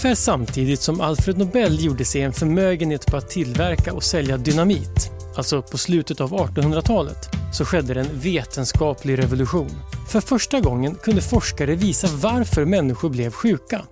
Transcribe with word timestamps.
Ungefär 0.00 0.22
samtidigt 0.22 0.80
som 0.80 1.00
Alfred 1.00 1.38
Nobel 1.38 1.84
gjorde 1.84 2.04
sig 2.04 2.22
en 2.22 2.32
förmögenhet 2.32 3.06
på 3.06 3.16
att 3.16 3.30
tillverka 3.30 3.92
och 3.92 4.02
sälja 4.02 4.36
dynamit, 4.36 5.10
alltså 5.36 5.62
på 5.62 5.78
slutet 5.78 6.20
av 6.20 6.32
1800-talet, 6.32 7.28
så 7.52 7.64
skedde 7.64 7.94
det 7.94 8.00
en 8.00 8.20
vetenskaplig 8.20 9.18
revolution. 9.18 9.70
För 10.08 10.20
första 10.20 10.60
gången 10.60 10.94
kunde 10.94 11.20
forskare 11.20 11.74
visa 11.74 12.08
varför 12.16 12.64
människor 12.64 13.10
blev 13.10 13.30
sjuka. 13.30 13.82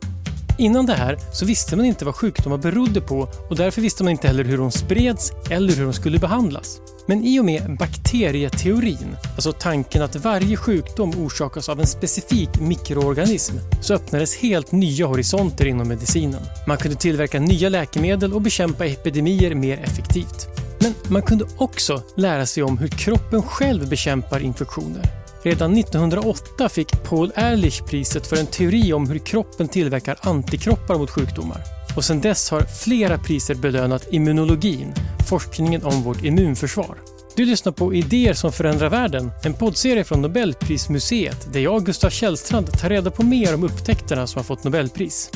Innan 0.59 0.87
det 0.87 0.95
här 0.95 1.19
så 1.33 1.47
visste 1.47 1.77
man 1.77 1.87
inte 1.87 2.05
vad 2.05 2.15
sjukdomar 2.15 2.59
berodde 2.59 3.01
på 3.01 3.29
och 3.51 3.57
därför 3.57 3.83
visste 3.83 4.05
man 4.05 4.11
inte 4.11 4.27
heller 4.27 4.45
hur 4.45 4.59
de 4.59 4.71
spreds 4.71 5.33
eller 5.51 5.73
hur 5.73 5.85
de 5.85 5.93
skulle 5.93 6.19
behandlas. 6.19 6.81
Men 7.09 7.25
i 7.25 7.41
och 7.41 7.45
med 7.45 7.77
bakterieteorin, 7.79 9.17
alltså 9.35 9.53
tanken 9.53 10.03
att 10.03 10.17
varje 10.17 10.57
sjukdom 10.57 11.11
orsakas 11.11 11.69
av 11.69 11.81
en 11.81 11.87
specifik 11.87 12.61
mikroorganism, 12.61 13.55
så 13.81 13.95
öppnades 13.95 14.37
helt 14.37 14.73
nya 14.73 15.07
horisonter 15.07 15.67
inom 15.67 15.89
medicinen. 15.89 16.41
Man 16.67 16.77
kunde 16.77 16.97
tillverka 16.97 17.41
nya 17.41 17.69
läkemedel 17.69 18.33
och 18.33 18.43
bekämpa 18.43 18.87
epidemier 18.87 19.55
mer 19.55 19.79
effektivt. 19.79 20.49
Men 20.81 20.95
man 21.09 21.23
kunde 21.23 21.45
också 21.59 22.03
lära 22.17 22.47
sig 22.47 22.63
om 22.63 22.79
hur 22.79 22.89
kroppen 22.89 23.43
själv 23.43 23.89
bekämpar 23.89 24.41
infektioner. 24.41 25.18
Redan 25.43 25.77
1908 25.77 26.69
fick 26.69 27.03
Paul 27.03 27.33
Ehrlich 27.37 27.85
priset 27.85 28.27
för 28.27 28.37
en 28.37 28.47
teori 28.47 28.93
om 28.93 29.09
hur 29.09 29.19
kroppen 29.19 29.69
tillverkar 29.69 30.17
antikroppar 30.21 30.99
mot 30.99 31.11
sjukdomar. 31.11 31.63
Och 31.97 32.05
sedan 32.05 32.21
dess 32.21 32.51
har 32.51 32.61
flera 32.61 33.19
priser 33.19 33.55
belönat 33.55 34.13
immunologin, 34.13 34.95
forskningen 35.29 35.85
om 35.85 36.03
vårt 36.03 36.25
immunförsvar. 36.25 36.99
Du 37.37 37.45
lyssnar 37.45 37.73
på 37.73 37.95
Idéer 37.95 38.35
som 38.35 38.53
förändrar 38.53 38.89
världen, 38.89 39.31
en 39.45 39.55
poddserie 39.55 40.05
från 40.05 40.23
Nobelprismuseet 40.23 41.53
där 41.53 41.61
jag, 41.61 41.87
Gustav 41.87 42.11
Källstrand, 42.11 42.73
tar 42.73 42.89
reda 42.89 43.11
på 43.11 43.23
mer 43.23 43.55
om 43.55 43.65
upptäckterna 43.65 44.27
som 44.27 44.39
har 44.39 44.45
fått 44.45 44.65
Nobelpris. 44.65 45.31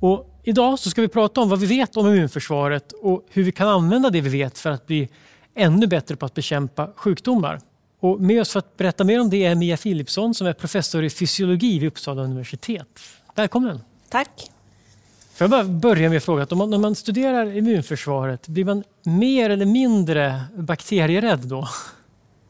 Och 0.00 0.26
idag 0.44 0.78
så 0.78 0.90
ska 0.90 1.00
vi 1.00 1.08
prata 1.08 1.40
om 1.40 1.48
vad 1.48 1.60
vi 1.60 1.66
vet 1.66 1.96
om 1.96 2.06
immunförsvaret 2.06 2.92
och 3.02 3.26
hur 3.30 3.44
vi 3.44 3.52
kan 3.52 3.68
använda 3.68 4.10
det 4.10 4.20
vi 4.20 4.28
vet 4.28 4.58
för 4.58 4.70
att 4.70 4.86
bli 4.86 5.08
ännu 5.56 5.86
bättre 5.86 6.16
på 6.16 6.26
att 6.26 6.34
bekämpa 6.34 6.90
sjukdomar. 6.96 7.60
Och 8.04 8.20
med 8.20 8.40
oss 8.40 8.52
för 8.52 8.58
att 8.58 8.76
berätta 8.76 9.04
mer 9.04 9.20
om 9.20 9.30
det 9.30 9.44
är 9.44 9.54
Mia 9.54 9.76
Philipsson 9.76 10.34
som 10.34 10.46
är 10.46 10.52
professor 10.52 11.04
i 11.04 11.10
fysiologi 11.10 11.78
vid 11.78 11.88
Uppsala 11.88 12.22
universitet. 12.22 13.00
Välkommen! 13.34 13.80
Tack! 14.08 14.50
Får 15.34 15.44
jag 15.44 15.50
bara 15.50 15.64
börja 15.64 16.10
med 16.10 16.22
frågan, 16.22 16.46
om 16.50 16.58
man, 16.58 16.70
när 16.70 16.78
man 16.78 16.94
studerar 16.94 17.56
immunförsvaret, 17.56 18.48
blir 18.48 18.64
man 18.64 18.84
mer 19.02 19.50
eller 19.50 19.66
mindre 19.66 20.40
bakterierädd 20.56 21.38
då? 21.38 21.68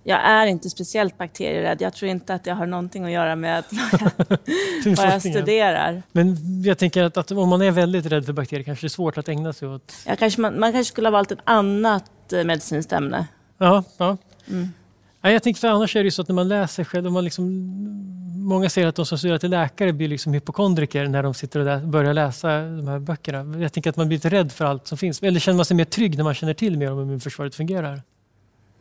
Jag 0.05 0.21
är 0.21 0.47
inte 0.47 0.71
speciellt 0.71 1.19
bakterierädd. 1.19 1.81
Jag 1.81 1.95
tror 1.95 2.11
inte 2.11 2.35
att 2.35 2.45
det 2.45 2.53
har 2.53 2.67
någonting 2.67 3.05
att 3.05 3.11
göra 3.11 3.37
med 3.37 3.65
vad 4.97 5.07
jag 5.07 5.21
studerar. 5.21 6.03
Men 6.13 6.37
jag 6.63 6.79
tänker 6.79 7.03
att, 7.03 7.17
att, 7.17 7.31
om 7.31 7.49
man 7.49 7.63
är 7.63 7.71
väldigt 7.71 8.07
rädd 8.07 8.27
för 8.27 8.33
bakterier 8.33 8.65
kanske 8.65 8.85
det 8.85 8.87
är 8.87 8.89
svårt 8.89 9.19
att 9.19 9.29
ägna 9.29 9.53
sig 9.53 9.69
åt... 9.69 9.95
Ja, 10.07 10.17
kanske 10.17 10.41
man, 10.41 10.61
man 10.61 10.73
kanske 10.73 10.93
skulle 10.93 11.09
ha 11.09 11.13
valt 11.13 11.33
ett 11.33 11.39
annat 11.45 12.33
eh, 12.33 12.45
medicinskt 12.45 12.93
ämne. 12.93 13.27
Ja, 13.59 13.85
ja. 13.97 14.17
Mm. 14.49 14.69
Ja, 15.25 15.31
jag 15.31 15.43
tänker 15.43 15.61
för 15.61 15.69
annars 15.69 15.97
är 15.97 16.01
det 16.01 16.05
ju 16.05 16.11
så 16.11 16.23
att 16.23 16.29
när 16.29 16.35
man 16.35 16.49
läser 16.49 16.85
själv, 16.85 17.13
man 17.13 17.25
liksom, 17.25 17.45
många 18.37 18.69
säger 18.69 18.89
att 18.89 18.95
de 18.95 19.07
som 19.07 19.19
studerar 19.19 19.39
till 19.39 19.51
läkare 19.51 19.93
blir 19.93 20.09
liksom 20.09 20.33
hypokondriker 20.33 21.07
när 21.07 21.23
de 21.23 21.35
sitter 21.35 21.61
och 21.61 21.67
lä 21.67 21.79
börjar 21.79 22.15
läsa 22.15 22.49
de 22.49 22.89
här 22.89 22.99
böckerna. 22.99 23.59
Jag 23.59 23.73
tänker 23.73 23.91
att 23.91 23.97
man 23.97 24.09
blir 24.09 24.17
lite 24.17 24.29
rädd 24.29 24.53
för 24.53 24.65
allt 24.65 24.87
som 24.87 24.99
finns. 24.99 25.23
Eller 25.23 25.41
känner 25.41 25.57
man 25.57 25.65
sig 25.65 25.77
mer 25.77 25.85
trygg 25.85 26.17
när 26.17 26.25
man 26.25 26.35
känner 26.35 26.55
till 26.55 26.79
mer 26.79 26.91
om 26.91 26.97
hur 26.97 27.05
immunförsvaret 27.05 27.55
fungerar? 27.55 28.03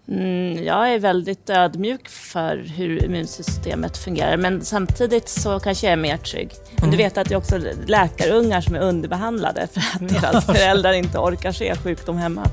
Mm, 0.08 0.64
jag 0.64 0.94
är 0.94 1.00
väldigt 1.00 1.50
ödmjuk 1.50 2.10
för 2.10 2.58
hur 2.58 3.06
immunsystemet 3.06 3.98
fungerar 3.98 4.38
men 4.38 4.62
samtidigt 4.62 5.30
så 5.30 5.60
kanske 5.60 5.88
jag 5.88 5.94
är 5.94 5.98
mer 5.98 6.18
trygg. 6.18 6.52
Men 6.70 6.90
du 6.90 6.96
mm. 6.96 6.98
vet 6.98 7.18
att 7.18 7.30
det 7.30 7.34
är 7.34 7.38
också 7.38 7.60
läkarungar 7.88 8.62
som 8.62 8.76
är 8.76 8.80
underbehandlade 8.80 9.68
för 9.68 9.80
att 9.80 10.10
deras 10.22 10.46
föräldrar 10.46 10.94
inte 10.94 11.18
orkar 11.18 11.52
se 11.52 11.76
sjukdom 11.76 12.18
hemma. 12.18 12.48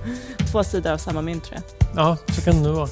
Två 0.53 0.65
sidor 0.65 0.93
av 0.93 0.99
samma 0.99 1.23
mynt 1.23 1.45
tror 1.45 1.61
jag. 1.61 1.89
Ja, 2.05 2.17
så 2.35 2.41
kan 2.43 2.57
det 2.57 2.63
nog 2.63 2.77
vara. 2.77 2.89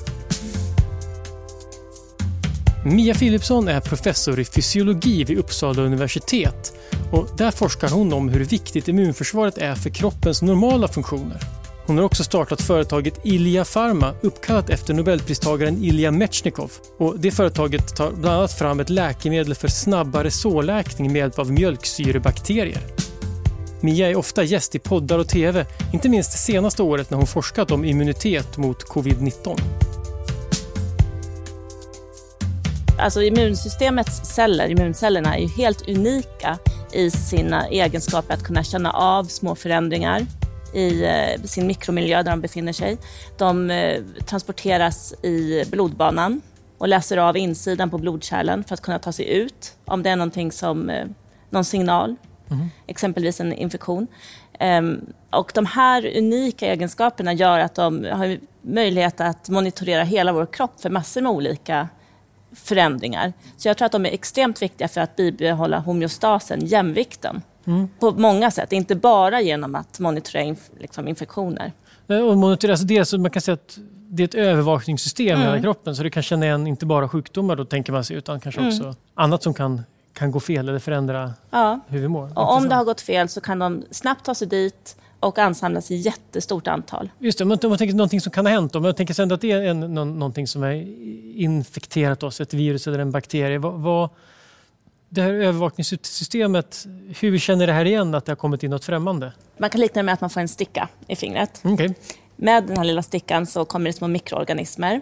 Mia 2.90 3.14
Philipsson 3.14 3.68
är 3.68 3.80
professor 3.80 4.40
i 4.40 4.44
fysiologi 4.44 5.24
vid 5.24 5.38
Uppsala 5.38 5.82
universitet 5.82 6.72
och 7.12 7.28
där 7.36 7.50
forskar 7.50 7.88
hon 7.88 8.12
om 8.12 8.28
hur 8.28 8.44
viktigt 8.44 8.88
immunförsvaret 8.88 9.58
är 9.58 9.74
för 9.74 9.90
kroppens 9.90 10.42
normala 10.42 10.88
funktioner. 10.88 11.40
Hon 11.86 11.96
har 11.96 12.04
också 12.04 12.24
startat 12.24 12.60
företaget 12.62 13.20
Ilja 13.22 13.64
Pharma 13.64 14.14
uppkallat 14.20 14.70
efter 14.70 14.94
nobelpristagaren 14.94 15.84
Ilja 15.84 16.10
Mechnikov 16.10 16.72
Och 16.98 17.20
det 17.20 17.30
företaget 17.30 17.96
tar 17.96 18.12
bland 18.12 18.36
annat 18.36 18.52
fram 18.52 18.80
ett 18.80 18.90
läkemedel 18.90 19.54
för 19.54 19.68
snabbare 19.68 20.30
sårläkning 20.30 21.12
med 21.12 21.18
hjälp 21.18 21.38
av 21.38 21.52
mjölksyrebakterier. 21.52 22.82
Mia 23.80 24.08
är 24.08 24.16
ofta 24.16 24.42
gäst 24.42 24.74
i 24.74 24.78
poddar 24.78 25.18
och 25.18 25.28
TV, 25.28 25.66
inte 25.92 26.08
minst 26.08 26.32
det 26.32 26.38
senaste 26.38 26.82
året 26.82 27.10
när 27.10 27.18
hon 27.18 27.26
forskat 27.26 27.70
om 27.70 27.84
immunitet 27.84 28.56
mot 28.56 28.84
covid-19. 28.88 29.60
Alltså 32.98 33.22
immunsystemets 33.22 34.34
celler, 34.34 34.68
immuncellerna, 34.70 35.36
är 35.36 35.40
ju 35.40 35.48
helt 35.48 35.88
unika 35.88 36.58
i 36.92 37.10
sina 37.10 37.66
egenskaper 37.68 38.34
att 38.34 38.42
kunna 38.42 38.62
känna 38.62 38.90
av 38.90 39.24
små 39.24 39.54
förändringar 39.54 40.26
i 40.74 41.04
eh, 41.04 41.42
sin 41.44 41.66
mikromiljö 41.66 42.22
där 42.22 42.30
de 42.30 42.40
befinner 42.40 42.72
sig. 42.72 42.98
De 43.38 43.70
eh, 43.70 44.02
transporteras 44.26 45.14
i 45.24 45.64
blodbanan 45.70 46.40
och 46.78 46.88
läser 46.88 47.16
av 47.16 47.36
insidan 47.36 47.90
på 47.90 47.98
blodkärlen 47.98 48.64
för 48.64 48.74
att 48.74 48.80
kunna 48.80 48.98
ta 48.98 49.12
sig 49.12 49.28
ut 49.28 49.76
om 49.84 50.02
det 50.02 50.10
är 50.10 50.16
någonting 50.16 50.52
som, 50.52 50.90
eh, 50.90 51.06
någon 51.50 51.64
signal, 51.64 52.16
mm. 52.50 52.68
exempelvis 52.86 53.40
en 53.40 53.52
infektion. 53.52 54.06
Ehm, 54.58 55.00
och 55.30 55.52
de 55.54 55.66
här 55.66 56.16
unika 56.16 56.66
egenskaperna 56.66 57.32
gör 57.32 57.58
att 57.58 57.74
de 57.74 58.04
har 58.04 58.38
möjlighet 58.62 59.20
att 59.20 59.48
monitorera 59.48 60.02
hela 60.02 60.32
vår 60.32 60.46
kropp 60.46 60.80
för 60.80 60.90
massor 60.90 61.20
med 61.20 61.32
olika 61.32 61.88
förändringar. 62.52 63.32
Så 63.56 63.68
jag 63.68 63.76
tror 63.76 63.86
att 63.86 63.92
de 63.92 64.06
är 64.06 64.10
extremt 64.10 64.62
viktiga 64.62 64.88
för 64.88 65.00
att 65.00 65.16
bibehålla 65.16 65.78
homeostasen, 65.78 66.66
jämvikten, 66.66 67.42
mm. 67.64 67.88
på 68.00 68.10
många 68.10 68.50
sätt. 68.50 68.72
Inte 68.72 68.94
bara 68.94 69.40
genom 69.40 69.74
att 69.74 69.98
monitorera 69.98 70.42
inf 70.42 70.60
liksom 70.78 71.08
infektioner. 71.08 71.72
Och 72.06 72.36
monitorera, 72.38 72.72
alltså 72.72 72.86
det, 72.86 73.04
så 73.04 73.18
man 73.18 73.30
kan 73.30 73.42
säga 73.42 73.54
att 73.54 73.78
det 74.10 74.22
är 74.22 74.24
ett 74.24 74.34
övervakningssystem 74.34 75.36
mm. 75.36 75.40
i 75.40 75.44
hela 75.44 75.62
kroppen 75.62 75.96
så 75.96 76.02
det 76.02 76.10
kan 76.10 76.22
känna 76.22 76.46
igen 76.46 76.66
inte 76.66 76.86
bara 76.86 77.08
sjukdomar 77.08 77.56
då 77.56 77.64
tänker 77.64 77.92
man 77.92 78.04
sig 78.04 78.16
utan 78.16 78.40
kanske 78.40 78.60
mm. 78.60 78.72
också 78.72 78.94
annat 79.14 79.42
som 79.42 79.54
kan, 79.54 79.82
kan 80.12 80.30
gå 80.30 80.40
fel 80.40 80.68
eller 80.68 80.78
förändra 80.78 81.32
ja. 81.50 81.80
hur 81.88 82.00
vi 82.00 82.08
mår. 82.08 82.38
Och 82.38 82.56
om 82.56 82.68
det 82.68 82.74
har 82.74 82.84
gått 82.84 83.00
fel 83.00 83.28
så 83.28 83.40
kan 83.40 83.58
de 83.58 83.84
snabbt 83.90 84.24
ta 84.24 84.34
sig 84.34 84.48
dit 84.48 84.96
och 85.20 85.38
ansamlas 85.38 85.90
i 85.90 85.94
jättestort 85.94 86.66
antal. 86.66 87.10
Just 87.18 87.38
det, 87.38 87.44
om 87.44 87.48
man, 87.48 87.58
tänker 87.58 87.94
någonting 87.94 88.20
som 88.20 88.32
kan 88.32 88.46
ha 88.46 88.52
hänt, 88.52 88.74
om 88.74 88.82
man 88.82 88.94
tänker 88.94 89.14
sig 89.14 89.22
ändå 89.22 89.34
att 89.34 89.40
det 89.40 89.50
är 89.50 89.62
en, 89.62 89.80
någonting 89.94 90.46
som 90.46 90.62
har 90.62 90.70
infekterat 91.34 92.22
oss, 92.22 92.40
ett 92.40 92.54
virus 92.54 92.86
eller 92.86 92.98
en 92.98 93.10
bakterie. 93.10 93.58
Vad, 93.58 93.74
vad, 93.74 94.10
det 95.08 95.22
här 95.22 95.32
övervakningssystemet, 95.32 96.86
hur 97.20 97.38
känner 97.38 97.66
det 97.66 97.72
här 97.72 97.84
igen 97.84 98.14
att 98.14 98.24
det 98.24 98.32
har 98.32 98.36
kommit 98.36 98.62
in 98.62 98.70
något 98.70 98.84
främmande? 98.84 99.32
Man 99.58 99.70
kan 99.70 99.80
likna 99.80 99.98
det 99.98 100.02
med 100.02 100.12
att 100.12 100.20
man 100.20 100.30
får 100.30 100.40
en 100.40 100.48
sticka 100.48 100.88
i 101.06 101.16
fingret. 101.16 101.60
Okay. 101.64 101.94
Med 102.36 102.64
den 102.64 102.76
här 102.76 102.84
lilla 102.84 103.02
stickan 103.02 103.46
så 103.46 103.64
kommer 103.64 103.86
det 103.86 103.92
små 103.92 104.08
mikroorganismer. 104.08 105.00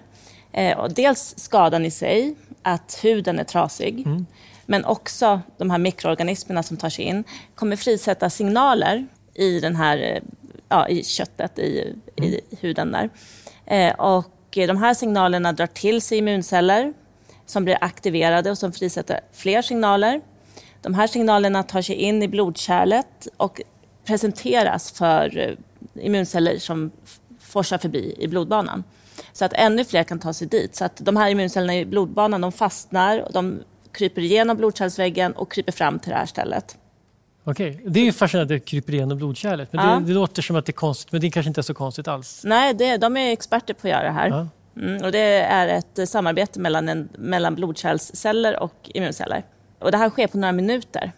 Eh, 0.52 0.86
dels 0.88 1.34
skadan 1.36 1.84
i 1.84 1.90
sig, 1.90 2.34
att 2.62 2.98
huden 3.02 3.38
är 3.38 3.44
trasig, 3.44 4.06
mm. 4.06 4.26
men 4.66 4.84
också 4.84 5.40
de 5.58 5.70
här 5.70 5.78
mikroorganismerna 5.78 6.62
som 6.62 6.76
tar 6.76 6.88
sig 6.88 7.04
in 7.04 7.24
kommer 7.54 7.76
frisätta 7.76 8.30
signaler 8.30 9.06
i, 9.38 9.60
den 9.60 9.76
här, 9.76 9.98
eh, 9.98 10.22
ja, 10.68 10.88
i 10.88 11.04
köttet, 11.04 11.58
i, 11.58 11.94
mm. 12.16 12.30
i 12.30 12.40
huden 12.60 12.92
där. 12.92 13.10
Eh, 13.66 13.94
och 13.94 14.32
de 14.50 14.76
här 14.76 14.94
signalerna 14.94 15.52
drar 15.52 15.66
till 15.66 16.02
sig 16.02 16.18
immunceller 16.18 16.92
som 17.46 17.64
blir 17.64 17.78
aktiverade 17.80 18.50
och 18.50 18.58
som 18.58 18.72
frisätter 18.72 19.20
fler 19.32 19.62
signaler. 19.62 20.20
De 20.82 20.94
här 20.94 21.06
signalerna 21.06 21.62
tar 21.62 21.82
sig 21.82 21.94
in 21.94 22.22
i 22.22 22.28
blodkärlet 22.28 23.28
och 23.36 23.60
presenteras 24.04 24.92
för 24.92 25.38
eh, 25.38 26.04
immunceller 26.06 26.58
som 26.58 26.90
forsar 27.40 27.78
förbi 27.78 28.14
i 28.18 28.28
blodbanan. 28.28 28.84
Så 29.32 29.44
att 29.44 29.52
ännu 29.52 29.84
fler 29.84 30.02
kan 30.02 30.18
ta 30.18 30.32
sig 30.32 30.48
dit. 30.48 30.76
Så 30.76 30.84
att 30.84 30.96
de 30.96 31.16
här 31.16 31.30
immuncellerna 31.30 31.76
i 31.76 31.84
blodbanan 31.84 32.40
de 32.40 32.52
fastnar, 32.52 33.20
och 33.20 33.32
de 33.32 33.62
kryper 33.92 34.22
igenom 34.22 34.56
blodkärlsväggen 34.56 35.32
och 35.32 35.52
kryper 35.52 35.72
fram 35.72 35.98
till 35.98 36.10
det 36.10 36.16
här 36.16 36.26
stället. 36.26 36.78
Okej, 37.48 37.80
det 37.86 38.00
är 38.00 38.04
ju 38.04 38.12
fascinerande 38.12 38.54
att 38.54 38.60
det 38.60 38.66
kryper 38.66 38.94
igenom 38.94 39.18
blodkärlet. 39.18 39.72
Men 39.72 39.88
ja. 39.88 39.94
det, 39.94 40.06
det, 40.06 40.12
låter 40.12 40.42
som 40.42 40.56
att 40.56 40.66
det 40.66 40.70
är 40.70 40.74
konstigt, 40.74 41.12
men 41.12 41.20
det 41.20 41.30
kanske 41.30 41.48
inte 41.48 41.60
är 41.60 41.62
så 41.62 41.74
konstigt 41.74 42.08
alls. 42.08 42.42
Nej, 42.44 42.74
det, 42.74 42.96
de 42.96 43.16
är 43.16 43.32
experter 43.32 43.74
på 43.74 43.86
att 43.86 43.90
göra 43.90 44.02
det 44.02 44.10
här. 44.10 44.28
Ja. 44.28 44.48
Mm, 44.82 45.04
och 45.04 45.12
det 45.12 45.42
är 45.42 45.68
ett 45.68 46.08
samarbete 46.08 46.60
mellan, 46.60 46.88
en, 46.88 47.08
mellan 47.18 47.54
blodkärlsceller 47.54 48.62
och 48.62 48.90
immunceller. 48.94 49.44
Och 49.78 49.90
det 49.90 49.98
här 49.98 50.10
sker 50.10 50.26
på 50.26 50.38
några 50.38 50.52
minuter. 50.52 51.12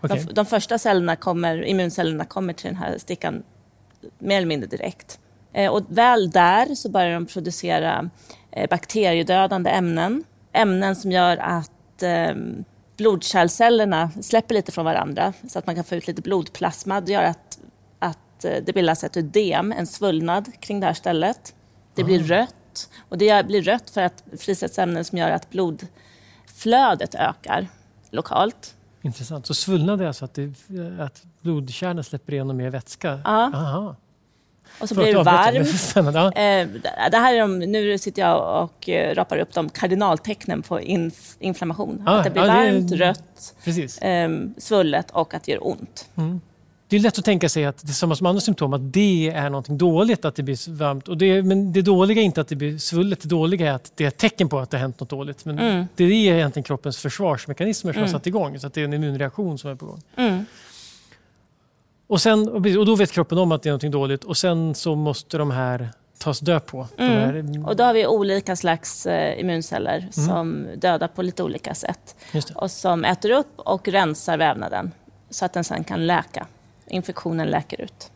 Okay. 0.00 0.24
De, 0.24 0.34
de, 0.34 0.46
första 0.46 0.78
cellerna 0.78 1.16
kommer, 1.16 1.64
immuncellerna 1.64 2.24
kommer 2.24 2.52
till 2.52 2.66
den 2.66 2.76
här 2.76 2.98
stickan 2.98 3.42
mer 4.18 4.36
eller 4.36 4.46
mindre 4.46 4.68
direkt. 4.68 5.20
Eh, 5.52 5.72
och 5.72 5.82
väl 5.88 6.30
där 6.30 6.74
så 6.74 6.88
börjar 6.88 7.14
de 7.14 7.26
producera 7.26 8.10
eh, 8.50 8.68
bakteriedödande 8.70 9.70
ämnen. 9.70 10.24
Ämnen 10.52 10.96
som 10.96 11.12
gör 11.12 11.36
att 11.36 12.02
eh, 12.02 12.34
blodkärlcellerna 12.96 14.10
släpper 14.22 14.54
lite 14.54 14.72
från 14.72 14.84
varandra 14.84 15.32
så 15.48 15.58
att 15.58 15.66
man 15.66 15.74
kan 15.74 15.84
få 15.84 15.94
ut 15.94 16.06
lite 16.06 16.22
blodplasma. 16.22 17.00
Det 17.00 17.12
gör 17.12 17.22
att, 17.22 17.58
att 17.98 18.44
eh, 18.44 18.56
det 18.64 18.72
bildas 18.72 19.04
ett 19.04 19.16
ödem, 19.16 19.72
en 19.72 19.86
svullnad 19.86 20.60
kring 20.60 20.80
det 20.80 20.86
här 20.86 20.94
stället. 20.94 21.54
Det 21.94 22.04
blir 22.04 22.32
ah. 22.32 22.40
rött 22.40 22.90
och 23.08 23.18
det 23.18 23.46
blir 23.46 23.62
rött 23.62 23.90
för 23.90 24.02
att 24.02 24.24
frisätts 24.38 24.78
ämnen 24.78 25.04
som 25.04 25.18
gör 25.18 25.30
att 25.30 25.50
blodflödet 25.50 27.14
ökar 27.14 27.68
lokalt. 28.10 28.74
Intressant. 29.02 29.46
Så 29.46 29.54
svullnad 29.54 30.00
är 30.00 30.06
alltså 30.06 30.24
att, 30.24 30.34
det, 30.34 30.52
att 31.00 31.22
blodkärlen 31.40 32.04
släpper 32.04 32.32
igenom 32.32 32.56
mer 32.56 32.70
vätska? 32.70 33.20
Ja. 33.24 33.50
Aha. 33.54 33.96
Och 34.78 34.88
så 34.88 34.94
blir 34.94 35.06
det 35.06 35.22
varmt. 35.22 36.36
Eh, 36.36 36.68
det 37.10 37.16
här 37.16 37.34
är 37.34 37.40
de, 37.40 37.58
nu 37.58 37.98
sitter 37.98 38.22
jag 38.22 38.62
och 38.62 38.88
eh, 38.88 39.14
rapar 39.14 39.38
upp 39.38 39.54
de 39.54 39.68
kardinaltecknen 39.68 40.62
på 40.62 40.80
inf 40.80 41.36
inflammation. 41.38 42.02
Ah, 42.06 42.16
att 42.16 42.24
det 42.24 42.30
blir 42.30 42.42
ja, 42.42 42.48
varmt, 42.48 42.88
det 42.88 42.94
är... 42.94 42.98
rött, 42.98 43.54
Precis. 43.64 43.98
Ehm, 44.02 44.54
svullet 44.58 45.10
och 45.10 45.34
att 45.34 45.44
det 45.44 45.52
gör 45.52 45.66
ont. 45.66 46.08
Mm. 46.16 46.40
Det 46.92 46.96
är 46.96 47.00
lätt 47.00 47.18
att 47.18 47.24
tänka 47.24 47.48
sig 47.48 47.64
att 47.64 47.78
det 47.82 47.90
är 47.90 47.92
samma 47.92 48.16
som 48.16 48.26
andra 48.26 48.40
symptom, 48.40 48.72
att 48.72 48.92
det 48.92 49.30
är 49.30 49.50
något 49.50 49.68
dåligt 49.68 50.24
att 50.24 50.34
det 50.34 50.42
blir 50.42 50.70
varmt. 50.70 51.08
Och 51.08 51.18
det, 51.18 51.42
men 51.42 51.72
det 51.72 51.82
dåliga 51.82 52.20
är 52.20 52.24
inte 52.24 52.40
att 52.40 52.48
det 52.48 52.56
blir 52.56 52.78
svullet, 52.78 53.22
det 53.22 53.28
dåliga 53.28 53.70
är 53.70 53.74
att 53.74 53.92
det 53.96 54.04
är 54.04 54.08
ett 54.08 54.18
tecken 54.18 54.48
på 54.48 54.58
att 54.58 54.70
det 54.70 54.76
har 54.76 54.82
hänt 54.82 55.00
något 55.00 55.10
dåligt. 55.10 55.44
Men 55.44 55.58
mm. 55.58 55.86
det 55.96 56.04
är 56.04 56.10
egentligen 56.10 56.64
kroppens 56.64 56.98
försvarsmekanismer 56.98 57.92
som 57.92 57.98
mm. 57.98 58.12
har 58.12 58.18
satt 58.18 58.26
igång, 58.26 58.58
så 58.60 58.66
att 58.66 58.74
det 58.74 58.80
är 58.80 58.84
en 58.84 58.94
immunreaktion 58.94 59.58
som 59.58 59.70
är 59.70 59.74
på 59.74 59.86
gång. 59.86 60.02
Mm. 60.16 60.44
Och, 62.12 62.20
sen, 62.20 62.48
och 62.48 62.86
då 62.86 62.94
vet 62.94 63.12
kroppen 63.12 63.38
om 63.38 63.52
att 63.52 63.62
det 63.62 63.68
är 63.68 63.72
något 63.72 63.92
dåligt 63.92 64.24
och 64.24 64.36
sen 64.36 64.74
så 64.74 64.94
måste 64.94 65.38
de 65.38 65.50
här 65.50 65.90
tas 66.18 66.40
död 66.40 66.66
på. 66.66 66.88
Mm. 66.98 67.64
Och 67.66 67.76
då 67.76 67.84
har 67.84 67.94
vi 67.94 68.06
olika 68.06 68.56
slags 68.56 69.06
eh, 69.06 69.40
immunceller 69.40 69.98
mm. 69.98 70.12
som 70.12 70.66
dödar 70.76 71.08
på 71.08 71.22
lite 71.22 71.42
olika 71.42 71.74
sätt. 71.74 72.16
Och 72.54 72.70
som 72.70 73.04
äter 73.04 73.30
upp 73.30 73.52
och 73.56 73.88
rensar 73.88 74.38
vävnaden 74.38 74.92
så 75.30 75.44
att 75.44 75.52
den 75.52 75.64
sen 75.64 75.84
kan 75.84 76.06
läka. 76.06 76.46
Infektionen 76.86 77.48
läker 77.48 77.80
ut. 77.80 78.10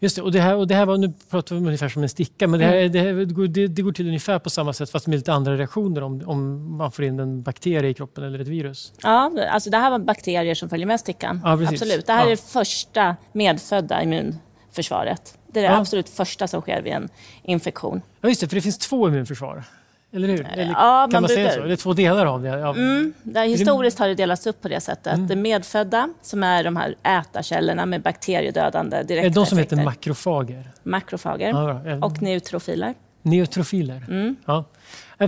Just 0.00 0.16
det, 0.16 0.22
och 0.22 0.32
det 0.32 0.40
här, 0.40 0.56
och 0.56 0.66
det 0.66 0.74
här 0.74 0.86
var, 0.86 0.98
nu 0.98 1.12
pratar 1.30 1.56
vi 1.56 1.66
ungefär 1.66 1.88
som 1.88 2.02
en 2.02 2.08
sticka, 2.08 2.48
men 2.48 2.60
det, 2.60 2.66
här, 2.66 2.76
mm. 2.76 2.92
det, 2.92 2.98
här, 2.98 3.48
det, 3.48 3.68
det, 3.68 3.82
går 3.82 3.92
till 3.92 4.06
ungefär 4.06 4.38
på 4.38 4.50
samma 4.50 4.72
sätt 4.72 4.90
fast 4.90 5.06
med 5.06 5.16
lite 5.16 5.32
andra 5.32 5.56
reaktioner 5.56 6.02
om, 6.02 6.22
om 6.26 6.76
man 6.76 6.92
får 6.92 7.04
in 7.04 7.20
en 7.20 7.42
bakterie 7.42 7.90
i 7.90 7.94
kroppen 7.94 8.24
eller 8.24 8.38
ett 8.38 8.48
virus. 8.48 8.92
Ja, 9.02 9.32
alltså 9.50 9.70
det 9.70 9.76
här 9.76 9.90
var 9.90 9.98
bakterier 9.98 10.54
som 10.54 10.68
följer 10.68 10.86
med 10.86 11.00
stickan. 11.00 11.40
Ja, 11.44 11.52
absolut. 11.52 12.06
Det 12.06 12.12
här 12.12 12.20
ja. 12.20 12.26
är 12.26 12.30
det 12.30 12.42
första 12.42 13.16
medfödda 13.32 14.02
immunförsvaret. 14.02 15.38
Det 15.52 15.60
är 15.60 15.64
det 15.64 15.70
ja. 15.70 15.80
absolut 15.80 16.08
första 16.08 16.48
som 16.48 16.60
sker 16.60 16.82
vid 16.82 16.92
en 16.92 17.08
infektion. 17.42 18.02
Ja, 18.20 18.28
just 18.28 18.40
det, 18.40 18.48
för 18.48 18.54
det 18.54 18.62
finns 18.62 18.78
två 18.78 19.08
immunförsvar. 19.08 19.64
Eller 20.12 20.28
hur? 20.28 20.46
Eller, 20.52 20.72
ja, 20.72 21.08
kan 21.12 21.22
man, 21.22 21.28
säga 21.28 21.50
så? 21.52 21.60
Det 21.60 21.72
är 21.72 21.76
två 21.76 21.92
delar 21.92 22.26
av 22.26 22.42
det? 22.42 22.48
Mm, 22.48 23.12
där 23.22 23.44
historiskt 23.44 23.98
har 23.98 24.08
det 24.08 24.14
delats 24.14 24.46
upp 24.46 24.62
på 24.62 24.68
det 24.68 24.80
sättet. 24.80 25.14
Mm. 25.14 25.26
Det 25.26 25.36
medfödda, 25.36 26.08
som 26.22 26.42
är 26.42 26.64
de 26.64 26.76
här 26.76 26.94
ätarcellerna 27.02 27.86
med 27.86 28.02
bakteriedödande 28.02 29.02
direkta 29.02 29.26
Är 29.26 29.30
det 29.30 29.34
de 29.34 29.46
som 29.46 29.58
effekter. 29.58 29.76
heter 29.76 29.84
makrofager? 29.84 30.70
Makrofager. 30.82 31.48
Ja, 31.48 32.06
och 32.06 32.22
neutrofiler. 32.22 32.94
Neutrofiler, 33.22 34.04
mm. 34.08 34.36
ja. 34.44 34.64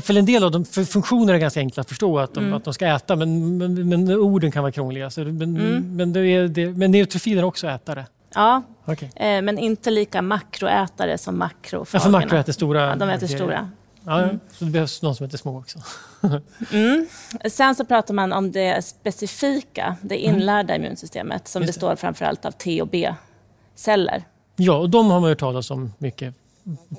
För 0.00 0.18
en 0.18 0.26
del 0.26 0.44
av 0.44 0.50
dem, 0.50 0.64
funktioner 0.64 1.34
är 1.34 1.38
ganska 1.38 1.60
enkla 1.60 1.80
att 1.80 1.88
förstå, 1.88 2.18
att 2.18 2.34
de, 2.34 2.40
mm. 2.44 2.54
att 2.54 2.64
de 2.64 2.74
ska 2.74 2.86
äta, 2.86 3.16
men, 3.16 3.58
men, 3.58 3.88
men, 3.88 4.10
orden 4.10 4.52
kan 4.52 4.62
vara 4.62 4.72
krångliga. 4.72 5.10
Så, 5.10 5.24
men, 5.24 5.42
mm. 5.56 5.96
men, 5.96 6.12
det 6.12 6.20
är 6.20 6.48
det, 6.48 6.66
men 6.66 6.90
neutrofiler 6.90 7.42
är 7.42 7.46
också 7.46 7.66
ätare? 7.66 8.06
Ja, 8.34 8.62
okay. 8.86 9.08
eh, 9.16 9.42
men 9.42 9.58
inte 9.58 9.90
lika 9.90 10.22
makroätare 10.22 11.18
som 11.18 11.38
makrofagerna. 11.38 11.88
Ja, 11.92 12.00
för 12.00 12.10
makro 12.10 12.38
äter 12.38 12.52
stora? 12.52 12.86
Ja, 12.86 12.96
de 12.96 13.08
äter 13.08 13.26
stora. 13.26 13.70
Ja, 14.10 14.22
mm. 14.22 14.40
Så 14.52 14.64
det 14.64 14.70
behövs 14.70 15.02
någon 15.02 15.14
som 15.14 15.26
heter 15.26 15.38
små 15.38 15.58
också. 15.58 15.78
mm. 16.72 17.06
Sen 17.50 17.74
så 17.74 17.84
pratar 17.84 18.14
man 18.14 18.32
om 18.32 18.52
det 18.52 18.84
specifika, 18.84 19.96
det 20.02 20.26
mm. 20.26 20.36
inlärda 20.36 20.74
mm. 20.74 20.84
immunsystemet 20.84 21.48
som 21.48 21.62
består 21.62 21.96
framförallt 21.96 22.44
av 22.44 22.50
T 22.50 22.82
och 22.82 22.88
B-celler. 22.88 24.24
Ja, 24.56 24.76
och 24.76 24.90
de 24.90 25.10
har 25.10 25.20
man 25.20 25.28
hört 25.28 25.38
talas 25.38 25.70
om 25.70 25.92
mycket 25.98 26.34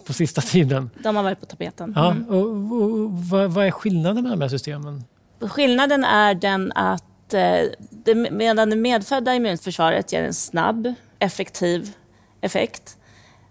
på 0.06 0.14
sista 0.14 0.42
tiden. 0.42 0.90
De 1.04 1.16
har 1.16 1.24
varit 1.24 1.40
på 1.40 1.46
tapeten. 1.46 1.94
Ja, 1.96 2.12
mm. 2.12 2.30
och, 2.30 2.42
och, 2.42 2.82
och 2.82 3.12
vad, 3.12 3.52
vad, 3.52 3.66
är 3.66 3.72
skillnaden 3.72 4.24
mellan 4.24 4.40
de 4.40 4.44
här 4.44 4.50
systemen? 4.50 5.04
Skillnaden 5.40 6.04
är 6.04 6.34
den 6.34 6.72
att 6.72 7.34
eh, 7.34 7.60
det, 7.90 8.16
medan 8.16 8.70
det 8.70 8.76
medfödda 8.76 9.36
immunförsvaret 9.36 10.14
ger 10.14 10.24
en 10.24 10.34
snabb, 10.34 10.94
effektiv 11.20 11.94
effekt 12.42 12.98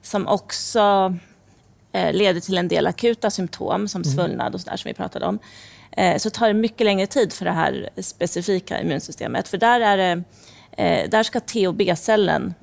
som 0.03 0.27
också 0.27 1.15
leder 1.93 2.41
till 2.41 2.59
en 2.59 2.69
del 2.69 2.87
akuta 2.87 3.31
symptom 3.31 3.89
som 3.89 4.03
mm. 4.03 4.15
svullnad 4.15 4.55
och 4.55 4.61
sådär 4.61 4.77
som 4.77 4.89
vi 4.89 4.95
pratade 4.95 5.27
om, 5.27 5.39
eh, 5.91 6.17
så 6.17 6.31
tar 6.31 6.49
det 6.49 6.55
mycket 6.55 6.85
längre 6.85 7.07
tid 7.07 7.33
för 7.33 7.45
det 7.45 7.51
här 7.51 7.91
specifika 7.97 8.81
immunsystemet. 8.81 9.49
För 9.49 9.59
där, 9.59 9.81
är 9.81 9.97
det, 9.97 10.23
eh, 10.73 11.11
där 11.11 11.23
ska 11.23 11.41
T 11.41 11.69
och 11.69 11.75
B-cellen 11.75 12.55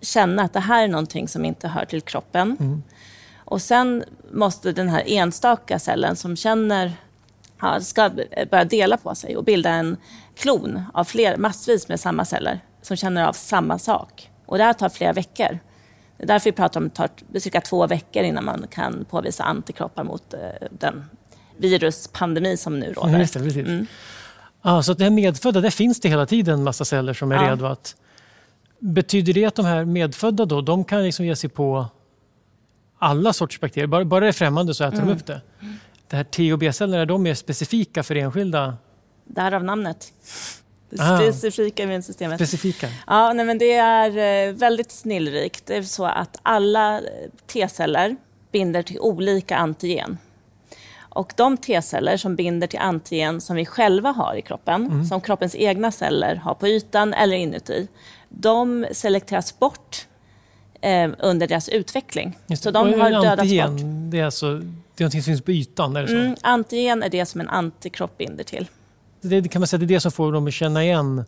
känna 0.00 0.42
att 0.42 0.52
det 0.52 0.60
här 0.60 0.84
är 0.84 0.88
någonting 0.88 1.28
som 1.28 1.44
inte 1.44 1.68
hör 1.68 1.84
till 1.84 2.00
kroppen. 2.00 2.56
Mm. 2.60 2.82
Och 3.36 3.62
sen 3.62 4.04
måste 4.32 4.72
den 4.72 4.88
här 4.88 5.02
enstaka 5.06 5.78
cellen 5.78 6.16
som 6.16 6.36
känner 6.36 6.92
ja, 7.60 7.80
ska 7.80 8.10
börja 8.50 8.64
dela 8.64 8.96
på 8.96 9.14
sig 9.14 9.36
och 9.36 9.44
bilda 9.44 9.70
en 9.70 9.96
klon 10.34 10.82
av 10.94 11.04
fler, 11.04 11.36
massvis 11.36 11.88
med 11.88 12.00
samma 12.00 12.24
celler 12.24 12.60
som 12.82 12.96
känner 12.96 13.26
av 13.26 13.32
samma 13.32 13.78
sak. 13.78 14.30
Och 14.46 14.58
det 14.58 14.64
här 14.64 14.72
tar 14.72 14.88
flera 14.88 15.12
veckor. 15.12 15.58
Det 16.16 16.22
är 16.22 16.26
därför 16.26 16.50
vi 16.50 16.56
pratar 16.56 16.80
om 16.80 16.86
att 16.86 16.94
det 16.94 17.08
tar 17.32 17.38
cirka 17.40 17.60
två 17.60 17.86
veckor 17.86 18.22
innan 18.22 18.44
man 18.44 18.66
kan 18.70 19.04
påvisa 19.04 19.44
antikroppar 19.44 20.04
mot 20.04 20.34
eh, 20.34 20.40
den 20.70 21.04
viruspandemi 21.56 22.56
som 22.56 22.78
nu 22.78 22.92
råder. 22.92 23.18
Just 23.18 23.34
det, 23.34 23.40
precis. 23.40 23.66
Mm. 23.66 23.86
Ah, 24.62 24.82
så 24.82 24.94
det 24.94 25.04
här 25.04 25.10
medfödda, 25.10 25.60
där 25.60 25.70
finns 25.70 26.00
det 26.00 26.08
hela 26.08 26.26
tiden 26.26 26.54
en 26.54 26.64
massa 26.64 26.84
celler 26.84 27.14
som 27.14 27.32
är 27.32 27.36
ja. 27.36 27.50
redo 27.50 27.66
att... 27.66 27.96
Betyder 28.78 29.32
det 29.32 29.44
att 29.44 29.54
de 29.54 29.64
här 29.64 29.84
medfödda 29.84 30.44
då, 30.44 30.60
de 30.60 30.84
kan 30.84 31.04
liksom 31.04 31.26
ge 31.26 31.36
sig 31.36 31.50
på 31.50 31.86
alla 32.98 33.32
sorters 33.32 33.60
bakterier? 33.60 33.86
Bara, 33.86 34.04
bara 34.04 34.20
det 34.20 34.28
är 34.28 34.32
främmande 34.32 34.74
så 34.74 34.84
äter 34.84 34.98
mm. 34.98 35.08
de 35.08 35.14
upp 35.14 35.26
det. 35.26 35.40
Det 36.08 36.16
här 36.16 36.24
T 36.24 36.52
och 36.52 36.58
B-cellerna, 36.58 37.02
är 37.02 37.06
de 37.06 37.22
mer 37.22 37.34
specifika 37.34 38.02
för 38.02 38.14
enskilda? 38.14 38.76
Därav 39.24 39.64
namnet. 39.64 40.12
Det 40.90 41.02
ah. 41.02 41.18
specifika 41.18 41.82
immunsystemet. 41.82 42.38
Specifika? 42.38 42.88
Ja, 43.06 43.32
nej, 43.32 43.46
men 43.46 43.58
det 43.58 43.72
är 43.72 44.48
eh, 44.48 44.52
väldigt 44.52 44.92
snillrikt. 44.92 45.66
Det 45.66 45.76
är 45.76 45.82
så 45.82 46.04
att 46.04 46.38
alla 46.42 47.00
T-celler 47.46 48.16
binder 48.52 48.82
till 48.82 49.00
olika 49.00 49.56
antigen. 49.56 50.18
Och 50.98 51.32
de 51.36 51.56
T-celler 51.56 52.16
som 52.16 52.36
binder 52.36 52.66
till 52.66 52.78
antigen 52.78 53.40
som 53.40 53.56
vi 53.56 53.66
själva 53.66 54.10
har 54.10 54.34
i 54.34 54.42
kroppen, 54.42 54.86
mm. 54.86 55.04
som 55.04 55.20
kroppens 55.20 55.54
egna 55.54 55.92
celler 55.92 56.34
har 56.36 56.54
på 56.54 56.68
ytan 56.68 57.14
eller 57.14 57.36
inuti, 57.36 57.88
de 58.28 58.86
selekteras 58.92 59.58
bort 59.58 60.06
eh, 60.80 61.10
under 61.18 61.46
deras 61.46 61.68
utveckling. 61.68 62.38
Så 62.58 62.70
de 62.70 63.00
har 63.00 63.10
dödats 63.10 63.40
antigen, 63.40 63.76
bort. 63.76 63.82
Det 64.10 64.20
är 64.20 64.24
alltså 64.24 64.62
det 64.96 65.02
är 65.02 65.04
någonting 65.04 65.22
som 65.22 65.30
finns 65.30 65.42
på 65.42 65.52
ytan? 65.52 65.96
Är 65.96 66.02
det 66.02 66.08
så? 66.08 66.14
Mm, 66.14 66.36
antigen 66.42 67.02
är 67.02 67.08
det 67.08 67.26
som 67.26 67.40
en 67.40 67.48
antikropp 67.48 68.18
binder 68.18 68.44
till 68.44 68.68
det, 69.20 69.48
kan 69.48 69.60
man 69.60 69.66
säga 69.66 69.78
det 69.78 69.84
är 69.84 69.86
det 69.86 70.00
som 70.00 70.12
får 70.12 70.32
dem 70.32 70.46
att 70.46 70.54
känna 70.54 70.84
igen 70.84 71.24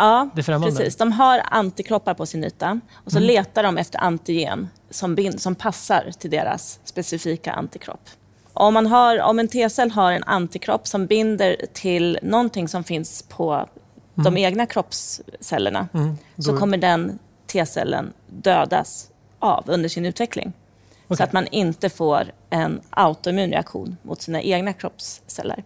Ja, 0.00 0.28
precis. 0.34 0.96
De 0.96 1.12
har 1.12 1.42
antikroppar 1.44 2.14
på 2.14 2.26
sin 2.26 2.44
yta 2.44 2.80
och 2.94 3.12
så 3.12 3.18
mm. 3.18 3.26
letar 3.26 3.62
de 3.62 3.78
efter 3.78 3.98
antigen 3.98 4.68
som, 4.90 5.14
bind, 5.14 5.40
som 5.40 5.54
passar 5.54 6.10
till 6.18 6.30
deras 6.30 6.80
specifika 6.84 7.52
antikropp. 7.52 8.10
Om, 8.52 8.74
man 8.74 8.86
har, 8.86 9.20
om 9.20 9.38
en 9.38 9.48
T-cell 9.48 9.90
har 9.90 10.12
en 10.12 10.24
antikropp 10.24 10.86
som 10.86 11.06
binder 11.06 11.56
till 11.72 12.18
någonting 12.22 12.68
som 12.68 12.84
finns 12.84 13.24
på 13.28 13.52
mm. 13.52 13.66
de 14.16 14.36
egna 14.36 14.66
kroppscellerna 14.66 15.88
mm. 15.94 16.16
så 16.38 16.58
kommer 16.58 16.78
den 16.78 17.18
T-cellen 17.46 18.12
dödas 18.26 19.10
av 19.38 19.64
under 19.66 19.88
sin 19.88 20.06
utveckling. 20.06 20.52
Okay. 21.06 21.16
Så 21.16 21.22
att 21.22 21.32
man 21.32 21.46
inte 21.46 21.88
får 21.88 22.32
en 22.50 22.80
autoimmun 22.90 23.50
reaktion 23.50 23.96
mot 24.02 24.22
sina 24.22 24.42
egna 24.42 24.72
kroppsceller. 24.72 25.64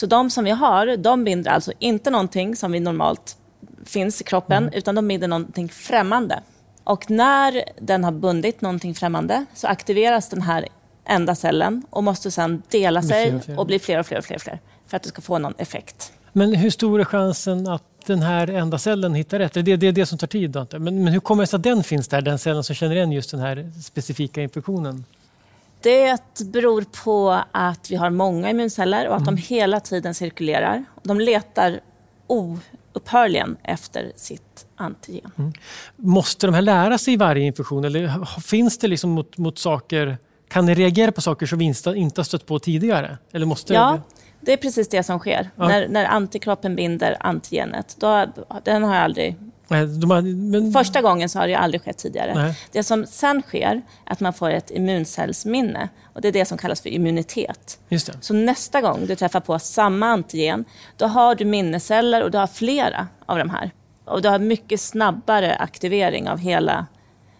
Så 0.00 0.06
de 0.06 0.30
som 0.30 0.44
vi 0.44 0.50
har, 0.50 0.96
de 0.96 1.24
binder 1.24 1.50
alltså 1.50 1.72
inte 1.78 2.10
någonting 2.10 2.56
som 2.56 2.72
vi 2.72 2.80
normalt 2.80 3.36
finns 3.84 4.20
i 4.20 4.24
kroppen, 4.24 4.62
mm. 4.62 4.74
utan 4.74 4.94
de 4.94 5.08
binder 5.08 5.28
någonting 5.28 5.68
främmande. 5.68 6.40
Och 6.84 7.10
när 7.10 7.62
den 7.80 8.04
har 8.04 8.12
bundit 8.12 8.60
någonting 8.60 8.94
främmande 8.94 9.44
så 9.54 9.66
aktiveras 9.66 10.28
den 10.28 10.42
här 10.42 10.68
enda 11.04 11.34
cellen 11.34 11.82
och 11.90 12.04
måste 12.04 12.30
sedan 12.30 12.62
dela 12.68 13.02
sig 13.02 13.34
och, 13.34 13.44
fler. 13.44 13.58
och 13.58 13.66
bli 13.66 13.78
fler 13.78 13.98
och 13.98 14.06
fler 14.06 14.18
och 14.18 14.24
fler, 14.24 14.36
och 14.36 14.42
fler 14.42 14.58
för 14.86 14.96
att 14.96 15.02
det 15.02 15.08
ska 15.08 15.22
få 15.22 15.38
någon 15.38 15.54
effekt. 15.58 16.12
Men 16.32 16.54
hur 16.54 16.70
stor 16.70 17.00
är 17.00 17.04
chansen 17.04 17.68
att 17.68 17.84
den 18.06 18.22
här 18.22 18.50
enda 18.50 18.78
cellen 18.78 19.14
hittar 19.14 19.38
rätt? 19.38 19.52
Det 19.52 19.72
är 19.72 19.76
det, 19.76 19.90
det 19.90 20.06
som 20.06 20.18
tar 20.18 20.26
tid. 20.26 20.50
Då? 20.50 20.66
Men, 20.70 21.04
men 21.04 21.08
hur 21.08 21.20
kommer 21.20 21.42
det 21.42 21.46
sig 21.46 21.56
att 21.56 21.62
den 21.62 21.84
finns 21.84 22.08
där, 22.08 22.20
den 22.20 22.38
cellen 22.38 22.64
som 22.64 22.74
känner 22.74 22.94
igen 22.96 23.12
just 23.12 23.30
den 23.30 23.40
här 23.40 23.72
specifika 23.82 24.42
infektionen? 24.42 25.04
Det 25.82 26.42
beror 26.44 26.84
på 27.04 27.42
att 27.52 27.90
vi 27.90 27.96
har 27.96 28.10
många 28.10 28.50
immunceller 28.50 29.08
och 29.08 29.14
att 29.14 29.22
mm. 29.22 29.34
de 29.34 29.42
hela 29.42 29.80
tiden 29.80 30.14
cirkulerar. 30.14 30.84
De 31.02 31.20
letar 31.20 31.80
oupphörligen 32.26 33.56
efter 33.62 34.12
sitt 34.16 34.66
antigen. 34.76 35.30
Mm. 35.38 35.52
Måste 35.96 36.46
de 36.46 36.54
här 36.54 36.62
lära 36.62 36.98
sig 36.98 37.16
varje 37.16 37.44
infektion 37.44 37.84
eller 37.84 38.40
finns 38.40 38.78
det 38.78 38.88
liksom 38.88 39.10
mot, 39.10 39.38
mot 39.38 39.58
saker 39.58 40.18
kan 40.50 40.66
ni 40.66 40.74
reagera 40.74 41.12
på 41.12 41.20
saker 41.20 41.46
som 41.46 41.58
vi 41.58 41.64
inte 41.64 42.20
har 42.20 42.24
stött 42.24 42.46
på 42.46 42.58
tidigare? 42.58 43.18
Eller 43.32 43.46
måste 43.46 43.74
ja, 43.74 44.00
Det 44.40 44.52
är 44.52 44.56
precis 44.56 44.88
det 44.88 45.02
som 45.02 45.18
sker. 45.18 45.50
Ja. 45.56 45.68
När, 45.68 45.88
när 45.88 46.04
antikroppen 46.04 46.76
binder 46.76 47.16
antigenet. 47.20 47.96
Då, 47.98 48.26
den 48.64 48.84
har 48.84 48.94
aldrig... 48.94 49.36
Har, 49.70 50.22
men... 50.22 50.72
Första 50.72 51.02
gången 51.02 51.28
så 51.28 51.38
har 51.38 51.48
det 51.48 51.54
aldrig 51.54 51.82
skett 51.82 51.98
tidigare. 51.98 52.34
Nej. 52.34 52.58
Det 52.72 52.82
som 52.82 53.06
sen 53.06 53.42
sker 53.42 53.60
är 53.60 53.82
att 54.04 54.20
man 54.20 54.32
får 54.32 54.50
ett 54.50 54.70
immuncellsminne. 54.70 55.88
Och 56.12 56.20
det 56.20 56.28
är 56.28 56.32
det 56.32 56.44
som 56.44 56.58
kallas 56.58 56.80
för 56.80 56.88
immunitet. 56.88 57.78
Så 58.20 58.34
nästa 58.34 58.80
gång 58.80 59.06
du 59.06 59.16
träffar 59.16 59.40
på 59.40 59.58
samma 59.58 60.06
antigen, 60.06 60.64
då 60.96 61.06
har 61.06 61.34
du 61.34 61.44
minneceller 61.44 62.22
och 62.22 62.30
du 62.30 62.38
har 62.38 62.46
flera 62.46 63.08
av 63.26 63.38
de 63.38 63.50
här. 63.50 63.70
Och 64.04 64.22
du 64.22 64.28
har 64.28 64.38
mycket 64.38 64.80
snabbare 64.80 65.54
aktivering 65.54 66.28
av 66.28 66.38
hela 66.38 66.86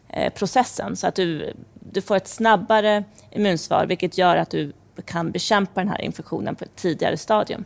eh, 0.08 0.32
processen. 0.32 0.96
Så 0.96 1.06
att 1.06 1.14
du, 1.14 1.54
du 1.75 2.02
får 2.02 2.16
ett 2.16 2.28
snabbare 2.28 3.04
immunsvar, 3.30 3.87
vilket 3.87 4.18
gör 4.18 4.37
att 4.37 4.50
du 4.50 4.72
kan 5.04 5.30
bekämpa 5.30 5.80
den 5.80 5.88
här 5.88 6.00
infektionen 6.00 6.54
på 6.54 6.64
ett 6.64 6.76
tidigare 6.76 7.16
stadium. 7.16 7.64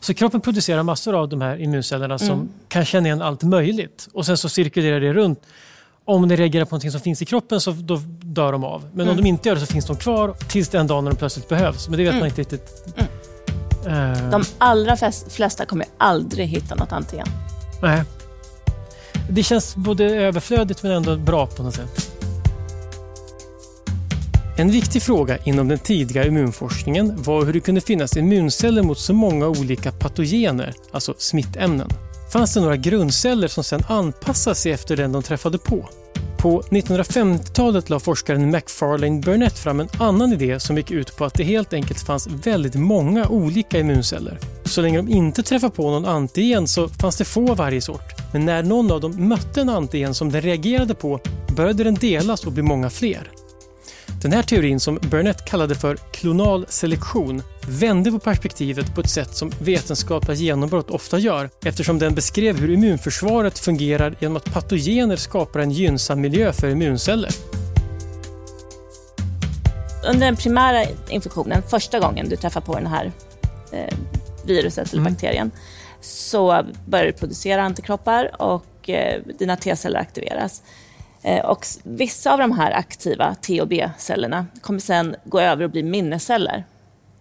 Så 0.00 0.14
kroppen 0.14 0.40
producerar 0.40 0.82
massor 0.82 1.14
av 1.14 1.28
de 1.28 1.40
här 1.40 1.60
immuncellerna 1.60 2.18
som 2.18 2.30
mm. 2.30 2.48
kan 2.68 2.84
känna 2.84 3.06
igen 3.06 3.22
allt 3.22 3.42
möjligt 3.42 4.08
och 4.12 4.26
sen 4.26 4.36
så 4.36 4.48
cirkulerar 4.48 5.00
det 5.00 5.12
runt. 5.12 5.42
Om 6.04 6.28
det 6.28 6.36
reagerar 6.36 6.64
på 6.64 6.70
någonting 6.70 6.90
som 6.90 7.00
finns 7.00 7.22
i 7.22 7.24
kroppen 7.24 7.60
så 7.60 7.70
då 7.70 8.00
dör 8.22 8.52
de 8.52 8.64
av. 8.64 8.82
Men 8.92 9.00
mm. 9.00 9.10
om 9.10 9.16
de 9.22 9.28
inte 9.28 9.48
gör 9.48 9.56
det 9.56 9.60
så 9.60 9.66
finns 9.66 9.86
de 9.86 9.96
kvar 9.96 10.34
tills 10.48 10.68
den 10.68 10.86
dagen 10.86 11.04
när 11.04 11.10
de 11.10 11.16
plötsligt 11.16 11.48
behövs. 11.48 11.88
Men 11.88 11.98
det 11.98 12.04
vet 12.04 12.10
mm. 12.10 12.20
man 12.20 12.28
inte 12.28 12.40
riktigt. 12.40 12.94
Uh... 13.86 14.30
De 14.30 14.44
allra 14.58 14.96
flesta 15.28 15.66
kommer 15.66 15.86
aldrig 15.98 16.46
hitta 16.48 16.74
något 16.74 16.92
antigen. 16.92 17.26
Nej. 17.82 18.02
Det 19.30 19.42
känns 19.42 19.76
både 19.76 20.04
överflödigt 20.04 20.82
men 20.82 20.92
ändå 20.92 21.16
bra 21.16 21.46
på 21.46 21.62
något 21.62 21.74
sätt. 21.74 22.12
En 24.58 24.70
viktig 24.70 25.02
fråga 25.02 25.38
inom 25.44 25.68
den 25.68 25.78
tidiga 25.78 26.24
immunforskningen 26.24 27.22
var 27.22 27.44
hur 27.44 27.52
det 27.52 27.60
kunde 27.60 27.80
finnas 27.80 28.16
immunceller 28.16 28.82
mot 28.82 28.98
så 28.98 29.12
många 29.12 29.48
olika 29.48 29.92
patogener, 29.92 30.74
alltså 30.90 31.14
smittämnen. 31.18 31.88
Fanns 32.32 32.54
det 32.54 32.60
några 32.60 32.76
grundceller 32.76 33.48
som 33.48 33.64
sedan 33.64 33.84
anpassade 33.88 34.56
sig 34.56 34.72
efter 34.72 34.96
den 34.96 35.12
de 35.12 35.22
träffade 35.22 35.58
på? 35.58 35.88
På 36.38 36.60
1950-talet 36.60 37.90
la 37.90 38.00
forskaren 38.00 38.50
McFarlane 38.50 39.20
Burnett 39.20 39.58
fram 39.58 39.80
en 39.80 39.88
annan 39.98 40.32
idé 40.32 40.60
som 40.60 40.76
gick 40.76 40.90
ut 40.90 41.16
på 41.16 41.24
att 41.24 41.34
det 41.34 41.44
helt 41.44 41.72
enkelt 41.72 42.00
fanns 42.00 42.26
väldigt 42.26 42.74
många 42.74 43.28
olika 43.28 43.78
immunceller. 43.78 44.38
Så 44.64 44.80
länge 44.80 44.96
de 44.96 45.08
inte 45.08 45.42
träffade 45.42 45.74
på 45.74 45.90
någon 45.90 46.04
antigen 46.04 46.68
så 46.68 46.88
fanns 46.88 47.16
det 47.16 47.24
få 47.24 47.50
av 47.50 47.56
varje 47.56 47.80
sort. 47.80 48.14
Men 48.32 48.44
när 48.44 48.62
någon 48.62 48.90
av 48.90 49.00
dem 49.00 49.28
mötte 49.28 49.60
en 49.60 49.68
antigen 49.68 50.14
som 50.14 50.32
den 50.32 50.42
reagerade 50.42 50.94
på 50.94 51.20
började 51.56 51.84
den 51.84 51.94
delas 51.94 52.46
och 52.46 52.52
bli 52.52 52.62
många 52.62 52.90
fler. 52.90 53.30
Den 54.26 54.32
här 54.32 54.42
teorin, 54.42 54.80
som 54.80 54.98
Burnett 55.10 55.44
kallade 55.44 55.74
för 55.74 55.96
klonal 55.96 56.66
selektion, 56.68 57.42
vände 57.68 58.10
på 58.10 58.18
perspektivet 58.18 58.94
på 58.94 59.00
ett 59.00 59.10
sätt 59.10 59.34
som 59.34 59.50
vetenskapliga 59.60 60.36
genombrott 60.36 60.90
ofta 60.90 61.18
gör 61.18 61.50
eftersom 61.64 61.98
den 61.98 62.14
beskrev 62.14 62.60
hur 62.60 62.70
immunförsvaret 62.70 63.58
fungerar 63.58 64.14
genom 64.20 64.36
att 64.36 64.52
patogener 64.52 65.16
skapar 65.16 65.60
en 65.60 65.70
gynnsam 65.70 66.20
miljö 66.20 66.52
för 66.52 66.68
immunceller. 66.68 67.30
Under 70.08 70.26
den 70.26 70.36
primära 70.36 70.84
infektionen, 71.08 71.62
första 71.62 71.98
gången 71.98 72.28
du 72.28 72.36
träffar 72.36 72.60
på 72.60 72.74
den 72.74 72.86
här 72.86 73.12
eh, 73.72 73.94
viruset 74.44 74.92
eller 74.92 75.00
mm. 75.00 75.12
bakterien, 75.12 75.50
så 76.00 76.64
börjar 76.86 77.06
du 77.06 77.12
producera 77.12 77.62
antikroppar 77.62 78.42
och 78.42 78.90
eh, 78.90 79.22
dina 79.38 79.56
T-celler 79.56 80.00
aktiveras. 80.00 80.62
Eh, 81.26 81.44
och 81.44 81.66
vissa 81.82 82.32
av 82.32 82.38
de 82.38 82.52
här 82.52 82.72
aktiva 82.72 83.34
T 83.34 83.60
och 83.60 83.68
B-cellerna 83.68 84.46
kommer 84.60 84.80
sen 84.80 85.16
gå 85.24 85.40
över 85.40 85.64
och 85.64 85.70
bli 85.70 85.82
minnesceller. 85.82 86.64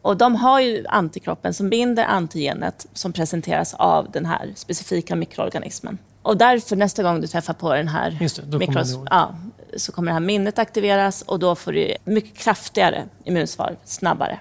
Och 0.01 0.17
de 0.17 0.35
har 0.35 0.59
ju 0.59 0.85
antikroppen 0.87 1.53
som 1.53 1.69
binder 1.69 2.05
antigenet 2.05 2.87
som 2.93 3.13
presenteras 3.13 3.73
av 3.73 4.11
den 4.11 4.25
här 4.25 4.51
specifika 4.55 5.15
mikroorganismen. 5.15 5.97
Och 6.21 6.37
därför 6.37 6.75
nästa 6.75 7.03
gång 7.03 7.21
du 7.21 7.27
träffar 7.27 7.53
på 7.53 7.73
den 7.73 7.87
här 7.87 8.17
mikros, 8.59 8.99
ja, 9.09 9.35
så 9.77 9.91
kommer 9.91 10.07
det 10.07 10.13
här 10.13 10.19
minnet 10.19 10.59
aktiveras 10.59 11.21
och 11.21 11.39
då 11.39 11.55
får 11.55 11.71
du 11.71 11.95
mycket 12.03 12.37
kraftigare 12.37 13.03
immunsvar 13.23 13.75
snabbare. 13.83 14.39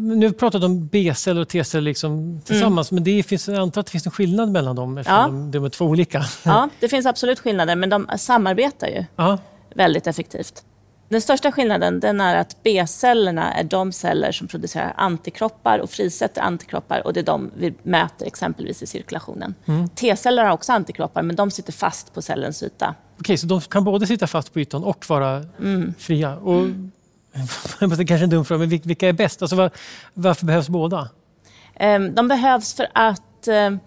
Nu 0.00 0.26
har 0.26 0.32
vi 0.32 0.38
pratat 0.38 0.64
om 0.64 0.86
B-celler 0.86 1.40
och 1.40 1.48
T-celler 1.48 1.82
liksom 1.82 2.40
tillsammans, 2.44 2.90
mm. 2.90 2.96
men 2.96 3.04
det 3.04 3.22
finns, 3.22 3.48
jag 3.48 3.58
antar 3.58 3.80
att 3.80 3.86
det 3.86 3.90
finns 3.90 4.06
en 4.06 4.12
skillnad 4.12 4.50
mellan 4.50 4.76
dem 4.76 4.98
eftersom 4.98 5.18
ja. 5.18 5.26
de, 5.28 5.50
de 5.50 5.64
är 5.64 5.68
två 5.68 5.84
olika. 5.84 6.24
Ja, 6.44 6.68
det 6.80 6.88
finns 6.88 7.06
absolut 7.06 7.40
skillnader, 7.40 7.76
men 7.76 7.90
de 7.90 8.08
samarbetar 8.18 8.86
ju 8.86 9.04
ja. 9.16 9.38
väldigt 9.74 10.06
effektivt. 10.06 10.64
Den 11.08 11.20
största 11.20 11.52
skillnaden 11.52 12.00
den 12.00 12.20
är 12.20 12.36
att 12.36 12.62
B-cellerna 12.62 13.52
är 13.54 13.64
de 13.64 13.92
celler 13.92 14.32
som 14.32 14.48
producerar 14.48 14.94
antikroppar 14.96 15.78
och 15.78 15.90
frisätter 15.90 16.42
antikroppar 16.42 17.06
och 17.06 17.12
det 17.12 17.20
är 17.20 17.24
de 17.24 17.50
vi 17.56 17.74
mäter 17.82 18.26
exempelvis 18.26 18.82
i 18.82 18.86
cirkulationen. 18.86 19.54
Mm. 19.66 19.88
T-celler 19.88 20.44
har 20.44 20.52
också 20.52 20.72
antikroppar 20.72 21.22
men 21.22 21.36
de 21.36 21.50
sitter 21.50 21.72
fast 21.72 22.14
på 22.14 22.22
cellens 22.22 22.62
yta. 22.62 22.94
Okej, 23.20 23.36
så 23.36 23.46
de 23.46 23.60
kan 23.60 23.84
både 23.84 24.06
sitta 24.06 24.26
fast 24.26 24.52
på 24.52 24.60
ytan 24.60 24.84
och 24.84 25.04
vara 25.08 25.44
mm. 25.58 25.94
fria? 25.98 26.36
Och 26.36 26.58
mm 26.58 26.90
det 27.80 28.04
kanske 28.04 28.14
är 28.14 28.22
en 28.22 28.30
dum 28.30 28.44
fråga, 28.44 28.58
men 28.58 28.68
vilka 28.68 29.08
är 29.08 29.12
bäst? 29.12 29.42
Alltså, 29.42 29.56
var, 29.56 29.70
varför 30.14 30.46
behövs 30.46 30.68
båda? 30.68 31.08
Ehm, 31.74 32.14
de 32.14 32.28
behövs 32.28 32.74
för 32.74 32.86
att 32.94 33.48
ehm, 33.48 33.78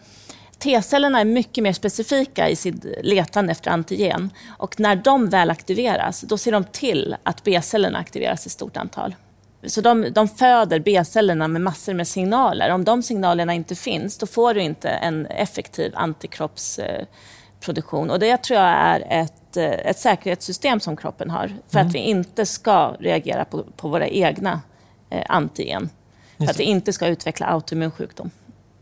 T-cellerna 0.59 1.19
är 1.19 1.25
mycket 1.25 1.63
mer 1.63 1.73
specifika 1.73 2.49
i 2.49 2.55
sitt 2.55 2.85
letande 3.01 3.51
efter 3.51 3.71
antigen. 3.71 4.29
Och 4.57 4.79
när 4.79 4.95
de 4.95 5.29
väl 5.29 5.49
aktiveras, 5.49 6.21
då 6.21 6.37
ser 6.37 6.51
de 6.51 6.63
till 6.63 7.15
att 7.23 7.43
B-cellerna 7.43 7.99
aktiveras 7.99 8.45
i 8.45 8.49
stort 8.49 8.77
antal. 8.77 9.15
Så 9.63 9.81
de, 9.81 10.13
de 10.13 10.27
föder 10.27 10.79
B-cellerna 10.79 11.47
med 11.47 11.61
massor 11.61 11.93
med 11.93 12.07
signaler. 12.07 12.69
Om 12.69 12.83
de 12.83 13.03
signalerna 13.03 13.53
inte 13.53 13.75
finns, 13.75 14.17
då 14.17 14.27
får 14.27 14.53
du 14.53 14.61
inte 14.61 14.89
en 14.89 15.25
effektiv 15.25 15.91
antikroppsproduktion. 15.95 18.09
Och 18.09 18.19
det 18.19 18.37
tror 18.37 18.59
jag 18.59 18.69
är 18.69 19.21
ett 19.21 19.33
ett, 19.51 19.57
eh, 19.57 19.89
ett 19.89 19.99
säkerhetssystem 19.99 20.79
som 20.79 20.97
kroppen 20.97 21.29
har 21.29 21.47
för 21.67 21.79
mm. 21.79 21.87
att 21.87 21.95
vi 21.95 21.99
inte 21.99 22.45
ska 22.45 22.95
reagera 22.99 23.45
på, 23.45 23.63
på 23.63 23.87
våra 23.87 24.07
egna 24.07 24.61
eh, 25.09 25.25
antigen. 25.29 25.89
För 26.37 26.45
att 26.45 26.59
vi 26.59 26.63
inte 26.63 26.93
ska 26.93 27.07
utveckla 27.07 27.45
autoimmun 27.45 27.91
sjukdom. 27.91 28.31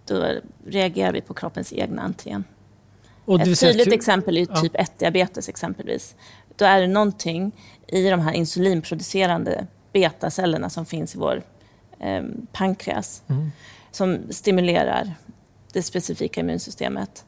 Då 0.05 0.33
reagerar 0.65 1.11
vi 1.11 1.21
på 1.21 1.33
kroppens 1.33 1.73
egna 1.73 2.01
antigen. 2.01 2.43
Och 3.25 3.41
ett 3.41 3.59
tydligt 3.59 3.88
att... 3.88 3.93
exempel 3.93 4.38
är 4.38 4.45
typ 4.45 4.75
1-diabetes 4.75 5.49
exempelvis. 5.49 6.15
Då 6.55 6.65
är 6.65 6.81
det 6.81 6.88
någonting 6.88 7.51
i 7.88 8.09
de 8.09 8.19
här 8.19 8.33
insulinproducerande 8.33 9.67
betacellerna 9.93 10.69
som 10.69 10.85
finns 10.85 11.15
i 11.15 11.17
vår 11.17 11.43
eh, 11.99 12.23
pankreas 12.51 13.23
mm. 13.27 13.51
som 13.91 14.19
stimulerar 14.29 15.13
det 15.73 15.81
specifika 15.81 16.41
immunsystemet. 16.41 17.25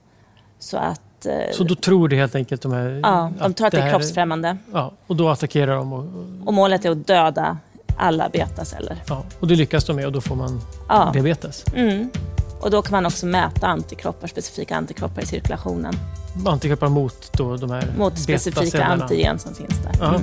Så 0.60 0.77
att 0.77 1.01
Eh, 1.25 1.51
så 1.53 1.63
då 1.63 1.75
tror 1.75 2.07
du 2.07 2.15
helt 2.15 2.35
enkelt 2.35 2.61
de 2.61 2.71
här... 2.71 2.99
Ja, 3.03 3.31
de 3.39 3.53
tror 3.53 3.67
att, 3.67 3.73
det 3.73 3.79
är 3.81 3.89
kroppsfrämmande. 3.89 4.57
Ja, 4.73 4.91
och 5.07 5.15
då 5.15 5.29
attackerar 5.29 5.75
de? 5.75 5.93
Och, 5.93 6.05
och 6.45 6.53
målet 6.53 6.85
är 6.85 6.91
att 6.91 7.07
döda 7.07 7.57
alla 7.97 8.29
betaceller. 8.29 8.97
Ja, 9.07 9.23
och 9.39 9.47
det 9.47 9.55
lyckas 9.55 9.85
de 9.85 9.95
med 9.95 10.05
och 10.05 10.11
då 10.11 10.21
får 10.21 10.35
man 10.35 10.61
ja. 10.89 11.09
diabetes? 11.13 11.65
Mm. 11.75 12.09
Och 12.59 12.71
då 12.71 12.81
kan 12.81 12.91
man 12.91 13.05
också 13.05 13.25
mäta 13.25 13.67
antikroppar, 13.67 14.27
specifika 14.27 14.75
antikroppar 14.75 15.21
i 15.21 15.25
cirkulationen. 15.25 15.93
Antikroppar 16.45 16.89
mot 16.89 17.33
då 17.33 17.57
de 17.57 17.71
här 17.71 17.93
Mot 17.97 18.19
specifika 18.19 18.83
antigen 18.83 19.39
som 19.39 19.53
finns 19.53 19.79
där. 19.83 20.07
Mm. 20.09 20.21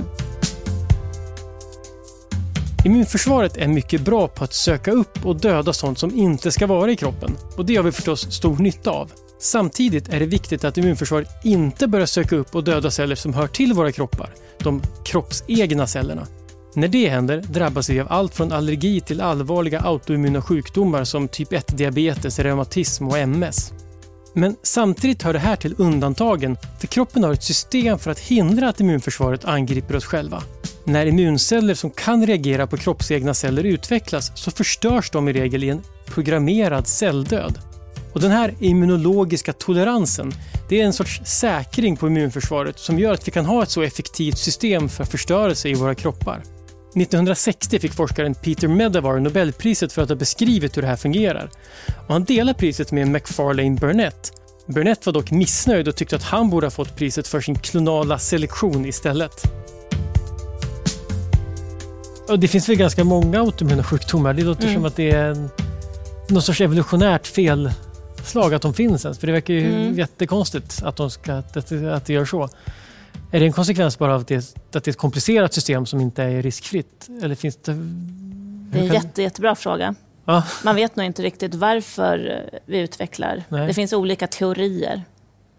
Immunförsvaret 2.85 3.57
är 3.57 3.67
mycket 3.67 4.01
bra 4.01 4.27
på 4.27 4.43
att 4.43 4.53
söka 4.53 4.91
upp 4.91 5.25
och 5.25 5.35
döda 5.35 5.73
sånt 5.73 5.99
som 5.99 6.15
inte 6.15 6.51
ska 6.51 6.67
vara 6.67 6.91
i 6.91 6.95
kroppen. 6.95 7.37
Och 7.57 7.65
det 7.65 7.75
har 7.75 7.83
vi 7.83 7.91
förstås 7.91 8.31
stor 8.31 8.57
nytta 8.57 8.91
av. 8.91 9.11
Samtidigt 9.41 10.09
är 10.09 10.19
det 10.19 10.25
viktigt 10.25 10.63
att 10.63 10.77
immunförsvaret 10.77 11.27
inte 11.43 11.87
börjar 11.87 12.05
söka 12.05 12.35
upp 12.35 12.55
och 12.55 12.63
döda 12.63 12.91
celler 12.91 13.15
som 13.15 13.33
hör 13.33 13.47
till 13.47 13.73
våra 13.73 13.91
kroppar, 13.91 14.33
de 14.57 14.81
kroppsegna 15.05 15.87
cellerna. 15.87 16.27
När 16.75 16.87
det 16.87 17.09
händer 17.09 17.41
drabbas 17.41 17.89
vi 17.89 17.99
av 17.99 18.07
allt 18.09 18.35
från 18.35 18.51
allergi 18.51 19.01
till 19.01 19.21
allvarliga 19.21 19.79
autoimmuna 19.79 20.41
sjukdomar 20.41 21.03
som 21.03 21.27
typ 21.27 21.51
1-diabetes, 21.51 22.39
reumatism 22.43 23.07
och 23.07 23.17
MS. 23.17 23.73
Men 24.33 24.55
samtidigt 24.63 25.23
hör 25.23 25.33
det 25.33 25.39
här 25.39 25.55
till 25.55 25.75
undantagen, 25.77 26.57
för 26.79 26.87
kroppen 26.87 27.23
har 27.23 27.33
ett 27.33 27.43
system 27.43 27.99
för 27.99 28.11
att 28.11 28.19
hindra 28.19 28.69
att 28.69 28.79
immunförsvaret 28.79 29.45
angriper 29.45 29.95
oss 29.95 30.05
själva. 30.05 30.43
När 30.83 31.05
immunceller 31.05 31.73
som 31.73 31.91
kan 31.91 32.25
reagera 32.25 32.67
på 32.67 32.77
kroppsegna 32.77 33.33
celler 33.33 33.63
utvecklas 33.63 34.31
så 34.35 34.51
förstörs 34.51 35.09
de 35.11 35.27
i 35.29 35.33
regel 35.33 35.63
i 35.63 35.69
en 35.69 35.81
programmerad 36.05 36.87
celldöd. 36.87 37.59
Och 38.19 38.23
den 38.23 38.31
här 38.31 38.53
immunologiska 38.59 39.53
toleransen 39.53 40.33
det 40.69 40.81
är 40.81 40.85
en 40.85 40.93
sorts 40.93 41.21
säkring 41.25 41.97
på 41.97 42.07
immunförsvaret 42.07 42.79
som 42.79 42.99
gör 42.99 43.13
att 43.13 43.27
vi 43.27 43.31
kan 43.31 43.45
ha 43.45 43.63
ett 43.63 43.69
så 43.69 43.81
effektivt 43.81 44.37
system 44.37 44.89
för 44.89 45.03
förstörelse 45.03 45.69
i 45.69 45.73
våra 45.73 45.95
kroppar. 45.95 46.43
1960 46.95 47.79
fick 47.79 47.93
forskaren 47.93 48.35
Peter 48.35 48.67
Medawar 48.67 49.19
Nobelpriset 49.19 49.93
för 49.93 50.01
att 50.01 50.09
ha 50.09 50.15
beskrivit 50.15 50.77
hur 50.77 50.81
det 50.81 50.87
här 50.87 50.95
fungerar. 50.95 51.49
Och 52.07 52.13
han 52.13 52.23
delar 52.23 52.53
priset 52.53 52.91
med 52.91 53.07
McFarlane 53.07 53.75
Burnett. 53.75 54.31
Burnett 54.65 55.05
var 55.05 55.13
dock 55.13 55.31
missnöjd 55.31 55.87
och 55.87 55.95
tyckte 55.95 56.15
att 56.15 56.23
han 56.23 56.49
borde 56.49 56.65
ha 56.65 56.71
fått 56.71 56.95
priset 56.95 57.27
för 57.27 57.41
sin 57.41 57.55
klonala 57.55 58.19
selektion 58.19 58.85
istället. 58.85 59.43
Och 62.29 62.39
det 62.39 62.47
finns 62.47 62.69
väl 62.69 62.75
ganska 62.75 63.03
många 63.03 63.39
autoimmuna 63.39 63.83
sjukdomar. 63.83 64.33
Det 64.33 64.43
låter 64.43 64.63
mm. 64.63 64.75
som 64.75 64.85
att 64.85 64.95
det 64.95 65.11
är 65.11 65.31
en 65.31 65.49
något 66.29 66.45
sorts 66.45 66.61
evolutionärt 66.61 67.27
felslag 68.19 68.53
att 68.53 68.61
de 68.61 68.73
finns 68.73 69.05
ens? 69.05 69.19
För 69.19 69.27
det 69.27 69.33
verkar 69.33 69.53
ju 69.53 69.75
mm. 69.75 69.97
jättekonstigt 69.97 70.83
att, 70.83 70.95
de 70.95 71.09
ska, 71.09 71.33
att, 71.33 71.57
att 71.57 72.05
det 72.05 72.13
gör 72.13 72.25
så. 72.25 72.49
Är 73.31 73.39
det 73.39 73.45
en 73.45 73.53
konsekvens 73.53 73.99
bara 73.99 74.15
av 74.15 74.21
att 74.21 74.27
det, 74.27 74.55
att 74.75 74.83
det 74.83 74.87
är 74.87 74.89
ett 74.89 74.97
komplicerat 74.97 75.53
system 75.53 75.85
som 75.85 76.01
inte 76.01 76.23
är 76.23 76.41
riskfritt? 76.41 77.09
Eller 77.23 77.35
finns 77.35 77.55
det... 77.55 77.73
Det 78.71 78.79
är 78.79 78.83
en 78.83 78.93
jätte, 78.93 79.21
jättebra 79.21 79.55
fråga. 79.55 79.95
Ja. 80.25 80.43
Man 80.63 80.75
vet 80.75 80.95
nog 80.95 81.05
inte 81.05 81.21
riktigt 81.21 81.55
varför 81.55 82.43
vi 82.65 82.79
utvecklar. 82.79 83.43
Nej. 83.49 83.67
Det 83.67 83.73
finns 83.73 83.93
olika 83.93 84.27
teorier. 84.27 85.03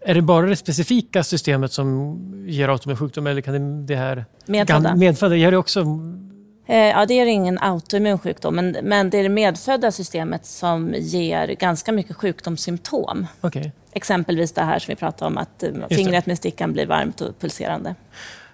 Är 0.05 0.13
det 0.13 0.21
bara 0.21 0.45
det 0.45 0.55
specifika 0.55 1.23
systemet 1.23 1.71
som 1.71 2.17
ger 2.47 2.69
autoimmun 2.69 2.97
sjukdom 2.97 3.27
eller 3.27 3.41
kan 3.41 3.85
det, 3.85 3.95
här... 3.95 4.25
Medfödda. 4.45 4.95
Medfödda, 4.95 5.35
gör 5.35 5.51
det 5.51 5.57
också 5.57 5.85
ja, 6.75 7.05
det 7.05 7.13
är 7.13 7.25
ingen 7.25 7.59
autoimmun 7.59 8.19
sjukdom, 8.19 8.55
men, 8.55 8.77
men 8.83 9.09
det 9.09 9.17
är 9.17 9.23
det 9.23 9.29
medfödda 9.29 9.91
systemet 9.91 10.45
som 10.45 10.95
ger 10.97 11.47
ganska 11.47 11.91
mycket 11.91 12.15
sjukdomssymptom. 12.15 13.27
Okay. 13.41 13.71
Exempelvis 13.93 14.51
det 14.51 14.61
här 14.61 14.79
som 14.79 14.91
vi 14.91 14.95
pratade 14.95 15.27
om, 15.27 15.37
att 15.37 15.63
eh, 15.63 15.69
fingret 15.89 16.25
med 16.25 16.37
stickan 16.37 16.73
blir 16.73 16.85
varmt 16.85 17.21
och 17.21 17.39
pulserande. 17.39 17.95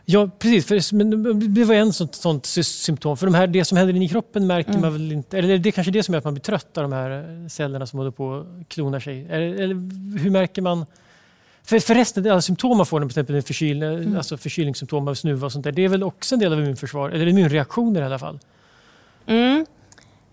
Ja, 0.05 0.29
precis. 0.39 0.89
För 0.89 1.33
det 1.33 1.63
var 1.63 1.75
en 1.75 1.93
sånt, 1.93 2.15
sånt 2.15 2.45
symptom. 2.45 3.17
För 3.17 3.25
de 3.25 3.35
här, 3.35 3.47
det 3.47 3.65
som 3.65 3.77
händer 3.77 4.01
i 4.01 4.09
kroppen 4.09 4.47
märker 4.47 4.69
mm. 4.69 4.81
man 4.81 4.93
väl 4.93 5.11
inte... 5.11 5.37
Eller 5.37 5.57
det 5.57 5.69
är 5.69 5.71
kanske 5.71 5.91
det 5.91 6.03
som 6.03 6.13
gör 6.13 6.17
att 6.17 6.25
man 6.25 6.33
blir 6.33 6.43
trött 6.43 6.77
av 6.77 6.83
de 6.83 6.93
här 6.93 7.49
cellerna 7.49 7.85
som 7.85 7.99
håller 7.99 8.11
på 8.11 8.35
att 8.35 8.69
klona 8.69 8.99
sig. 8.99 9.27
Eller, 9.29 9.53
eller 9.53 9.75
hur 10.19 10.29
märker 10.29 10.61
man... 10.61 10.85
För, 11.67 11.79
för 11.79 11.95
resten, 11.95 12.31
alla 12.31 12.41
symptom 12.41 12.77
man 12.77 12.85
får, 12.85 12.99
till 12.99 13.07
exempel 13.07 13.41
förkyl, 13.41 13.83
mm. 13.83 14.17
alltså 14.17 14.37
förkylningssymptom 14.37 15.07
av 15.07 15.13
snuva 15.13 15.45
och 15.45 15.51
sånt 15.51 15.63
där, 15.63 15.71
det 15.71 15.85
är 15.85 15.89
väl 15.89 16.03
också 16.03 16.35
en 16.35 16.39
del 16.39 16.53
av 16.53 16.59
immunförsvar, 16.59 17.09
eller 17.09 17.27
immunreaktioner 17.27 18.01
i 18.01 18.03
alla 18.03 18.19
fall? 18.19 18.39
Mm. 19.25 19.65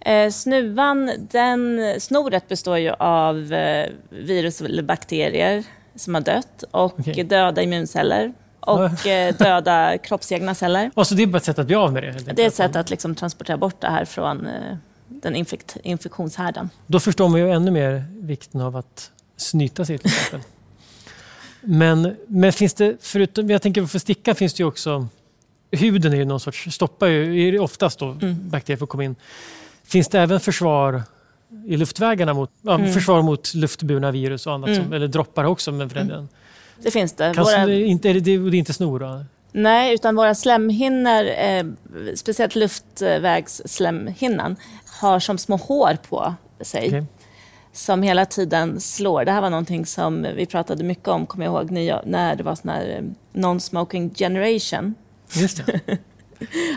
Eh, 0.00 0.30
snuvan, 0.30 1.10
den, 1.30 1.80
snoret 2.00 2.48
består 2.48 2.78
ju 2.78 2.90
av 2.90 3.52
eh, 3.52 3.88
virus 4.10 4.60
eller 4.60 4.82
bakterier 4.82 5.64
som 5.94 6.14
har 6.14 6.22
dött 6.22 6.64
och 6.70 7.00
okay. 7.00 7.22
döda 7.22 7.62
immunceller 7.62 8.32
och 8.60 9.06
eh, 9.06 9.34
döda 9.36 9.98
kroppsegna 10.02 10.54
celler. 10.54 10.90
Och 10.94 11.06
så 11.06 11.14
det 11.14 11.22
är 11.22 11.26
bara 11.26 11.36
ett 11.36 11.44
sätt 11.44 11.58
att 11.58 11.66
bli 11.66 11.76
av 11.76 11.92
med 11.92 12.02
det? 12.02 12.34
Det 12.34 12.42
är 12.42 12.46
ett 12.46 12.54
sätt 12.54 12.76
att 12.76 12.90
liksom 12.90 13.14
transportera 13.14 13.56
bort 13.56 13.80
det 13.80 13.88
här 13.88 14.04
från 14.04 14.46
eh, 14.46 14.76
den 15.08 15.36
infekt, 15.36 15.76
infektionshärden. 15.82 16.70
Då 16.86 17.00
förstår 17.00 17.28
man 17.28 17.40
ju 17.40 17.50
ännu 17.50 17.70
mer 17.70 18.04
vikten 18.10 18.60
av 18.60 18.76
att 18.76 19.10
snyta 19.36 19.84
sig 19.84 19.98
till 19.98 20.10
exempel. 20.10 20.40
Men, 21.66 22.16
men 22.26 22.52
finns 22.52 22.74
det, 22.74 22.96
förutom, 23.00 23.50
jag 23.50 23.62
tänker 23.62 23.86
för 23.86 23.98
sticka 23.98 24.34
finns 24.34 24.54
det 24.54 24.62
ju 24.62 24.66
också, 24.66 25.06
huden 25.70 26.12
är 26.12 26.16
ju 26.16 26.24
någon 26.24 26.40
sorts, 26.40 26.74
stoppar 26.74 27.06
ju, 27.06 27.48
är 27.48 27.60
oftast 27.60 27.98
då 27.98 28.10
mm. 28.10 28.50
bakterier 28.50 28.78
får 28.78 28.86
komma 28.86 29.04
in. 29.04 29.16
Finns 29.84 30.08
det 30.08 30.20
även 30.20 30.40
försvar 30.40 31.02
i 31.66 31.76
luftvägarna 31.76 32.34
mot, 32.34 32.50
ja, 32.62 32.74
mm. 32.74 32.92
försvar 32.92 33.22
mot 33.22 33.54
luftburna 33.54 34.10
virus 34.10 34.46
och 34.46 34.52
annat, 34.52 34.68
mm. 34.68 34.82
som, 34.82 34.92
eller 34.92 35.08
droppar 35.08 35.44
också 35.44 35.72
men 35.72 35.90
för 35.90 36.00
mm. 36.00 36.28
Det 36.82 36.90
finns 36.90 37.12
det. 37.12 37.34
Kan, 37.34 37.44
våra... 37.44 37.72
inte, 37.72 38.10
är 38.10 38.14
det, 38.14 38.20
det 38.20 38.32
är 38.32 38.54
inte 38.54 38.72
snor 38.72 38.98
då? 38.98 39.24
Nej, 39.52 39.94
utan 39.94 40.16
våra 40.16 40.34
slemhinnor, 40.34 41.28
eh, 41.38 41.64
speciellt 42.14 42.54
luftvägsslemhinnan, 42.54 44.56
har 45.00 45.20
som 45.20 45.38
små 45.38 45.56
hår 45.56 45.96
på 46.08 46.34
sig. 46.60 46.88
Okay 46.88 47.04
som 47.74 48.02
hela 48.02 48.26
tiden 48.26 48.80
slår. 48.80 49.24
Det 49.24 49.32
här 49.32 49.40
var 49.40 49.50
någonting 49.50 49.86
som 49.86 50.26
vi 50.36 50.46
pratade 50.46 50.84
mycket 50.84 51.08
om, 51.08 51.26
kommer 51.26 51.44
jag 51.44 51.54
ihåg, 51.54 51.70
när 51.70 52.36
det 52.36 52.42
var 52.42 52.54
sån 52.54 52.70
här 52.70 52.88
eh, 52.88 53.40
non-smoking 53.40 54.14
generation. 54.14 54.94
Just 55.32 55.66
det. 55.66 55.80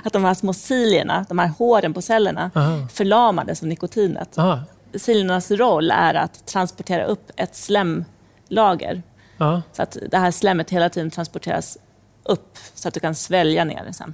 att 0.03 0.13
de 0.13 0.23
här 0.23 0.33
små 0.33 0.53
silierna, 0.53 1.25
de 1.29 1.39
här 1.39 1.47
håren 1.47 1.93
på 1.93 2.01
cellerna, 2.01 2.51
Aha. 2.55 2.87
förlamades 2.93 3.61
av 3.61 3.67
nikotinet. 3.67 4.37
Aha. 4.37 4.59
Siliernas 4.95 5.51
roll 5.51 5.91
är 5.91 6.13
att 6.13 6.45
transportera 6.45 7.05
upp 7.05 7.31
ett 7.35 7.55
slemlager. 7.55 9.03
Aha. 9.37 9.61
Så 9.73 9.83
att 9.83 9.97
det 10.11 10.17
här 10.17 10.31
slemmet 10.31 10.69
hela 10.69 10.89
tiden 10.89 11.11
transporteras 11.11 11.77
upp 12.23 12.57
så 12.73 12.87
att 12.87 12.93
du 12.93 12.99
kan 12.99 13.15
svälja 13.15 13.63
ner 13.63 13.83
det 13.85 13.93
sen. 13.93 14.13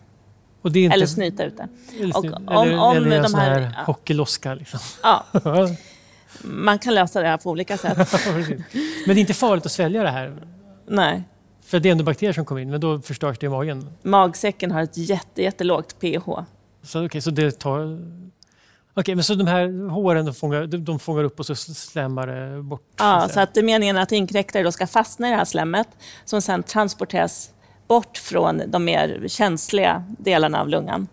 Inte... 0.65 0.79
Eller 0.79 1.05
snyta 1.05 1.43
ut 1.43 1.57
det. 1.57 1.67
Eller, 1.99 2.17
och 2.17 2.25
om, 2.25 2.67
eller, 2.67 2.77
om 2.79 2.97
eller 2.97 3.23
de 3.23 3.33
här, 3.33 3.59
här 3.59 3.83
hockeyloska. 3.85 4.53
Liksom. 4.53 4.79
Ja. 5.03 5.25
man 6.41 6.79
kan 6.79 6.95
lösa 6.95 7.21
det 7.21 7.27
här 7.27 7.37
på 7.37 7.49
olika 7.49 7.77
sätt. 7.77 7.97
men 9.05 9.05
det 9.05 9.13
är 9.13 9.17
inte 9.17 9.33
farligt 9.33 9.65
att 9.65 9.71
svälja 9.71 10.03
det 10.03 10.09
här? 10.09 10.47
Nej. 10.87 11.23
För 11.65 11.79
det 11.79 11.89
är 11.89 11.91
ändå 11.91 12.03
bakterier 12.03 12.33
som 12.33 12.45
kommer 12.45 12.61
in, 12.61 12.69
men 12.69 12.81
då 12.81 13.01
förstörs 13.01 13.37
det 13.39 13.45
i 13.45 13.49
magen? 13.49 13.89
Magsäcken 14.01 14.71
har 14.71 14.81
ett 14.81 14.97
jätte, 14.97 15.41
jättelågt 15.41 15.99
pH. 15.99 16.29
Så, 16.81 17.05
okay, 17.05 17.21
så 17.21 17.31
det 17.31 17.59
tar... 17.59 17.79
Okej, 18.95 19.01
okay, 19.01 19.15
men 19.15 19.23
så 19.23 19.35
de 19.35 19.47
här 19.47 19.89
håren 19.89 20.25
de 20.25 20.35
fångar, 20.35 20.65
de 20.65 20.99
fångar 20.99 21.23
upp 21.23 21.39
och 21.39 21.45
så 21.45 21.55
slämmar 21.55 22.27
det 22.27 22.61
bort? 22.61 22.81
Ja, 22.97 23.25
så, 23.27 23.33
så 23.33 23.39
att 23.39 23.53
det 23.53 23.59
är 23.59 23.63
meningen 23.63 23.97
att 23.97 24.11
inkräktare 24.11 24.63
då 24.63 24.71
ska 24.71 24.87
fastna 24.87 25.27
i 25.27 25.31
det 25.31 25.37
här 25.37 25.45
slemmet 25.45 25.87
som 26.25 26.41
sen 26.41 26.63
transporteras 26.63 27.51
bort 27.87 28.17
från 28.17 28.61
de 28.67 28.85
mer 28.85 29.23
känsliga 29.27 30.03
delarna 30.19 30.61
av 30.61 30.69
lungan 30.69 31.07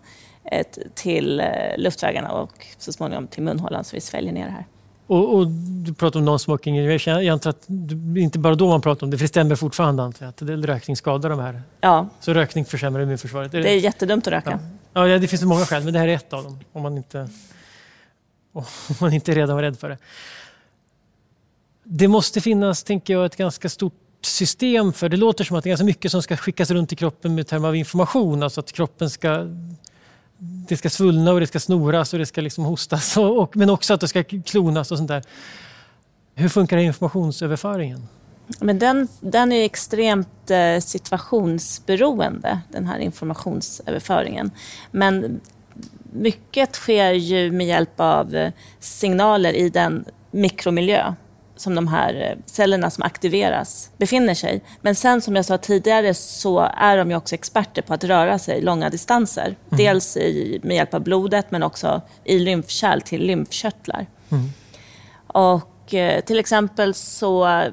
till 0.93 1.39
eh, 1.39 1.47
luftvägarna 1.77 2.31
och 2.31 2.67
så 2.77 2.93
småningom 2.93 3.27
till 3.27 3.43
munhålan 3.43 3.83
så 3.83 3.95
vi 3.95 4.01
sväljer 4.01 4.33
ner 4.33 4.45
det 4.45 4.51
här. 4.51 4.65
Och, 5.11 5.35
och, 5.35 5.47
du 5.85 5.93
pratar 5.93 6.19
om 6.19 6.29
non-smoking 6.29 6.75
Jag 7.07 7.27
antar 7.27 7.49
att 7.49 7.63
det 7.67 8.19
inte 8.19 8.39
bara 8.39 8.55
då 8.55 8.67
man 8.67 8.81
pratar 8.81 9.07
om 9.07 9.11
det, 9.11 9.17
för 9.17 9.23
det 9.23 9.27
stämmer 9.27 9.55
fortfarande 9.55 10.03
antar 10.03 10.25
att 10.25 10.41
rökning 10.41 10.95
skadar 10.95 11.29
de 11.29 11.39
här. 11.39 11.61
Ja. 11.81 12.07
Så 12.19 12.33
rökning 12.33 12.65
försämrar 12.65 13.03
immunförsvaret? 13.03 13.53
Är 13.53 13.57
det... 13.57 13.63
det 13.63 13.69
är 13.69 13.79
jättedumt 13.79 14.27
att 14.27 14.33
röka. 14.33 14.59
Ja. 14.93 15.07
ja, 15.07 15.19
det 15.19 15.27
finns 15.27 15.41
många 15.41 15.65
skäl, 15.65 15.83
men 15.83 15.93
det 15.93 15.99
här 15.99 16.07
är 16.07 16.15
ett 16.15 16.33
av 16.33 16.43
dem. 16.43 16.59
Om 16.73 16.81
man 16.81 16.97
inte, 16.97 17.29
om 18.51 18.63
man 19.01 19.13
inte 19.13 19.33
redan 19.33 19.55
var 19.55 19.63
rädd 19.63 19.79
för 19.79 19.89
det. 19.89 19.97
Det 21.83 22.07
måste 22.07 22.41
finnas, 22.41 22.83
tänker 22.83 23.13
jag, 23.13 23.25
ett 23.25 23.35
ganska 23.35 23.69
stort 23.69 23.93
system 24.21 24.93
för, 24.93 25.09
det 25.09 25.17
låter 25.17 25.43
som 25.43 25.57
att 25.57 25.63
det 25.63 25.67
är 25.67 25.71
ganska 25.71 25.85
mycket 25.85 26.11
som 26.11 26.21
ska 26.21 26.37
skickas 26.37 26.71
runt 26.71 26.93
i 26.93 26.95
kroppen 26.95 27.35
med 27.35 27.47
termer 27.47 27.67
av 27.67 27.75
information, 27.75 28.43
alltså 28.43 28.59
att 28.59 28.71
kroppen 28.71 29.09
ska 29.09 29.47
det 30.43 30.77
ska 30.77 30.89
svullna 30.89 31.31
och 31.31 31.39
det 31.39 31.47
ska 31.47 31.59
snoras 31.59 32.13
och 32.13 32.19
det 32.19 32.25
ska 32.25 32.41
liksom 32.41 32.63
hostas, 32.63 33.17
och, 33.17 33.37
och, 33.37 33.57
men 33.57 33.69
också 33.69 33.93
att 33.93 34.01
det 34.01 34.07
ska 34.07 34.23
klonas 34.23 34.91
och 34.91 34.97
sånt 34.97 35.07
där. 35.07 35.23
Hur 36.35 36.49
funkar 36.49 36.77
informationsöverföringen? 36.77 38.07
Men 38.59 38.79
den, 38.79 39.07
den 39.19 39.51
är 39.51 39.65
extremt 39.65 40.51
eh, 40.51 40.79
situationsberoende, 40.79 42.61
den 42.69 42.87
här 42.87 42.99
informationsöverföringen. 42.99 44.51
Men 44.91 45.41
mycket 46.13 46.75
sker 46.75 47.11
ju 47.11 47.51
med 47.51 47.67
hjälp 47.67 47.99
av 47.99 48.35
eh, 48.35 48.51
signaler 48.79 49.53
i 49.53 49.69
den 49.69 50.05
mikromiljö 50.31 51.13
som 51.61 51.75
de 51.75 51.87
här 51.87 52.13
eh, 52.29 52.43
cellerna 52.45 52.89
som 52.89 53.03
aktiveras 53.03 53.91
befinner 53.97 54.33
sig. 54.33 54.61
Men 54.81 54.95
sen 54.95 55.21
som 55.21 55.35
jag 55.35 55.45
sa 55.45 55.57
tidigare 55.57 56.13
så 56.13 56.59
är 56.59 56.97
de 56.97 57.09
ju 57.09 57.17
också 57.17 57.35
experter 57.35 57.81
på 57.81 57.93
att 57.93 58.03
röra 58.03 58.39
sig 58.39 58.61
långa 58.61 58.89
distanser. 58.89 59.45
Mm. 59.45 59.57
Dels 59.69 60.17
i, 60.17 60.59
med 60.63 60.75
hjälp 60.75 60.93
av 60.93 61.01
blodet 61.01 61.51
men 61.51 61.63
också 61.63 62.01
i 62.23 62.39
lymfkärl 62.39 63.01
till 63.01 63.21
lymfkörtlar. 63.21 64.07
Mm. 64.31 64.49
Och 65.27 65.93
eh, 65.93 66.21
till 66.21 66.39
exempel 66.39 66.93
så 66.93 67.63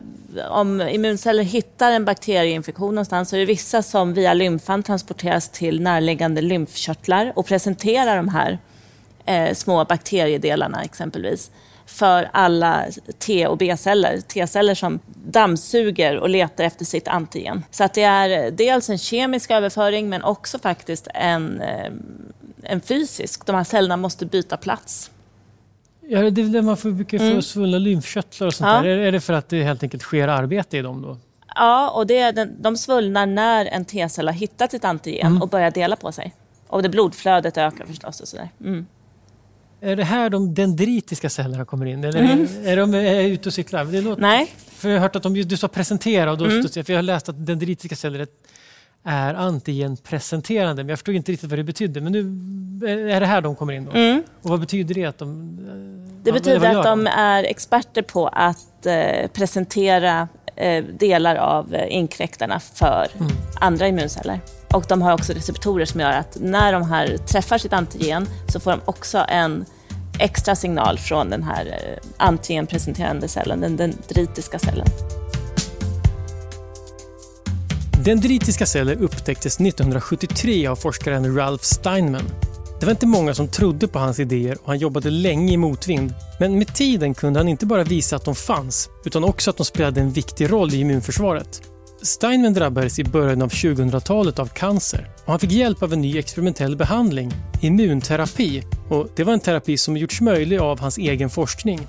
om 0.51 0.81
immunceller 0.81 1.42
hittar 1.42 1.92
en 1.92 2.05
bakterieinfektion 2.05 2.94
någonstans 2.94 3.29
så 3.29 3.37
är 3.37 3.40
det 3.40 3.46
vissa 3.46 3.83
som 3.83 4.14
via 4.14 4.35
lymfan 4.35 4.83
transporteras 4.83 5.48
till 5.48 5.81
närliggande 5.81 6.40
lymfkörtlar 6.40 7.33
och 7.37 7.46
presenterar 7.46 8.16
de 8.16 8.29
här 8.29 8.59
eh, 9.24 9.55
små 9.55 9.85
bakteriedelarna 9.85 10.83
exempelvis 10.83 11.51
för 11.88 12.31
alla 12.33 12.85
T 13.18 13.46
och 13.46 13.59
B-celler. 13.59 14.20
T-celler 14.20 14.74
som 14.74 14.98
dammsuger 15.27 16.16
och 16.16 16.29
letar 16.29 16.64
efter 16.64 16.85
sitt 16.85 17.09
antigen. 17.09 17.64
Så 17.70 17.85
att 17.85 17.94
det 17.94 18.03
är 18.03 18.51
dels 18.51 18.90
en 18.90 18.98
kemisk 18.98 19.51
överföring 19.51 20.09
men 20.09 20.22
också 20.22 20.59
faktiskt 20.59 21.09
en, 21.14 21.61
eh, 21.61 21.92
en 22.62 22.81
fysisk. 22.81 23.46
De 23.46 23.57
här 23.57 23.64
cellerna 23.64 23.96
måste 23.96 24.27
byta 24.27 24.57
plats. 24.57 25.11
Ja, 26.01 26.31
det 26.31 26.42
är 26.42 26.46
det 26.46 26.62
man 26.62 26.77
får, 26.77 26.90
brukar 26.90 27.18
få 27.18 27.24
mm. 27.24 27.42
svullna 27.42 27.79
lymfkörtlar 27.79 28.46
och 28.46 28.55
sånt 28.55 28.68
ja. 28.68 28.83
där. 28.83 28.98
Är 28.98 29.12
det 29.12 29.20
för 29.20 29.33
att 29.33 29.48
det 29.48 29.62
helt 29.62 29.83
enkelt 29.83 30.03
sker 30.03 30.29
arbete 30.29 30.79
i 30.79 30.83
dem 30.83 31.03
då? 31.03 31.16
Ja, 31.55 31.90
och 31.90 32.07
det 32.07 32.18
är 32.18 32.33
den, 32.33 32.62
de 32.62 32.77
svullnar 32.77 33.27
när 33.27 33.66
en 33.66 33.85
T-cell 33.85 34.29
har 34.29 34.35
hittat 34.35 34.70
sitt 34.70 34.85
antigen 34.85 35.27
mm. 35.27 35.42
och 35.42 35.48
börjar 35.48 35.70
dela 35.70 35.96
på 35.96 36.12
sig. 36.12 36.35
Och 36.66 36.83
det 36.83 36.88
blodflödet 36.88 37.57
ökar 37.57 37.87
förstås 37.87 38.20
och 38.20 38.29
sådär. 38.29 38.48
Mm. 38.61 38.87
Är 39.80 39.96
det 39.96 40.04
här 40.04 40.30
de 40.30 40.54
dendritiska 40.54 41.30
cellerna 41.30 41.64
kommer 41.64 41.86
in? 41.86 42.04
Eller 42.04 42.20
mm. 42.20 42.46
är, 42.64 42.76
de 42.76 42.94
är 42.94 43.22
ute 43.22 43.48
och 43.48 43.52
cyklar? 43.52 43.84
Det 43.84 44.00
låter, 44.00 44.22
Nej. 44.22 44.54
För 44.68 44.88
jag 44.88 44.96
har 44.96 45.00
hört 45.00 45.16
att 45.16 45.22
de, 45.22 45.42
du 45.42 45.56
sa 45.56 45.68
presentera 45.68 46.30
och 46.30 46.38
då 46.38 46.44
mm. 46.44 46.68
för 46.68 46.90
jag 46.90 46.98
har 46.98 47.02
läst 47.02 47.28
att 47.28 47.46
dendritiska 47.46 47.96
celler 47.96 48.26
är 49.04 49.34
antigenpresenterande, 49.34 50.82
men 50.84 50.88
jag 50.88 50.98
förstod 50.98 51.14
inte 51.14 51.32
riktigt 51.32 51.50
vad 51.50 51.58
det 51.58 51.64
betydde. 51.64 52.00
Men 52.00 52.12
nu 52.12 52.22
är 52.88 53.20
det 53.20 53.26
här 53.26 53.40
de 53.40 53.56
kommer 53.56 53.72
in 53.72 53.84
då? 53.84 53.90
Mm. 53.90 54.22
Och 54.42 54.50
vad 54.50 54.60
betyder 54.60 54.94
det? 54.94 55.04
Att 55.04 55.18
de, 55.18 55.58
det 56.22 56.32
betyder 56.32 56.76
att 56.76 56.84
de 56.84 57.06
är 57.06 57.44
experter 57.44 58.02
på 58.02 58.28
att 58.28 58.86
eh, 58.86 59.28
presentera 59.32 60.28
eh, 60.56 60.84
delar 60.84 61.36
av 61.36 61.74
eh, 61.74 61.96
inkräktarna 61.96 62.60
för 62.60 63.06
mm. 63.18 63.32
andra 63.60 63.88
immunceller. 63.88 64.40
Och 64.74 64.85
de 64.88 65.02
har 65.02 65.12
också 65.12 65.33
receptorer 65.33 65.85
som 65.85 66.00
gör 66.00 66.11
att 66.12 66.37
när 66.40 66.72
de 66.72 66.83
här 66.83 67.16
träffar 67.16 67.59
sitt 67.59 67.72
antigen 67.72 68.28
så 68.48 68.61
får 68.61 68.70
de 68.70 68.81
också 68.85 69.24
en 69.28 69.64
extra 70.18 70.57
signal 70.57 70.98
från 70.98 71.31
den 71.31 71.42
här 71.42 71.66
eh, 71.66 72.09
antigenpresenterande 72.16 73.28
cellen, 73.28 73.61
den 73.61 73.76
dendritiska 73.76 74.59
cellen. 74.59 74.87
Dendritiska 78.04 78.66
celler 78.66 79.02
upptäcktes 79.02 79.61
1973 79.61 80.66
av 80.66 80.76
forskaren 80.76 81.37
Ralph 81.37 81.64
Steinman. 81.64 82.31
Det 82.81 82.87
var 82.87 82.90
inte 82.90 83.07
många 83.07 83.35
som 83.35 83.48
trodde 83.48 83.88
på 83.88 83.98
hans 83.98 84.20
idéer 84.20 84.57
och 84.62 84.68
han 84.68 84.78
jobbade 84.78 85.11
länge 85.11 85.52
i 85.52 85.57
motvind. 85.57 86.14
Men 86.40 86.59
med 86.59 86.74
tiden 86.74 87.14
kunde 87.14 87.40
han 87.40 87.48
inte 87.48 87.66
bara 87.66 87.85
visa 87.85 88.16
att 88.16 88.24
de 88.24 88.35
fanns, 88.35 88.88
utan 89.04 89.24
också 89.24 89.50
att 89.50 89.57
de 89.57 89.66
spelade 89.66 90.00
en 90.00 90.11
viktig 90.11 90.52
roll 90.52 90.74
i 90.74 90.81
immunförsvaret. 90.81 91.62
Steinman 92.02 92.54
drabbades 92.54 92.98
i 92.98 93.04
början 93.04 93.42
av 93.42 93.48
2000-talet 93.48 94.38
av 94.38 94.46
cancer 94.46 95.11
och 95.24 95.30
han 95.32 95.38
fick 95.38 95.52
hjälp 95.52 95.82
av 95.82 95.92
en 95.92 96.00
ny 96.00 96.18
experimentell 96.18 96.76
behandling, 96.76 97.32
immunterapi. 97.61 98.62
Och 98.88 99.08
det 99.16 99.24
var 99.24 99.32
en 99.32 99.40
terapi 99.40 99.78
som 99.78 99.96
gjorts 99.96 100.20
möjlig 100.20 100.58
av 100.58 100.80
hans 100.80 100.98
egen 100.98 101.30
forskning. 101.30 101.80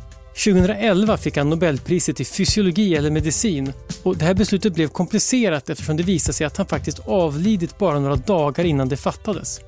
2011 0.44 1.18
fick 1.18 1.38
han 1.38 1.50
Nobelpriset 1.50 2.20
i 2.20 2.26
fysiologi 2.26 2.96
eller 2.96 3.12
medicin 3.12 3.74
och 4.04 4.18
det 4.18 4.26
här 4.26 4.34
beslutet 4.34 4.74
blev 4.74 4.88
komplicerat 4.88 5.70
eftersom 5.70 5.98
det 5.98 6.04
visade 6.04 6.34
sig 6.34 6.48
att 6.48 6.58
han 6.58 6.66
faktiskt 6.66 7.00
avlidit 7.00 7.78
bara 7.78 8.00
några 8.00 8.16
dagar 8.16 8.64
innan 8.64 8.90
det 8.90 8.98
fattades. 8.98 9.60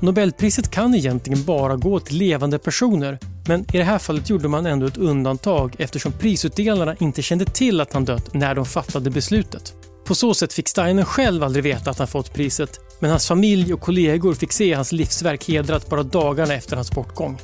Nobelpriset 0.00 0.70
kan 0.70 0.94
egentligen 0.94 1.44
bara 1.44 1.76
gå 1.76 2.00
till 2.00 2.16
levande 2.16 2.58
personer 2.58 3.18
men 3.48 3.60
i 3.60 3.78
det 3.78 3.84
här 3.84 3.98
fallet 3.98 4.30
gjorde 4.30 4.48
man 4.48 4.66
ändå 4.66 4.86
ett 4.86 4.96
undantag 4.96 5.74
eftersom 5.78 6.12
prisutdelarna 6.12 6.96
inte 7.00 7.22
kände 7.22 7.44
till 7.44 7.80
att 7.80 7.92
han 7.92 8.04
dött 8.04 8.34
när 8.34 8.54
de 8.54 8.64
fattade 8.64 9.10
beslutet. 9.10 9.74
På 10.08 10.14
så 10.14 10.34
sätt 10.34 10.52
fick 10.52 10.68
Steiner 10.68 11.04
själv 11.04 11.44
aldrig 11.44 11.64
veta 11.64 11.90
att 11.90 11.98
han 11.98 12.08
fått 12.08 12.32
priset 12.34 12.80
men 13.00 13.10
hans 13.10 13.28
familj 13.28 13.74
och 13.74 13.80
kollegor 13.80 14.34
fick 14.34 14.52
se 14.52 14.74
hans 14.74 14.92
livsverk 14.92 15.48
hedrat 15.48 15.90
bara 15.90 16.02
dagarna 16.02 16.54
efter 16.54 16.76
hans 16.76 16.92
bortgång. 16.92 17.38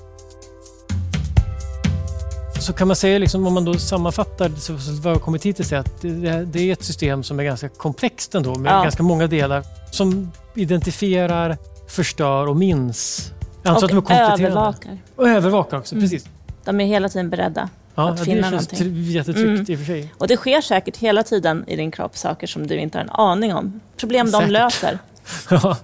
Så 2.60 2.72
kan 2.72 2.88
man 2.88 2.96
säga, 2.96 3.18
liksom, 3.18 3.46
om 3.46 3.54
man 3.54 3.64
då 3.64 3.74
sammanfattar 3.74 4.48
så 4.48 4.72
vad 5.02 5.14
jag 5.14 5.22
kommit 5.22 5.46
hit 5.46 5.56
till, 5.56 5.76
att 5.76 6.00
det, 6.00 6.44
det, 6.44 6.60
är 6.60 6.72
ett 6.72 6.82
system 6.82 7.22
som 7.22 7.40
är 7.40 7.44
ganska 7.44 7.68
komplext 7.68 8.34
ändå 8.34 8.54
med 8.54 8.72
ja. 8.72 8.82
ganska 8.82 9.02
många 9.02 9.26
delar 9.26 9.64
som 9.90 10.30
identifierar, 10.54 11.56
förstör 11.88 12.46
och 12.46 12.56
minns. 12.56 13.32
Jag 13.62 13.76
och 13.76 13.84
att 13.84 13.90
de 13.90 14.12
är 14.12 14.32
övervakar. 14.32 14.98
Och 15.16 15.28
övervakar 15.28 15.78
också, 15.78 15.94
mm. 15.94 16.04
precis. 16.04 16.28
De 16.64 16.80
är 16.80 16.86
hela 16.86 17.08
tiden 17.08 17.30
beredda 17.30 17.68
ja, 17.94 18.10
att 18.10 18.24
finna 18.24 18.50
någonting. 18.50 18.78
Det 18.78 19.10
är 19.10 19.12
jättetryggt 19.12 19.46
mm. 19.46 19.64
i 19.68 19.74
och 19.74 19.78
för 19.78 19.86
sig. 19.86 20.12
Och 20.18 20.28
det 20.28 20.36
sker 20.36 20.60
säkert 20.60 20.96
hela 20.96 21.22
tiden 21.22 21.64
i 21.66 21.76
din 21.76 21.90
kropp 21.90 22.16
saker 22.16 22.46
som 22.46 22.66
du 22.66 22.76
inte 22.76 22.98
har 22.98 23.04
en 23.04 23.10
aning 23.10 23.54
om. 23.54 23.80
Problem 23.96 24.26
säkert. 24.26 24.46
de 24.46 24.52
löser. 24.52 24.98
ja. 25.50 25.76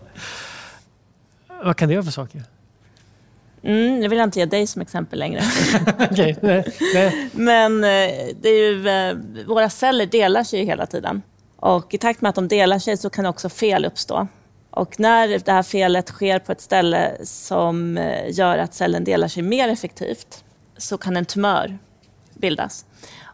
Vad 1.64 1.77
kan 1.77 1.88
det 1.88 1.94
vara 1.94 2.05
för 2.05 2.12
saker? 2.12 2.42
Mm, 3.62 4.03
jag 4.03 4.11
vill 4.11 4.18
inte 4.18 4.38
ge 4.38 4.46
dig 4.46 4.66
som 4.66 4.83
exempel 4.83 5.18
längre. 5.18 5.42
okay, 6.11 6.37
nej, 6.40 6.75
nej. 6.94 7.29
Men 7.33 7.85
eh, 7.85 8.11
det 8.40 8.49
är 8.49 8.70
ju, 8.70 8.88
eh, 8.88 9.16
våra 9.46 9.70
celler 9.70 10.07
delar 10.07 10.44
sig 10.44 10.64
hela 10.64 10.87
tiden. 10.87 11.23
Och 11.57 11.94
i 11.94 11.99
takt 11.99 12.20
med 12.20 12.29
att 12.29 12.35
de 12.35 12.49
delar 12.49 12.79
sig 12.79 12.96
så 12.96 13.11
kan 13.11 13.27
också 13.27 13.49
fel 13.49 13.85
uppstå. 13.85 14.29
Och 14.70 15.01
när 15.01 15.29
det 15.29 15.53
här 15.53 15.62
felet 15.62 16.09
sker 16.09 16.38
på 16.38 16.53
ett 16.53 16.61
ställe 16.61 17.12
som 17.25 17.99
eh, 17.99 18.31
gör 18.31 18.59
att 18.59 18.75
cellen 18.75 19.05
delar 19.05 19.29
sig 19.29 19.42
mer 19.42 19.68
effektivt 19.68 20.44
så 20.77 20.99
kan 20.99 21.16
en 21.16 21.25
tumör 21.25 21.79
bildas. 22.40 22.85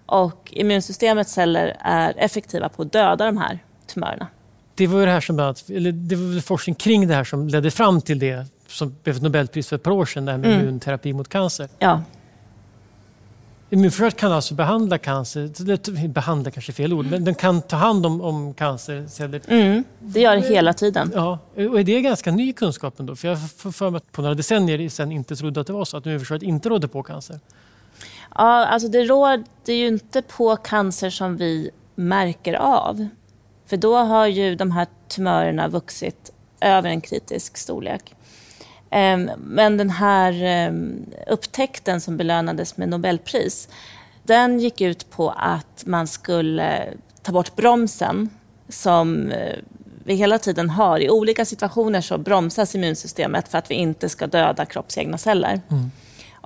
Och 0.07 0.53
immunsystemets 0.53 1.33
celler 1.33 1.77
är 1.81 2.15
effektiva 2.17 2.69
på 2.69 2.83
att 2.83 2.93
döda 2.93 3.27
de 3.27 3.37
här 3.37 3.59
tumörerna. 3.87 4.27
Det 4.75 4.87
var 4.87 5.07
det 5.07 5.13
här 5.13 5.21
som 5.21 5.39
eller 5.69 5.93
det 5.93 6.17
var 6.17 6.41
forskning 6.41 6.75
kring 6.75 7.09
det 7.09 7.15
här 7.15 7.25
som 7.25 7.49
ledde 7.49 7.71
fram 7.71 8.01
till 8.01 8.19
det 8.19 8.47
som 8.67 8.97
blev 9.03 9.17
ett 9.17 9.23
Nobelpris 9.23 9.69
för 9.69 9.77
ett 9.77 9.83
par 9.83 9.91
år 9.91 10.07
sedan, 10.07 10.25
det 10.25 10.33
här 10.33 10.39
med 10.39 10.51
mm. 10.51 10.61
immunterapi 10.61 11.13
mot 11.13 11.29
cancer. 11.29 11.69
Ja. 11.79 12.03
Immunförsvaret 13.71 14.17
kan 14.17 14.33
alltså 14.33 14.55
behandla 14.55 14.99
cancer, 14.99 16.09
behandla 16.09 16.51
kanske 16.51 16.73
fel 16.73 16.93
ord, 16.93 17.07
men 17.07 17.25
den 17.25 17.35
kan 17.35 17.63
ta 17.63 17.77
hand 17.77 18.07
om, 18.07 18.21
om 18.21 18.55
cancerceller. 18.55 19.41
Mm, 19.49 19.85
det 20.01 20.21
gör 20.21 20.37
det 20.37 20.43
hela 20.43 20.73
tiden. 20.73 21.13
Ja, 21.15 21.39
och 21.55 21.81
är 21.81 21.85
det 21.85 22.01
ganska 22.01 22.31
ny 22.31 22.53
kunskap 22.53 23.01
ändå? 23.01 23.17
För 23.17 23.29
jag 23.29 23.37
har 23.37 23.73
för 23.73 23.91
mig 23.91 23.97
att 23.97 24.13
på 24.13 24.23
några 24.23 24.35
decennier 24.35 24.89
sedan 24.89 25.13
inte 25.13 25.37
trodde 25.37 25.61
att 25.61 25.67
det 25.67 25.73
var 25.73 25.85
så, 25.85 25.97
att 25.97 26.07
immunförsvaret 26.07 26.43
inte 26.43 26.69
rådde 26.69 26.89
på 26.89 27.03
cancer. 27.03 27.41
Ja, 28.39 28.67
alltså 28.67 28.89
det 28.89 29.05
råder 29.05 29.73
ju 29.73 29.87
inte 29.87 30.23
på 30.23 30.57
cancer 30.57 31.11
som 31.11 31.37
vi 31.37 31.71
märker 31.95 32.55
av. 32.55 33.09
För 33.67 33.77
då 33.77 33.97
har 33.97 34.27
ju 34.27 34.55
de 34.55 34.71
här 34.71 34.87
tumörerna 35.09 35.69
vuxit 35.69 36.33
över 36.61 36.91
en 36.91 37.01
kritisk 37.01 37.57
storlek. 37.57 38.15
Ehm, 38.91 39.31
men 39.39 39.77
den 39.77 39.91
här 39.91 40.43
ehm, 40.43 41.07
upptäckten 41.27 42.01
som 42.01 42.17
belönades 42.17 42.77
med 42.77 42.89
Nobelpris, 42.89 43.69
den 44.23 44.61
gick 44.61 44.81
ut 44.81 45.11
på 45.11 45.31
att 45.31 45.83
man 45.87 46.07
skulle 46.07 46.89
ta 47.23 47.33
bort 47.33 47.57
bromsen 47.57 48.29
som 48.69 49.31
eh, 49.31 49.59
vi 50.05 50.15
hela 50.15 50.39
tiden 50.39 50.71
har. 50.71 51.01
I 51.01 51.11
olika 51.11 51.45
situationer 51.45 52.01
så 52.01 52.19
bromsas 52.19 52.75
immunsystemet 52.75 53.49
för 53.49 53.59
att 53.59 53.71
vi 53.71 53.75
inte 53.75 54.09
ska 54.09 54.27
döda 54.27 54.65
kroppsegna 54.65 55.19
celler. 55.19 55.61
Mm. 55.71 55.91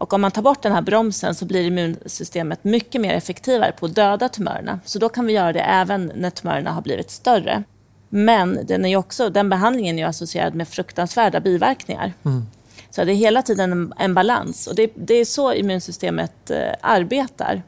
Och 0.01 0.13
om 0.13 0.21
man 0.21 0.31
tar 0.31 0.43
bort 0.43 0.63
den 0.63 0.73
här 0.73 0.83
bromsen 0.83 1.35
så 1.35 1.45
blir 1.45 1.65
immunsystemet 1.65 2.65
mycket 2.65 3.01
mer 3.01 3.15
effektivare 3.15 3.73
på 3.73 3.87
att 3.87 3.95
döda 3.95 4.29
tumörerna. 4.29 4.81
Så 4.85 4.99
då 4.99 5.09
kan 5.09 5.27
vi 5.27 5.33
göra 5.33 5.53
det 5.53 5.61
även 5.61 6.13
när 6.15 6.31
tumörerna 6.31 6.71
har 6.73 6.83
blivit 6.83 7.11
större. 7.11 7.63
Men 8.09 8.59
den, 8.67 8.85
är 8.85 8.97
också, 8.97 9.31
den 9.31 9.49
behandlingen 9.49 9.99
är 9.99 10.07
associerad 10.07 10.55
med 10.55 10.69
fruktansvärda 10.69 11.41
biverkningar. 11.41 12.13
Mm. 12.25 12.47
Så 12.91 13.05
det 13.05 13.13
är 13.13 13.17
hela 13.17 13.43
tiden 13.43 13.73
en, 13.73 13.93
en 13.99 14.15
balans 14.15 14.67
och 14.67 14.75
det, 14.75 14.93
det, 14.95 15.15
är 15.15 15.25
så 15.25 15.53
immunsystemet 15.53 16.51
eh, 16.51 16.73
arbetar. 16.81 17.63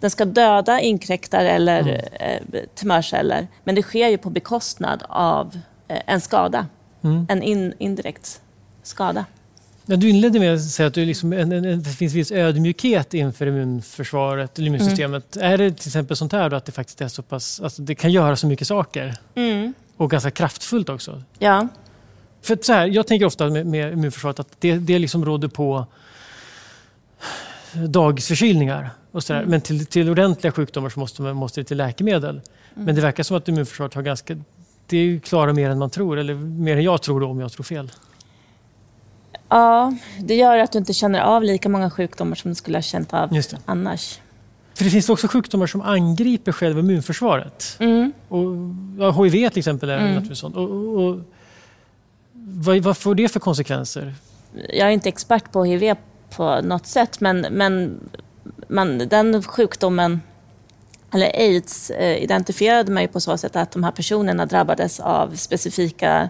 Den 0.00 0.10
ska 0.10 0.24
döda 0.24 0.80
inkräktare 0.80 1.50
eller 1.50 1.80
mm. 1.80 2.00
eh, 2.20 2.62
tumörceller, 2.74 3.46
men 3.64 3.74
det 3.74 3.82
sker 3.82 4.08
ju 4.08 4.18
på 4.18 4.30
bekostnad 4.30 5.02
av 5.08 5.58
eh, 5.88 6.00
en 6.06 6.20
skada. 6.20 6.66
Mm. 7.02 7.26
En 7.30 7.42
in, 7.42 7.74
indirekt 7.78 8.40
skada. 8.82 9.24
Ja, 9.86 9.96
du 9.96 10.08
inledde 10.08 10.40
med 10.40 10.54
att 10.54 10.62
säga 10.62 10.86
att 10.86 10.94
du 10.94 11.04
liksom, 11.04 11.32
en, 11.32 11.52
en, 11.52 11.82
det 11.82 11.90
finns 11.90 12.14
viss 12.14 12.32
ödmjukhet 12.32 13.14
inför 13.14 13.46
immunförsvaret, 13.46 14.58
immunsystemet. 14.58 15.36
Mm. 15.36 15.52
Är 15.52 15.58
det 15.58 15.70
till 15.70 15.88
exempel 15.88 16.16
sånt 16.16 16.32
här 16.32 16.50
då, 16.50 16.56
att 16.56 16.64
det 16.64 16.72
faktiskt 16.72 17.00
är 17.00 17.08
så 17.08 17.22
pass, 17.22 17.60
alltså 17.60 17.82
det 17.82 17.94
kan 17.94 18.12
göra 18.12 18.36
så 18.36 18.46
mycket 18.46 18.66
saker? 18.66 19.14
Mm. 19.34 19.74
Och 19.96 20.10
ganska 20.10 20.30
kraftfullt 20.30 20.88
också. 20.88 21.22
Ja. 21.38 21.68
För 22.42 22.58
så 22.62 22.72
här, 22.72 22.86
jag 22.86 23.06
tänker 23.06 23.26
ofta 23.26 23.50
med, 23.50 23.66
med 23.66 23.92
immunförsvaret 23.92 24.40
att 24.40 24.48
det, 24.58 24.74
det 24.74 24.98
liksom 24.98 25.24
råder 25.24 25.48
på 25.48 25.86
dagsförkylningar. 27.72 28.90
Och 29.10 29.24
så 29.24 29.34
mm. 29.34 29.50
Men 29.50 29.60
till, 29.60 29.86
till 29.86 30.10
ordentliga 30.10 30.52
sjukdomar 30.52 30.88
så 30.88 31.00
måste, 31.00 31.22
man, 31.22 31.36
måste 31.36 31.60
det 31.60 31.64
till 31.64 31.76
läkemedel. 31.76 32.30
Mm. 32.30 32.40
Men 32.74 32.94
det 32.94 33.00
verkar 33.00 33.22
som 33.22 33.36
att 33.36 33.48
immunförsvaret 33.48 33.94
har 33.94 34.02
ganska... 34.02 34.36
Det 34.86 35.20
klarar 35.24 35.52
mer 35.52 35.70
än 35.70 35.78
man 35.78 35.90
tror, 35.90 36.18
eller 36.18 36.34
mer 36.34 36.76
än 36.76 36.82
jag 36.82 37.02
tror 37.02 37.20
då, 37.20 37.26
om 37.26 37.40
jag 37.40 37.52
tror 37.52 37.64
fel. 37.64 37.90
Ja, 39.54 39.92
det 40.20 40.34
gör 40.34 40.58
att 40.58 40.72
du 40.72 40.78
inte 40.78 40.92
känner 40.92 41.20
av 41.20 41.42
lika 41.42 41.68
många 41.68 41.90
sjukdomar 41.90 42.34
som 42.34 42.50
du 42.50 42.54
skulle 42.54 42.76
ha 42.76 42.82
känt 42.82 43.14
av 43.14 43.40
annars. 43.64 44.20
För 44.74 44.84
det 44.84 44.90
finns 44.90 45.08
också 45.08 45.28
sjukdomar 45.28 45.66
som 45.66 45.82
angriper 45.82 46.52
själva 46.52 46.80
immunförsvaret. 46.80 47.76
Mm. 47.80 48.12
Och, 48.28 48.44
ja, 48.98 49.10
HIV 49.10 49.48
till 49.48 49.58
exempel 49.58 49.88
är 49.88 49.98
mm. 49.98 50.08
naturligtvis 50.08 50.38
sånt. 50.38 50.56
Och, 50.56 50.70
och, 50.70 51.04
och, 51.04 51.20
vad, 52.32 52.78
vad 52.78 52.96
får 52.96 53.14
det 53.14 53.28
för 53.28 53.40
konsekvenser? 53.40 54.14
Jag 54.54 54.88
är 54.88 54.92
inte 54.92 55.08
expert 55.08 55.52
på 55.52 55.64
HIV 55.64 55.94
på 56.36 56.60
något 56.60 56.86
sätt, 56.86 57.20
men, 57.20 57.46
men 57.50 58.00
man, 58.68 58.98
den 58.98 59.42
sjukdomen, 59.42 60.20
eller 61.12 61.26
aids, 61.26 61.90
eh, 61.90 62.22
identifierade 62.22 62.92
man 62.92 63.02
ju 63.02 63.08
på 63.08 63.20
så 63.20 63.36
sätt 63.36 63.56
att 63.56 63.70
de 63.70 63.84
här 63.84 63.92
personerna 63.92 64.46
drabbades 64.46 65.00
av 65.00 65.34
specifika, 65.34 66.28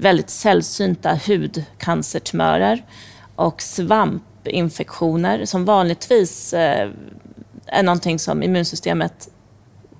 väldigt 0.00 0.30
sällsynta 0.30 1.18
hudcancertumörer 1.26 2.84
och 3.36 3.62
svampinfektioner 3.62 5.44
som 5.44 5.64
vanligtvis 5.64 6.54
eh, 6.54 6.90
är 7.66 7.82
någonting 7.82 8.18
som 8.18 8.42
immunsystemet 8.42 9.28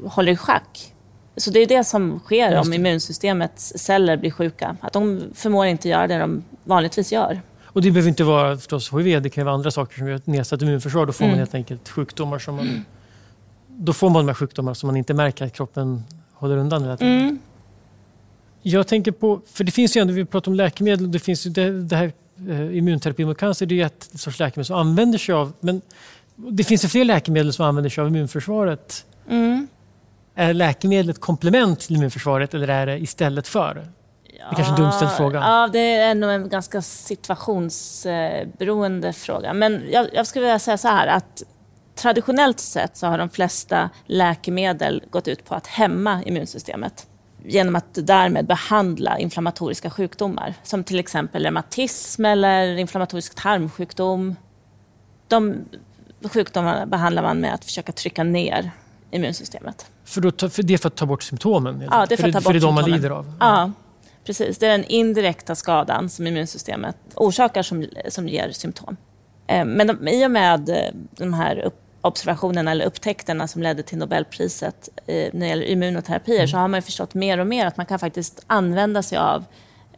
håller 0.05 0.33
i 0.33 0.37
schack. 0.37 0.95
Så 1.37 1.51
det 1.51 1.61
är 1.61 1.67
det 1.67 1.85
som 1.85 2.21
sker 2.21 2.59
om 2.61 2.73
immunsystemets 2.73 3.73
celler 3.77 4.17
blir 4.17 4.31
sjuka. 4.31 4.77
Att 4.81 4.93
de 4.93 5.23
förmår 5.35 5.67
inte 5.67 5.89
göra 5.89 6.07
det 6.07 6.19
de 6.19 6.45
vanligtvis 6.65 7.13
gör. 7.13 7.41
Och 7.65 7.83
det 7.83 7.91
behöver 7.91 8.09
inte 8.09 8.25
vara 8.25 8.57
förstås 8.57 8.93
HIV, 8.93 9.23
det 9.23 9.31
kan 9.31 9.45
vara 9.45 9.55
andra 9.55 9.71
saker 9.71 9.99
som 9.99 10.09
gör 10.09 10.17
ett 10.17 10.27
nedsatt 10.27 10.63
immunförsvar. 10.63 11.07
Då 11.07 11.13
får 11.13 11.25
mm. 11.25 11.33
man 11.33 11.39
helt 11.39 11.55
enkelt 11.55 11.89
sjukdomar 11.89 12.39
som 12.39 12.57
man... 12.57 12.85
Då 13.67 13.93
får 13.93 14.11
man 14.11 14.27
de 14.27 14.29
här 14.29 14.35
sjukdomarna 14.35 14.75
som 14.75 14.87
man 14.87 14.97
inte 14.97 15.15
märker 15.15 15.47
att 15.47 15.53
kroppen 15.53 16.05
håller 16.33 16.57
undan 16.57 16.83
hela 16.83 16.97
tiden. 16.97 17.21
Mm. 17.21 17.39
Jag 18.63 18.87
tänker 18.87 19.13
på, 19.13 19.41
för 19.53 19.65
det 19.65 19.73
finns 19.73 19.97
ju 19.97 20.01
ändå, 20.01 20.15
vi 20.15 20.25
pratar 20.25 20.51
om 20.51 20.55
läkemedel, 20.55 21.13
det 21.13 21.19
finns 21.19 21.47
ju 21.47 21.51
det, 21.51 21.83
det 21.83 21.97
här 21.97 22.13
eh, 22.49 22.77
immunterapi 22.77 23.25
mot 23.25 23.39
cancer, 23.39 23.67
det 23.67 23.81
är 23.81 23.87
ett 23.87 24.11
sorts 24.15 24.39
läkemedel 24.39 24.65
som 24.65 24.77
använder 24.77 25.19
sig 25.19 25.35
av, 25.35 25.53
men 25.61 25.83
det 26.37 26.65
finns 26.65 26.85
ju 26.85 26.89
fler 26.89 27.05
läkemedel 27.05 27.53
som 27.53 27.67
använder 27.67 27.91
sig 27.91 28.03
av 28.03 28.09
immunförsvaret. 28.09 29.07
Mm. 29.29 29.69
Är 30.35 30.55
läkemedlet 30.55 31.21
komplement 31.21 31.81
till 31.81 31.97
immunförsvaret 31.97 32.55
eller 32.55 32.69
är 32.69 32.87
det 32.87 32.99
istället 32.99 33.49
för? 33.49 33.75
Det 33.75 33.81
är 34.51 34.55
kanske 34.55 34.73
en 34.73 34.81
dumställd 34.81 35.11
fråga. 35.11 35.39
Ja, 35.39 35.69
det 35.73 35.95
är 35.95 36.15
nog 36.15 36.31
en 36.31 36.49
ganska 36.49 36.83
situationsberoende 36.83 39.13
fråga. 39.13 39.53
Men 39.53 39.83
jag, 39.93 40.07
jag 40.13 40.27
skulle 40.27 40.45
vilja 40.45 40.59
säga 40.59 40.79
så 40.79 40.89
här 40.89 41.07
att 41.07 41.43
traditionellt 41.95 42.61
sett 42.61 42.97
så 42.97 43.07
har 43.07 43.19
de 43.19 43.31
flesta 43.31 43.91
läkemedel 44.07 45.03
gått 45.11 45.29
ut 45.29 45.45
på 45.45 45.55
att 45.55 45.67
hämma 45.67 46.23
immunsystemet 46.23 47.07
genom 47.45 47.77
att 47.77 47.99
därmed 48.07 48.47
behandla 48.47 49.19
inflammatoriska 49.19 49.91
sjukdomar 49.91 50.55
som 50.63 50.85
till 50.85 50.99
exempel 50.99 51.43
reumatism 51.43 52.25
eller 52.25 52.77
inflammatorisk 52.77 53.35
tarmsjukdom. 53.35 54.37
De 55.29 55.65
sjukdomarna 56.33 56.87
behandlar 56.87 57.23
man 57.23 57.41
med 57.41 57.55
att 57.55 57.65
försöka 57.65 57.93
trycka 57.93 58.25
ner 58.25 58.71
immunsystemet. 59.11 59.91
För, 60.05 60.21
då, 60.21 60.49
för 60.49 60.63
det 60.63 60.75
är 60.75 60.79
för 60.79 60.89
att 60.89 60.97
ta 60.97 61.07
bort 61.07 61.23
symptomen? 61.23 61.89
Ja, 61.91 62.07
det 62.09 62.15
är 62.15 62.17
för 62.17 62.29
att 62.29 62.33
ta 62.33 62.39
bort 62.39 62.45
För 62.45 62.53
det 62.53 62.59
är 62.59 62.61
de 62.61 62.75
man 62.75 62.91
lider 62.91 63.11
av? 63.11 63.33
Ja, 63.41 63.73
precis. 64.25 64.59
Det 64.59 64.67
är 64.67 64.71
den 64.71 64.85
indirekta 64.85 65.55
skadan 65.55 66.09
som 66.09 66.27
immunsystemet 66.27 66.97
orsakar 67.15 67.63
som, 67.63 67.87
som 68.09 68.29
ger 68.29 68.51
symptom. 68.51 68.97
Eh, 69.47 69.65
Men 69.65 69.87
de, 69.87 70.09
i 70.09 70.27
och 70.27 70.31
med 70.31 70.69
eh, 70.69 70.77
de 71.11 71.35
här 71.35 71.59
upp, 71.59 71.81
observationerna 72.01 72.71
eller 72.71 72.85
upptäckterna 72.85 73.49
som 73.49 73.63
ledde 73.63 73.83
till 73.83 73.99
Nobelpriset 73.99 74.89
eh, 75.07 75.31
när 75.33 75.41
det 75.41 75.47
gäller 75.47 75.67
immunoterapier 75.67 76.47
så 76.47 76.57
har 76.57 76.69
man 76.69 76.79
ju 76.79 76.83
förstått 76.83 77.15
mer 77.15 77.39
och 77.39 77.47
mer 77.47 77.67
att 77.67 77.77
man 77.77 77.87
kan 77.87 77.99
faktiskt 77.99 78.45
använda 78.47 79.03
sig 79.03 79.19
av 79.19 79.45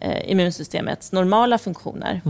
eh, 0.01 0.31
immunsystemets 0.31 1.13
normala 1.13 1.59
funktioner. 1.59 2.21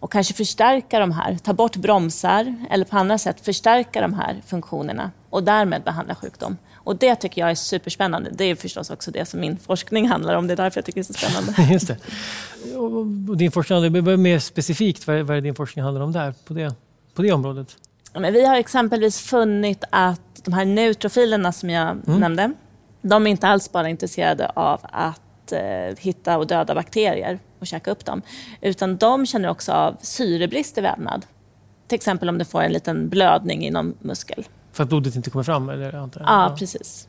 Och 0.00 0.12
kanske 0.12 0.34
förstärka 0.34 0.98
de 0.98 1.12
här, 1.12 1.36
ta 1.36 1.52
bort 1.52 1.76
bromsar 1.76 2.66
eller 2.70 2.84
på 2.84 2.96
andra 2.96 3.18
sätt 3.18 3.40
förstärka 3.40 4.00
de 4.00 4.14
här 4.14 4.42
funktionerna 4.46 5.10
och 5.30 5.42
därmed 5.42 5.82
behandla 5.82 6.14
sjukdom. 6.14 6.56
Och 6.74 6.96
det 6.96 7.14
tycker 7.14 7.40
jag 7.40 7.50
är 7.50 7.54
superspännande. 7.54 8.30
Det 8.34 8.44
är 8.44 8.54
förstås 8.54 8.90
också 8.90 9.10
det 9.10 9.28
som 9.28 9.40
min 9.40 9.58
forskning 9.58 10.08
handlar 10.08 10.34
om. 10.34 10.46
Det 10.46 10.54
är 10.54 10.56
därför 10.56 10.78
jag 10.78 10.84
tycker 10.84 11.00
det 11.00 11.02
är 11.02 11.12
så 11.12 11.12
spännande. 11.12 11.72
Just 11.72 11.88
det. 11.88 11.96
Och, 12.76 13.36
din 13.36 13.52
forskning, 13.52 13.92
det 13.92 14.16
mer 14.16 14.38
specifikt, 14.38 15.06
vad 15.06 15.16
är, 15.16 15.32
är 15.32 15.40
din 15.40 15.54
forskning 15.54 15.84
handlar 15.84 16.02
om 16.02 16.12
där, 16.12 16.34
på 16.44 16.54
det, 16.54 16.74
på 17.14 17.22
det 17.22 17.32
området? 17.32 17.76
Men 18.12 18.32
vi 18.32 18.46
har 18.46 18.56
exempelvis 18.56 19.20
funnit 19.20 19.84
att 19.90 20.44
de 20.44 20.52
här 20.52 20.64
neutrofilerna 20.64 21.52
som 21.52 21.70
jag 21.70 22.08
nämnde, 22.08 22.52
de 23.02 23.26
är 23.26 23.30
inte 23.30 23.48
alls 23.48 23.72
bara 23.72 23.88
intresserade 23.88 24.48
av 24.48 24.80
att 24.82 25.52
eh, 25.52 25.96
hitta 25.98 26.38
och 26.38 26.46
döda 26.46 26.74
bakterier 26.74 27.38
och 27.58 27.66
käka 27.66 27.90
upp 27.90 28.04
dem, 28.04 28.22
utan 28.60 28.96
de 28.96 29.26
känner 29.26 29.48
också 29.48 29.72
av 29.72 29.96
syrebrist 30.00 30.78
i 30.78 30.80
vävnad. 30.80 31.26
Till 31.86 31.96
exempel 31.96 32.28
om 32.28 32.38
du 32.38 32.44
får 32.44 32.62
en 32.62 32.72
liten 32.72 33.08
blödning 33.08 33.64
inom 33.64 33.94
muskel. 33.98 34.46
För 34.72 34.82
att 34.82 34.88
blodet 34.88 35.16
inte 35.16 35.30
kommer 35.30 35.42
fram? 35.42 35.68
Eller, 35.68 35.94
antar 35.94 36.20
jag. 36.20 36.30
Ja, 36.30 36.56
precis. 36.58 37.08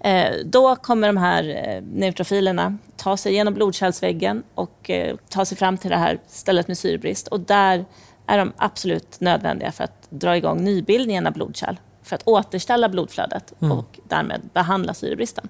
Eh, 0.00 0.32
då 0.44 0.76
kommer 0.76 1.06
de 1.06 1.16
här 1.16 1.68
eh, 1.68 1.82
neutrofilerna 1.92 2.78
ta 2.96 3.16
sig 3.16 3.34
genom 3.34 3.54
blodkärlsväggen 3.54 4.42
och 4.54 4.90
eh, 4.90 5.16
ta 5.28 5.44
sig 5.44 5.58
fram 5.58 5.78
till 5.78 5.90
det 5.90 5.96
här 5.96 6.18
stället 6.26 6.68
med 6.68 6.78
syrebrist. 6.78 7.28
Och 7.28 7.40
där 7.40 7.84
är 8.28 8.38
de 8.38 8.52
absolut 8.56 9.20
nödvändiga 9.20 9.72
för 9.72 9.84
att 9.84 10.06
dra 10.10 10.36
igång 10.36 10.64
nybildningen 10.64 11.26
av 11.26 11.32
blodkärl. 11.32 11.76
För 12.02 12.16
att 12.16 12.22
återställa 12.28 12.88
blodflödet 12.88 13.52
och 13.58 14.00
därmed 14.08 14.40
behandla 14.52 14.94
syrebristen. 14.94 15.48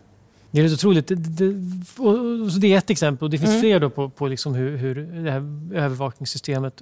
Det 0.51 0.61
är 0.61 0.65
rätt 0.65 0.73
otroligt. 0.73 1.07
Det, 1.09 1.15
det, 1.15 1.55
så 2.53 2.59
det 2.59 2.73
är 2.75 2.79
ett 2.79 2.91
exempel 2.91 3.25
och 3.25 3.31
det 3.31 3.39
finns 3.39 3.61
fler 3.61 3.81
då 3.81 3.91
på, 3.91 4.09
på 4.09 4.27
liksom 4.27 4.55
hur, 4.55 4.77
hur 4.77 4.95
det 5.25 5.31
här 5.31 5.41
övervakningssystemet... 5.75 6.75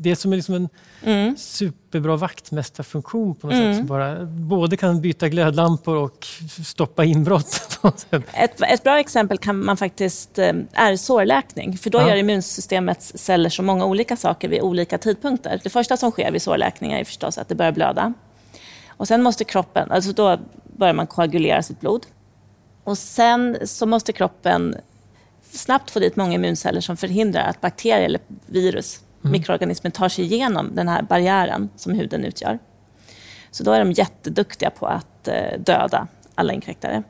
Det 0.00 0.10
är 0.10 0.14
som 0.14 0.32
en, 0.32 0.36
liksom 0.38 0.68
en 1.02 1.36
superbra 1.36 2.16
vaktmästarfunktion 2.16 3.34
på 3.34 3.46
något 3.46 3.56
sätt. 3.56 3.76
Som 3.76 3.86
bara, 3.86 4.24
både 4.24 4.76
kan 4.76 5.00
byta 5.00 5.28
glödlampor 5.28 5.96
och 5.96 6.26
stoppa 6.64 7.04
inbrott. 7.04 7.78
Ett, 8.32 8.62
ett 8.62 8.82
bra 8.84 8.98
exempel 8.98 9.38
kan 9.38 9.64
man 9.64 9.76
faktiskt, 9.76 10.38
eh, 10.38 10.52
är 10.72 10.96
sårläkning. 10.96 11.78
För 11.78 11.90
då 11.90 11.98
Ja. 11.98 12.08
gör 12.08 12.16
immunsystemets 12.16 13.12
celler 13.16 13.50
så 13.50 13.62
många 13.62 13.84
olika 13.84 14.16
saker 14.16 14.48
vid 14.48 14.60
olika 14.60 14.98
tidpunkter. 14.98 15.60
Det 15.62 15.70
första 15.70 15.96
som 15.96 16.10
sker 16.10 16.32
vid 16.32 16.42
sårläkning 16.42 16.92
är 16.92 17.04
förstås 17.04 17.38
att 17.38 17.48
det 17.48 17.54
börjar 17.54 17.72
blöda. 17.72 18.12
Och 18.88 19.08
sen 19.08 19.22
måste 19.22 19.44
kroppen, 19.44 19.90
alltså 19.90 20.12
då 20.12 20.38
börjar 20.76 20.94
man 20.94 21.06
koagulera 21.06 21.62
sitt 21.62 21.80
blod. 21.80 22.06
Och 22.84 22.98
sen 22.98 23.58
så 23.64 23.86
måste 23.86 24.12
kroppen 24.12 24.76
snabbt 25.50 25.90
få 25.90 25.98
dit 25.98 26.16
många 26.16 26.34
immunceller 26.34 26.80
som 26.80 26.96
förhindrar 26.96 27.42
att 27.42 27.60
bakterier 27.60 28.04
eller 28.04 28.20
virus, 28.46 29.00
mikroorganismer, 29.20 29.90
tar 29.90 30.08
sig 30.08 30.24
igenom 30.24 30.70
den 30.74 30.88
här 30.88 31.02
barriären 31.02 31.68
som 31.76 31.92
huden 31.92 32.24
utgör. 32.24 32.58
Så 33.50 33.64
då 33.64 33.72
är 33.72 33.78
de 33.78 33.92
jätteduktiga 33.92 34.70
på 34.70 34.86
att 34.86 35.28
eh, 35.28 35.58
döda 35.58 36.06
alla 36.34 36.52
inkräktare. 36.52 37.02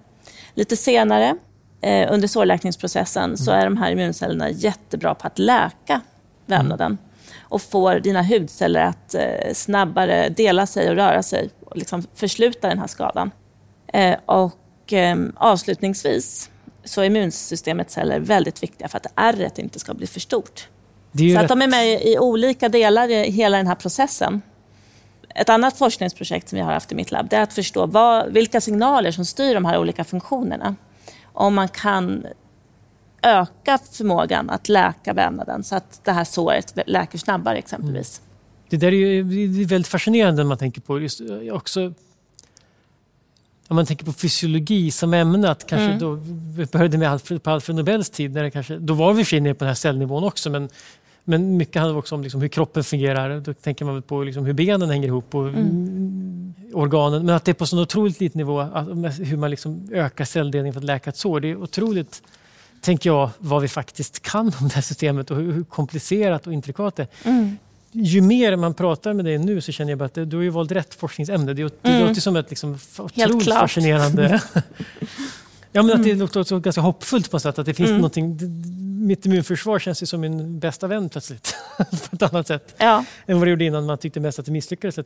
Lite 0.54 0.76
senare 0.76 1.36
eh, 1.80 2.12
under 2.12 2.28
sårläkningsprocessen 2.28 3.36
så 3.36 3.50
är 3.50 3.64
de 3.64 3.76
här 3.76 3.90
immuncellerna 3.90 4.50
jättebra 4.50 5.14
på 5.14 5.26
att 5.26 5.38
läka 5.38 6.00
vävnaden 6.46 6.98
och 7.40 7.62
får 7.62 8.00
dina 8.00 8.22
hudceller 8.22 8.80
att 8.80 9.14
eh, 9.14 9.52
snabbare 9.54 10.28
dela 10.28 10.66
sig 10.66 10.90
och 10.90 10.96
röra 10.96 11.22
sig 11.22 11.50
och 11.64 11.76
liksom 11.76 12.06
försluta 12.14 12.68
den 12.68 12.78
här 12.78 12.86
skadan. 12.86 13.30
Eh, 13.92 14.18
och 14.82 14.92
eh, 14.92 15.16
avslutningsvis 15.36 16.50
så 16.84 17.00
är 17.00 17.04
immunsystemets 17.04 17.94
celler 17.94 18.20
väldigt 18.20 18.62
viktiga 18.62 18.88
för 18.88 18.96
att 18.96 19.06
ärret 19.14 19.58
inte 19.58 19.78
ska 19.78 19.94
bli 19.94 20.06
för 20.06 20.20
stort. 20.20 20.68
Så 21.18 21.36
att 21.36 21.42
rätt, 21.42 21.48
de 21.48 21.62
är 21.62 21.68
med 21.68 22.02
i 22.02 22.18
olika 22.18 22.68
delar 22.68 23.08
i 23.08 23.30
hela 23.30 23.56
den 23.56 23.66
här 23.66 23.74
processen. 23.74 24.42
Ett 25.34 25.48
annat 25.48 25.78
forskningsprojekt 25.78 26.48
som 26.48 26.56
vi 26.56 26.62
har 26.62 26.72
haft 26.72 26.92
i 26.92 26.94
mitt 26.94 27.10
labb 27.10 27.28
det 27.30 27.36
är 27.36 27.42
att 27.42 27.52
förstå 27.52 27.86
vad, 27.86 28.32
vilka 28.32 28.60
signaler 28.60 29.10
som 29.10 29.24
styr 29.24 29.54
de 29.54 29.64
här 29.64 29.78
olika 29.78 30.04
funktionerna. 30.04 30.76
Om 31.32 31.54
man 31.54 31.68
kan 31.68 32.26
öka 33.22 33.78
förmågan 33.92 34.50
att 34.50 34.68
läka 34.68 35.12
vävnaden 35.12 35.64
så 35.64 35.76
att 35.76 36.04
det 36.04 36.12
här 36.12 36.24
såret 36.24 36.78
läker 36.86 37.18
snabbare 37.18 37.58
exempelvis. 37.58 38.20
det 38.68 38.76
där 38.76 38.88
är 38.88 38.92
ju 38.92 39.64
väldigt 39.64 39.88
fascinerande 39.88 40.42
när 40.42 40.48
man 40.48 40.58
tänker 40.58 40.80
på 40.80 41.00
just, 41.00 41.20
eh, 41.20 41.54
också 41.54 41.94
om 43.68 43.76
man 43.76 43.86
tänker 43.86 44.04
på 44.04 44.12
fysiologi 44.12 44.90
som 44.90 45.14
ämne, 45.14 45.50
att 45.50 45.66
kanske 45.66 45.86
Mm. 45.86 45.98
då, 45.98 46.18
vi 46.56 46.66
började 46.66 46.98
med 46.98 47.10
Alfred, 47.10 47.42
på 47.42 47.50
Alfred 47.50 47.76
Nobels 47.76 48.10
tid, 48.10 48.34
när 48.34 48.42
det 48.42 48.50
kanske, 48.50 48.78
då 48.78 48.94
var 48.94 49.12
vi 49.12 49.24
för 49.24 49.40
nere 49.40 49.54
på 49.54 49.64
den 49.64 49.68
här 49.68 49.74
cellnivån 49.74 50.24
också, 50.24 50.50
men, 50.50 50.68
men 51.24 51.56
mycket 51.56 51.76
handlar 51.76 51.98
också 51.98 52.14
om 52.14 52.22
liksom 52.22 52.40
hur 52.40 52.48
kroppen 52.48 52.84
fungerar. 52.84 53.40
Då 53.40 53.54
tänker 53.54 53.84
man 53.84 54.02
på 54.02 54.22
liksom 54.22 54.46
hur 54.46 54.52
benen 54.52 54.90
hänger 54.90 55.08
ihop 55.08 55.34
och 55.34 55.48
mm. 55.48 56.54
organen. 56.72 57.26
Men 57.26 57.34
att 57.34 57.44
det 57.44 57.50
är 57.50 57.54
på 57.54 57.66
så 57.66 57.82
otroligt 57.82 58.20
liten 58.20 58.38
nivå, 58.38 58.60
att, 58.60 58.88
hur 59.18 59.36
man 59.36 59.50
liksom 59.50 59.88
ökar 59.92 60.24
celldelningen 60.24 60.72
för 60.72 60.80
att 60.80 60.84
läka 60.84 61.10
ett 61.10 61.16
sår. 61.16 61.40
Det 61.40 61.50
är 61.50 61.56
otroligt, 61.56 62.22
tänker 62.80 63.10
jag, 63.10 63.30
vad 63.38 63.62
vi 63.62 63.68
faktiskt 63.68 64.22
kan 64.22 64.46
om 64.60 64.68
det 64.68 64.74
här 64.74 64.82
systemet 64.82 65.30
och 65.30 65.36
hur, 65.36 65.52
hur 65.52 65.64
komplicerat 65.64 66.46
och 66.46 66.52
intrikat 66.52 66.96
det 66.96 67.02
är 67.02 67.30
Mm. 67.30 67.56
Ju 67.92 68.20
mer 68.20 68.56
man 68.56 68.74
pratar 68.74 69.12
med 69.12 69.24
dig 69.24 69.38
nu 69.38 69.60
så 69.60 69.72
känner 69.72 69.90
jag 69.92 69.98
bara 69.98 70.04
att 70.04 70.14
du 70.30 70.36
har 70.36 70.42
ju 70.42 70.48
valt 70.50 70.72
rätt 70.72 70.94
forskningsämne. 70.94 71.54
Det, 71.54 71.62
det 71.82 71.88
Mm. 71.88 72.08
låter 72.08 72.20
som 72.20 72.36
ett 72.36 72.50
liksom 72.50 72.78
otroligt 72.98 73.48
fascinerande... 73.54 74.42
ja, 75.72 75.82
men 75.82 75.96
att 75.96 76.04
det 76.04 76.14
låter 76.14 76.40
också 76.40 76.58
ganska 76.60 76.80
hoppfullt 76.80 77.30
på 77.30 77.34
något 77.34 77.42
sätt. 77.42 77.58
Att 77.58 77.66
det 77.66 77.74
finns 77.74 77.88
Mm. 77.88 78.00
någonting, 78.00 78.38
mitt 79.06 79.26
immunförsvar 79.26 79.78
känns 79.78 80.02
ju 80.02 80.06
som 80.06 80.20
min 80.20 80.58
bästa 80.58 80.86
vän 80.86 81.08
plötsligt. 81.08 81.54
på 81.76 81.84
ett 82.16 82.22
annat 82.22 82.46
sätt 82.46 82.74
Ja, 82.78 83.04
än 83.26 83.38
vad 83.38 83.46
det 83.46 83.50
gjorde 83.50 83.64
innan 83.64 83.86
man 83.86 83.98
tyckte 83.98 84.20
mest 84.20 84.38
att 84.38 84.46
det 84.46 84.52
misslyckades. 84.52 84.98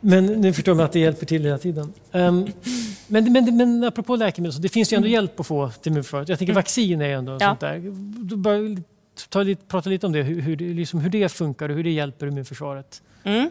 Men 0.00 0.26
nu 0.26 0.52
förstår 0.52 0.74
man 0.74 0.84
att 0.84 0.92
det 0.92 0.98
hjälper 1.00 1.26
till 1.26 1.44
hela 1.44 1.58
tiden. 1.58 1.92
Um, 2.12 2.48
men, 3.06 3.32
men, 3.32 3.56
men 3.56 3.84
apropå 3.84 4.16
läkemedel, 4.16 4.52
så 4.52 4.60
det 4.60 4.68
finns 4.68 4.92
ju 4.92 4.96
ändå 4.96 5.08
hjälp 5.08 5.40
att 5.40 5.46
få 5.46 5.70
till 5.82 5.92
immunförsvaret. 5.92 6.28
Jag 6.28 6.38
tänker 6.38 6.54
vaccin 6.54 7.00
är 7.00 7.06
ju 7.06 7.12
ändå 7.12 7.32
Mm. 7.32 7.40
Ja. 7.42 7.48
sånt 7.48 7.60
där. 7.60 8.36
Bara, 8.36 8.56
ta 9.28 9.44
prata 9.68 9.90
lite 9.90 10.06
om 10.06 10.12
det, 10.12 10.22
hur, 10.22 10.40
hur, 10.40 10.56
det- 10.56 10.64
liksom, 10.74 11.00
hur 11.00 11.10
det 11.10 11.28
funkar 11.32 11.68
och 11.68 11.74
hur 11.76 11.84
det 11.84 11.90
hjälper 11.90 12.26
immunförsvaret. 12.26 13.02
Mm. 13.24 13.50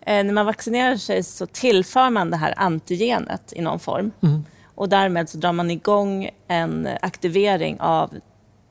Eh, 0.00 0.24
när 0.24 0.32
man 0.32 0.46
vaccinerar 0.46 0.96
sig 0.96 1.22
så 1.22 1.46
tillför 1.46 2.10
man 2.10 2.30
det 2.30 2.36
här 2.36 2.54
antigenet 2.56 3.52
i 3.56 3.60
någon 3.62 3.78
form. 3.78 4.10
Mm. 4.22 4.44
Och 4.74 4.88
därmed 4.88 5.28
så 5.28 5.38
drar 5.38 5.52
man 5.52 5.70
igång 5.70 6.30
en 6.48 6.88
aktivering 7.02 7.80
av 7.80 8.14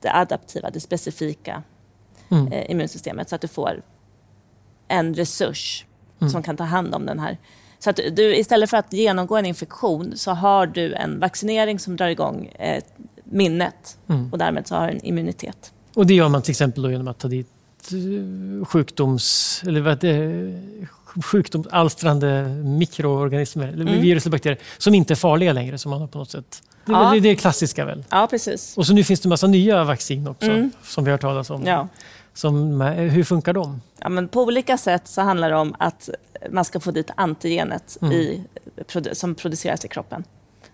det 0.01 0.13
adaptiva, 0.13 0.69
det 0.69 0.79
specifika 0.79 1.63
Mm. 2.31 2.47
eh, 2.51 2.71
immunsystemet 2.71 3.29
så 3.29 3.36
att 3.36 3.41
du 3.41 3.47
får 3.47 3.81
en 4.88 5.13
resurs 5.13 5.86
Mm. 6.21 6.29
som 6.31 6.43
kan 6.43 6.58
ta 6.58 6.63
hand 6.63 6.95
om 6.95 7.05
den 7.05 7.19
här. 7.19 7.38
Så 7.79 7.89
att 7.89 7.95
du 8.12 8.36
istället 8.36 8.69
för 8.69 8.77
att 8.77 8.93
genomgå 8.93 9.38
en 9.38 9.45
infektion 9.45 10.13
så 10.17 10.31
har 10.31 10.67
du 10.67 10.93
en 10.93 11.19
vaccinering 11.19 11.79
som 11.79 11.95
drar 11.95 12.08
igång 12.08 12.45
eh, 12.45 12.84
minnet 13.23 13.97
Mm. 14.10 14.31
och 14.31 14.38
därmed 14.38 14.67
så 14.67 14.75
har 14.75 14.88
du 14.88 14.93
en 14.93 15.05
immunitet. 15.05 15.73
Och 15.95 16.05
det 16.08 16.13
gör 16.13 16.29
man 16.29 16.41
till 16.41 16.51
exempel 16.51 16.91
genom 16.91 17.08
att 17.08 17.19
ta 17.19 17.27
dit 17.27 17.47
eh, 17.91 18.65
sjukdoms, 18.65 19.62
eller 19.67 19.81
vad 19.81 19.99
det 19.99 20.62
sjukdomsalstrande 21.23 22.43
mikroorganismer, 22.63 23.67
Mm. 23.67 24.01
virus 24.01 24.25
eller 24.25 24.31
bakterier, 24.31 24.60
som 24.77 24.93
inte 24.95 25.13
är 25.13 25.15
farliga 25.15 25.53
längre. 25.53 25.77
Som 25.77 25.89
man 25.91 26.01
har 26.01 26.08
på 26.08 26.17
något 26.17 26.31
sätt. 26.31 26.62
Det, 26.86 26.91
är 26.91 26.95
Ja. 26.95 27.10
väl- 27.10 27.21
det 27.23 27.29
är 27.29 27.36
klassiska 27.36 27.86
väl? 27.86 28.03
Ja, 28.10 28.27
precis. 28.29 28.77
Och 28.77 28.86
så 28.88 28.93
nu 28.93 29.03
finns 29.03 29.19
det 29.19 29.27
en 29.27 29.29
massa 29.29 29.47
nya 29.47 29.84
vaccin 29.84 30.27
också, 30.27 30.49
Mm. 30.51 30.71
som 30.84 31.03
vi 31.03 31.10
har 31.12 31.13
hört 31.13 31.21
talas 31.21 31.49
om. 31.49 31.63
Ja. 31.65 31.88
Som, 32.34 32.81
hur 32.81 33.23
funkar 33.23 33.53
de? 33.53 33.81
Ja, 33.99 34.10
men 34.10 34.27
på 34.27 34.41
olika 34.43 34.77
sätt 34.77 35.08
så 35.08 35.21
handlar 35.21 35.49
det 35.49 35.55
om 35.55 35.75
att 35.79 36.10
man 36.51 36.65
ska 36.65 36.79
få 36.79 36.91
dit 36.91 37.10
antigenet 37.17 37.97
Mm. 38.01 38.13
i, 38.13 38.43
som 39.13 39.36
produceras 39.36 39.86
i 39.86 39.88
kroppen. 39.88 40.23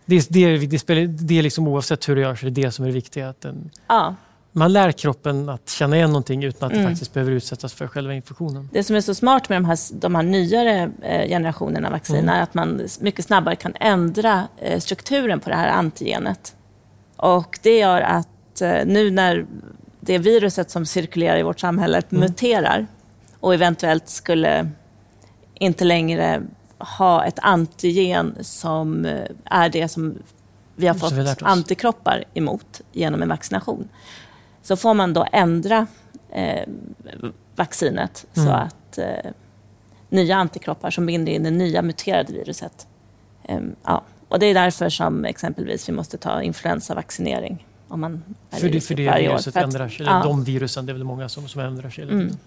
Det, 0.06 0.28
det, 0.30 0.58
det, 0.58 0.80
spelar, 0.80 1.02
det 1.08 1.38
är 1.40 1.44
liksom 1.44 1.68
oavsett 1.68 2.10
hur 2.10 2.16
det 2.16 2.22
görs, 2.22 2.42
det 2.42 2.48
är 2.48 2.52
det 2.52 2.72
som 2.72 2.86
är 2.86 2.90
det 2.90 2.94
viktiga. 2.96 3.30
Att 3.30 3.42
den, 3.42 3.70
Ja. 3.88 4.16
Man 4.52 4.74
lär 4.74 4.92
kroppen 4.92 5.50
att 5.50 5.70
känna 5.70 5.96
igen 5.96 6.10
någonting 6.10 6.44
utan 6.44 6.68
att 6.68 6.74
det 6.74 6.80
Mm. 6.80 6.92
faktiskt 6.92 7.14
behöver 7.14 7.32
utsättas 7.32 7.74
för 7.74 7.88
själva 7.88 8.14
infektionen. 8.14 8.70
Det 8.74 8.84
som 8.84 8.96
är 8.96 9.02
så 9.02 9.14
smart 9.16 9.50
med 9.50 9.56
de 9.56 9.66
här, 9.66 9.78
de 10.00 10.16
här 10.16 10.24
nyare 10.24 10.92
eh, 11.02 11.28
generationerna 11.28 11.90
vacciner 11.90 12.20
Mm. 12.20 12.36
är 12.36 12.42
att 12.42 12.54
man 12.54 12.82
mycket 13.00 13.26
snabbare 13.26 13.56
kan 13.56 13.74
ändra 13.80 14.48
eh, 14.58 14.80
strukturen 14.80 15.40
på 15.40 15.50
det 15.50 15.56
här 15.56 15.68
antigenet. 15.70 16.56
Och 17.16 17.60
det 17.62 17.78
gör 17.78 18.02
att 18.02 18.62
eh, 18.62 18.86
nu 18.86 19.12
när 19.12 19.46
det 20.00 20.18
viruset 20.18 20.72
som 20.72 20.86
cirkulerar 20.86 21.38
i 21.40 21.44
vårt 21.44 21.60
samhälle 21.60 22.02
Mm. 22.10 22.20
muterar 22.22 22.88
och 23.40 23.54
eventuellt 23.54 24.10
skulle 24.10 24.70
inte 25.54 25.84
längre 25.84 26.42
ha 26.78 27.26
ett 27.26 27.40
antigen 27.42 28.36
som 28.42 29.06
är 29.46 29.70
det 29.70 29.88
som 29.88 30.18
vi 30.76 30.88
har 30.88 30.94
fått 30.96 31.12
vi 31.14 31.34
antikroppar 31.42 32.24
emot 32.34 32.82
genom 32.92 33.22
en 33.22 33.30
vaccination. 33.30 33.90
Så 34.62 34.76
får 34.76 34.94
man 34.94 35.14
då 35.14 35.28
ändra 35.32 35.88
eh, 36.32 36.64
vaccinet 37.56 38.26
så 38.34 38.42
Mm. 38.42 38.54
att 38.54 38.98
eh, 38.98 39.32
nya 40.10 40.36
antikroppar 40.36 40.90
som 40.92 41.06
binder 41.06 41.32
in 41.32 41.44
det 41.44 41.52
nya 41.52 41.82
muterade 41.82 42.34
viruset. 42.34 42.88
Ehm, 43.44 43.76
ja. 43.84 44.04
Och 44.28 44.40
det 44.40 44.46
är 44.46 44.54
därför 44.54 44.90
som 44.90 45.26
exempelvis 45.26 45.90
vi 45.90 45.94
måste 45.94 46.18
ta 46.18 46.42
influensavaccinering 46.42 47.68
om 47.88 48.00
man 48.02 48.24
är 48.52 48.58
För 48.58 48.70
det, 48.70 48.82
för 48.82 48.96
det 48.96 49.08
varje 49.08 49.28
år. 49.28 49.32
viruset 49.32 49.54
För 49.54 49.60
att- 49.60 49.66
ändrar 49.66 49.90
sig. 49.90 50.06
Eller 50.06 50.18
ja. 50.18 50.24
de 50.24 50.44
virusen, 50.44 50.86
det 50.86 50.92
är 50.92 50.94
väl 50.94 51.04
många 51.04 51.30
som, 51.30 51.48
som 51.48 51.62
ändrar 51.62 51.90
sig 51.90 52.04
hela 52.06 52.14
Mm. 52.22 52.38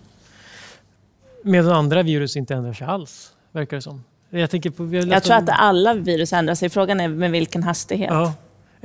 Medan 1.43 1.73
andra 1.73 2.03
virus 2.03 2.37
inte 2.37 2.55
ändrar 2.55 2.73
sig 2.73 2.87
alls, 2.87 3.33
verkar 3.53 3.77
det 3.77 3.83
som. 3.83 4.05
Jag, 4.31 4.51
på, 4.51 4.59
Jag 4.95 5.23
tror 5.25 5.37
om- 5.37 5.43
att 5.43 5.49
alla 5.51 5.95
virus 5.95 6.33
ändrar 6.33 6.55
sig. 6.55 6.69
Frågan 6.71 7.01
är 7.01 7.09
med 7.09 7.31
vilken 7.31 7.63
hastighet. 7.63 8.11
Ja. 8.11 8.33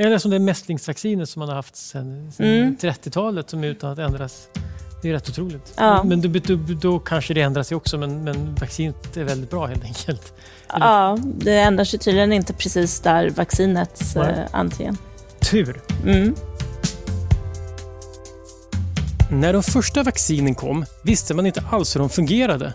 Jag 0.02 0.10
läste 0.10 0.28
om 0.28 0.32
det 0.32 0.40
mässlingsvaccinet 0.40 1.30
som 1.30 1.40
man 1.40 1.50
har 1.50 1.56
haft 1.56 1.76
sedan, 1.76 2.32
Mm. 2.40 2.76
30-talet 2.82 3.50
som 3.50 3.64
är 3.64 3.68
utan 3.68 3.92
att 3.92 4.00
ändras. 4.00 4.48
Det 5.02 5.10
är 5.10 5.14
rätt 5.14 5.30
otroligt. 5.30 5.74
Ja. 5.78 6.04
Men 6.04 6.22
då, 6.22 6.40
då, 6.46 6.56
då 6.82 7.00
kanske 7.00 7.34
det 7.34 7.42
ändrar 7.42 7.64
sig 7.64 7.78
också, 7.78 7.98
men, 7.98 8.24
men 8.24 8.56
vaccinet 8.56 9.18
är 9.18 9.24
väldigt 9.24 9.50
bra 9.50 9.66
helt 9.66 9.84
enkelt. 9.84 10.34
Ja, 10.68 11.18
det 11.38 11.60
ändrar 11.60 11.84
sig 11.86 12.00
tydligen 12.00 12.34
inte 12.34 12.54
precis 12.54 13.00
där 13.00 13.30
vaccinets 13.30 14.16
Nej. 14.16 14.30
eh, 14.30 14.46
antigen. 14.52 14.98
Tur! 15.40 15.82
Mm. 16.06 16.36
När 19.32 19.54
de 19.54 19.64
första 19.64 20.04
vaccinen 20.04 20.56
kom 20.56 20.86
visste 21.04 21.34
man 21.34 21.46
inte 21.46 21.64
alls 21.72 21.96
hur 21.96 22.00
de 22.00 22.10
fungerade. 22.10 22.74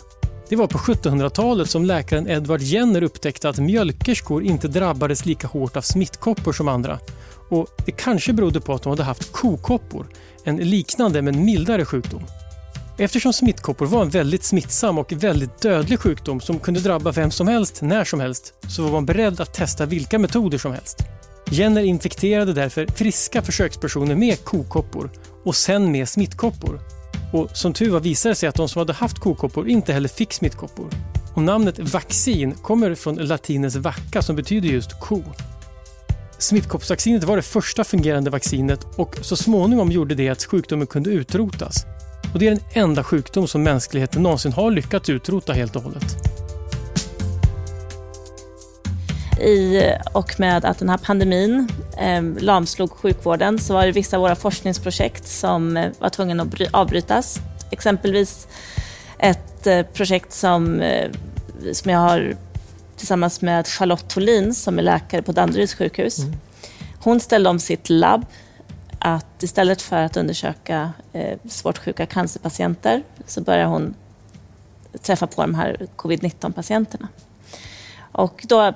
Det 0.49 0.57
var 0.57 0.67
på 0.67 0.79
1700-talet 0.79 1.71
som 1.71 1.85
läkaren 1.85 2.29
Edward 2.29 2.61
Jenner 2.61 3.03
upptäckte 3.03 3.49
att 3.49 3.59
mjölkerskor 3.59 4.43
inte 4.43 4.69
drabbades 4.69 5.27
lika 5.27 5.47
hårt 5.47 5.77
av 5.77 5.81
smittkoppor 5.81 6.53
som 6.53 6.69
andra. 6.69 6.99
Och 7.49 7.69
Det 7.87 7.93
kanske 7.93 8.33
berodde 8.33 8.61
på 8.61 8.75
att 8.75 8.83
de 8.83 8.91
hade 8.91 9.03
haft 9.03 9.33
kokoppor, 9.33 10.07
en 10.45 10.57
liknande 10.57 11.23
men 11.23 11.45
mildare 11.45 11.85
sjukdom. 11.85 12.23
Eftersom 12.99 13.33
smittkoppor 13.33 13.87
var 13.87 14.03
en 14.03 14.11
väldigt 14.11 14.45
smittsam 14.45 14.99
och 14.99 15.13
väldigt 15.13 15.61
dödlig 15.61 16.01
sjukdom 16.01 16.41
som 16.41 16.59
kunde 16.59 16.81
drabba 16.81 17.13
vem 17.13 17.31
som 17.31 17.49
helst 17.49 17.83
när 17.83 18.05
som 18.05 18.21
helst 18.21 18.55
så 18.69 18.83
var 18.83 18.91
man 18.91 19.07
beredd 19.07 19.41
att 19.41 19.55
testa 19.55 19.87
vilka 19.87 20.19
metoder 20.19 20.59
som 20.59 20.73
helst. 20.73 20.99
Jenner 21.51 21.83
infekterade 21.83 22.53
därför 22.53 22.87
friska 22.87 23.43
försökspersoner 23.43 24.15
med 24.15 24.45
kokoppor 24.45 25.11
och 25.45 25.57
sen 25.57 25.93
med 25.93 26.09
smittkoppor. 26.09 26.81
Och 27.35 27.57
som 27.57 27.73
tur 27.73 27.91
var 27.91 28.01
visade 28.01 28.33
det 28.33 28.37
sig 28.37 28.49
att 28.49 28.55
de 28.55 28.69
som 28.69 28.79
hade 28.79 28.93
haft 28.93 29.19
kokoppor 29.19 29.69
inte 29.69 29.93
heller 29.93 30.09
fick 30.09 30.33
smittkoppor. 30.33 30.91
Och 31.35 31.43
namnet 31.43 31.79
vaccin 31.79 32.53
kommer 32.53 32.95
från 32.95 33.15
latinens 33.15 33.77
vacca 33.77 34.23
som 34.23 34.37
betyder 34.37 34.69
just 34.69 35.01
ko. 35.01 35.23
Smittkoppsvaccinet 36.39 37.25
var 37.25 37.37
det 37.37 37.43
första 37.43 37.85
fungerande 37.85 38.31
vaccinet 38.31 38.87
och 38.97 39.19
så 39.23 39.37
småningom 39.37 39.93
gjorde 39.93 40.15
det 40.15 40.29
att 40.29 40.45
sjukdomen 40.45 40.87
kunde 40.87 41.11
utrotas. 41.11 41.87
Och 42.33 42.39
det 42.39 42.47
är 42.47 42.51
den 42.51 42.65
enda 42.73 43.05
sjukdom 43.05 43.49
som 43.49 43.63
mänskligheten 43.63 44.23
någonsin 44.23 44.53
har 44.53 44.71
lyckats 44.71 45.11
utrota 45.11 45.53
helt 45.53 45.77
och 45.77 45.83
hållet. 45.83 46.17
I 49.41 49.93
och 50.13 50.41
med 50.41 50.65
att 50.65 50.79
den 50.79 50.89
här 50.89 50.99
pandemin 50.99 51.69
eh, 51.99 52.23
lamslog 52.23 52.91
sjukvården 52.91 53.59
så 53.59 53.75
var 53.75 53.87
det 53.87 53.93
vissa 53.93 54.17
av 54.17 54.21
våra 54.21 54.35
forskningsprojekt 54.37 55.29
som 55.29 55.77
eh, 55.77 55.91
var 55.99 56.09
tvungna 56.09 56.43
att 56.43 56.49
bry- 56.49 56.69
avbrytas. 56.73 57.39
Exempelvis 57.71 58.49
ett 59.19 59.67
eh, 59.67 59.83
projekt 59.83 60.33
som, 60.33 60.81
eh, 60.81 61.11
som 61.73 61.91
jag 61.91 61.99
har 61.99 62.37
tillsammans 62.97 63.43
med 63.43 63.67
Charlotte 63.67 64.09
Tholin 64.09 64.55
som 64.55 64.79
är 64.79 64.83
läkare 64.83 65.23
på 65.23 65.33
Danderyds 65.33 65.75
sjukhus. 65.75 66.19
Mm. 66.19 66.35
Hon 67.01 67.21
ställde 67.21 67.51
om 67.51 67.59
sitt 67.59 67.91
labb 67.91 68.27
att 68.99 69.43
istället 69.43 69.83
för 69.83 69.97
att 70.03 70.17
undersöka 70.17 70.93
eh, 71.13 71.39
svårt 71.49 71.79
sjuka 71.79 72.07
cancerpatienter 72.07 73.03
så 73.27 73.41
börjar 73.41 73.67
hon 73.67 73.95
träffa 75.03 75.27
på 75.27 75.43
de 75.43 75.55
här 75.55 75.87
covid-19-patienterna. 75.97 77.09
Och 78.15 78.45
då 78.49 78.73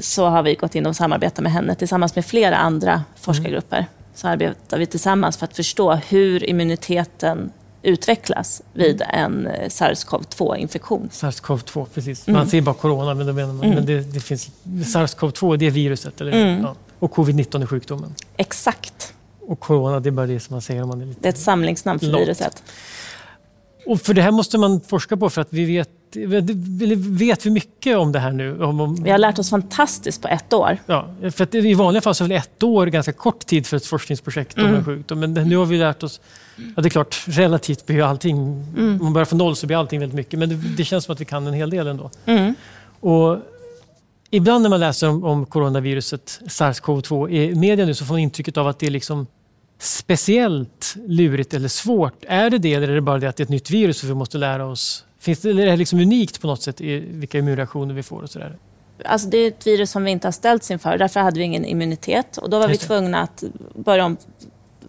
så 0.00 0.26
har 0.26 0.42
vi 0.42 0.54
gått 0.54 0.74
in 0.74 0.86
och 0.86 0.96
samarbetat 0.96 1.40
med 1.42 1.52
henne 1.52 1.74
tillsammans 1.74 2.14
med 2.16 2.24
flera 2.26 2.56
andra 2.56 3.02
forskargrupper. 3.16 3.86
Så 4.14 4.28
arbetar 4.28 4.78
vi 4.78 4.86
tillsammans 4.86 5.36
för 5.36 5.44
att 5.44 5.56
förstå 5.56 5.94
hur 5.94 6.44
immuniteten 6.44 7.52
utvecklas 7.82 8.62
vid 8.72 9.02
en 9.08 9.46
eh, 9.46 9.68
SARS-CoV-2-infektion. 9.68 11.08
SARS-CoV-2, 11.12 11.86
precis. 11.94 12.28
Mm. 12.28 12.38
Man 12.38 12.48
säger 12.48 12.62
bara 12.62 12.74
corona, 12.74 13.14
men, 13.14 13.26
då 13.26 13.32
menar 13.32 13.52
man, 13.52 13.64
Mm. 13.64 13.74
men 13.74 13.86
det, 13.86 14.00
det 14.00 14.20
finns 14.20 14.50
SARS-CoV-2, 14.64 15.56
det 15.56 15.66
är 15.66 15.70
viruset, 15.70 16.20
eller? 16.20 16.32
Mm. 16.32 16.62
Ja. 16.64 16.74
Och 16.98 17.14
covid-19 17.14 17.62
är 17.62 17.66
sjukdomen. 17.66 18.14
Exakt. 18.36 19.14
Och 19.40 19.60
corona, 19.60 20.00
det 20.00 20.08
är 20.08 20.10
bara 20.10 20.26
det 20.26 20.40
som 20.40 20.54
man 20.54 20.62
säger 20.62 20.82
om 20.82 20.88
man 20.88 21.00
är 21.00 21.06
lite... 21.06 21.20
Det 21.20 21.28
är 21.28 21.32
ett 21.32 21.38
samlingsnamn 21.38 21.98
för 22.00 22.06
Långt. 22.06 22.22
viruset. 22.24 22.62
Och 23.86 24.00
för 24.00 24.14
det 24.14 24.22
här 24.22 24.30
måste 24.30 24.58
man 24.58 24.80
forska 24.80 25.16
på 25.16 25.30
för 25.30 25.40
att 25.40 25.52
vi 25.52 25.64
vet, 25.64 25.88
eller 26.16 26.96
vet 27.18 27.46
vi 27.46 27.50
mycket 27.50 27.96
om 27.96 28.12
det 28.12 28.18
här 28.18 28.32
nu? 28.32 28.62
Om, 28.62 28.80
om, 28.80 29.02
Vi 29.02 29.10
har 29.10 29.18
lärt 29.18 29.38
oss 29.38 29.50
fantastiskt 29.50 30.22
på 30.22 30.28
ett 30.28 30.52
år. 30.52 30.78
Ja, 30.86 31.14
för 31.32 31.44
att 31.44 31.54
i 31.54 31.74
vanliga 31.74 32.00
fall 32.00 32.14
så 32.14 32.24
är 32.24 32.28
väl 32.28 32.36
ett 32.38 32.62
år 32.62 32.86
ganska 32.86 33.12
kort 33.12 33.46
tid 33.46 33.66
för 33.66 33.76
ett 33.76 33.86
forskningsprojekt 33.86 34.58
om 34.58 34.64
Mm. 34.64 34.74
en 34.76 34.84
sjukdom. 34.84 35.20
Men 35.20 35.32
nu 35.34 35.56
har 35.56 35.66
vi 35.66 35.78
lärt 35.78 36.02
oss, 36.02 36.20
ja 36.76 36.82
det 36.82 36.88
är 36.88 36.90
klart, 36.90 37.24
relativt 37.26 37.86
blir 37.86 37.96
ju 37.96 38.02
allting, 38.02 38.36
Mm. 38.76 38.92
om 38.98 39.04
man 39.04 39.12
börjar 39.12 39.24
från 39.26 39.38
noll 39.38 39.56
så 39.56 39.66
blir 39.66 39.76
allting 39.76 40.00
väldigt 40.00 40.16
mycket. 40.16 40.38
Men 40.38 40.48
det, 40.48 40.54
det 40.76 40.84
känns 40.84 41.04
som 41.04 41.12
att 41.12 41.20
vi 41.20 41.24
kan 41.24 41.46
en 41.46 41.54
hel 41.54 41.70
del 41.70 41.86
ändå. 41.86 42.10
Mm. 42.26 42.54
Och 43.00 43.38
ibland 44.30 44.62
när 44.62 44.70
man 44.70 44.80
läser 44.80 45.08
om, 45.08 45.24
om 45.24 45.46
coronaviruset, 45.46 46.40
SARS-CoV-2 46.46 47.30
i 47.30 47.54
media 47.54 47.86
nu 47.86 47.94
så 47.94 48.04
får 48.04 48.14
man 48.14 48.20
intrycket 48.20 48.56
av 48.56 48.68
att 48.68 48.78
det 48.78 48.86
är 48.86 48.90
liksom 48.90 49.26
speciellt 49.78 50.96
lurigt 51.06 51.54
eller 51.54 51.68
svårt. 51.68 52.24
Är 52.28 52.50
det 52.50 52.58
det 52.58 52.74
eller 52.74 52.88
är 52.88 52.94
det 52.94 53.00
bara 53.00 53.18
det 53.18 53.28
att 53.28 53.36
det 53.36 53.40
är 53.40 53.44
ett 53.44 53.48
nytt 53.50 53.70
virus 53.70 54.02
och 54.02 54.08
vi 54.10 54.14
måste 54.14 54.38
lära 54.38 54.66
oss? 54.66 55.04
Finns 55.22 55.40
det, 55.40 55.50
är 55.50 55.54
det 55.54 55.76
liksom 55.76 55.98
unikt 56.00 56.40
på 56.40 56.46
något 56.46 56.62
sätt 56.62 56.80
i 56.80 56.98
vilka 56.98 57.38
immunreaktioner 57.38 57.94
vi 57.94 58.02
får 58.02 58.22
och 58.22 58.30
sådär? 58.30 58.56
Alltså 59.04 59.28
det 59.28 59.38
är 59.38 59.48
ett 59.48 59.66
virus 59.66 59.90
som 59.90 60.04
vi 60.04 60.10
inte 60.10 60.26
har 60.26 60.32
ställts 60.32 60.70
inför. 60.70 60.98
Därför 60.98 61.20
hade 61.20 61.38
vi 61.38 61.44
ingen 61.44 61.64
immunitet. 61.64 62.36
Och 62.36 62.50
då 62.50 62.58
var 62.58 62.68
vi 62.68 62.76
tvungna 62.76 63.20
att 63.22 63.44
börja 63.74 64.04
om 64.04 64.16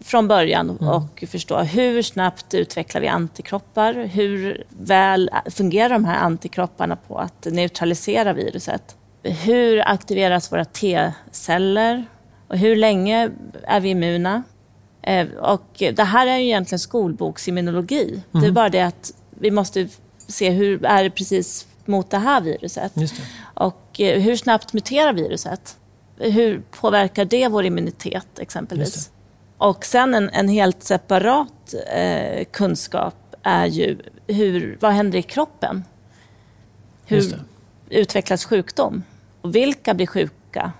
från 0.00 0.28
början 0.28 0.70
Mm. 0.70 0.88
och 0.88 1.24
förstå 1.28 1.58
hur 1.58 2.02
snabbt 2.02 2.54
utvecklar 2.54 3.00
vi 3.00 3.08
antikroppar? 3.08 3.94
Hur 3.94 4.64
väl 4.68 5.30
fungerar 5.50 5.88
de 5.88 6.04
här 6.04 6.18
antikropparna 6.18 6.96
på 6.96 7.18
att 7.18 7.44
neutralisera 7.50 8.32
viruset? 8.32 8.96
Hur 9.22 9.88
aktiveras 9.88 10.52
våra 10.52 10.64
T-celler? 10.64 12.04
Och 12.48 12.58
hur 12.58 12.76
länge 12.76 13.30
är 13.62 13.80
vi 13.80 13.88
immuna? 13.88 14.42
Eh, 15.02 15.26
Och 15.28 15.66
det 15.78 16.02
här 16.04 16.26
är 16.26 16.36
ju 16.36 16.44
egentligen 16.44 16.78
skolboksimmunologi. 16.78 18.22
Det 18.32 18.38
är 18.38 18.42
Mm. 18.42 18.54
bara 18.54 18.68
det 18.68 18.80
att 18.80 19.12
vi 19.30 19.50
måste 19.50 19.88
se 20.26 20.50
hur 20.50 20.84
är 20.84 21.04
det 21.04 21.10
precis 21.10 21.66
mot 21.84 22.10
det 22.10 22.18
här 22.18 22.40
viruset. 22.40 22.92
Det. 22.94 23.10
Och 23.54 24.00
eh, 24.00 24.20
hur 24.20 24.36
snabbt 24.36 24.72
muterar 24.72 25.12
viruset? 25.12 25.76
Hur 26.16 26.62
påverkar 26.70 27.24
det 27.24 27.48
vår 27.48 27.64
immunitet 27.64 28.38
exempelvis? 28.38 29.10
Och 29.58 29.84
sen 29.84 30.14
en, 30.14 30.30
en 30.30 30.48
helt 30.48 30.82
separat 30.82 31.74
eh, 31.92 32.44
kunskap 32.44 33.36
är 33.42 33.66
ju 33.66 33.98
hur, 34.26 34.78
vad 34.80 34.92
händer 34.92 35.18
i 35.18 35.22
kroppen? 35.22 35.84
Hur 37.06 37.40
utvecklas 37.88 38.44
sjukdom? 38.44 39.02
Och 39.40 39.54
vilka 39.54 39.94
blir 39.94 40.06
sjuka? 40.06 40.72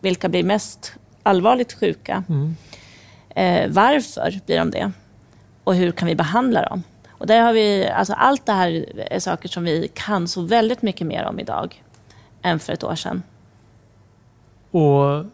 Vilka 0.00 0.28
blir 0.28 0.44
mest 0.44 0.92
allvarligt 1.22 1.72
sjuka? 1.72 2.24
Mm. 2.28 2.56
Eh, 3.28 3.70
varför 3.70 4.40
blir 4.46 4.58
de 4.58 4.70
det? 4.70 4.92
Och 5.64 5.74
hur 5.74 5.92
kan 5.92 6.08
vi 6.08 6.14
behandla 6.14 6.62
dem? 6.62 6.82
Och 7.18 7.26
där 7.26 7.40
har 7.40 7.52
vi, 7.52 7.88
alltså 7.88 8.12
allt 8.12 8.46
det 8.46 8.52
här 8.52 8.84
är 9.12 9.18
saker 9.20 9.48
som 9.48 9.64
vi 9.64 9.90
kan 9.94 10.28
så 10.28 10.42
väldigt 10.42 10.82
mycket 10.82 11.06
mer 11.06 11.24
om 11.24 11.40
idag 11.40 11.82
än 12.42 12.58
för 12.60 12.72
ett 12.72 12.84
år 12.84 12.94
sedan. 12.94 13.22
Och 14.70 15.24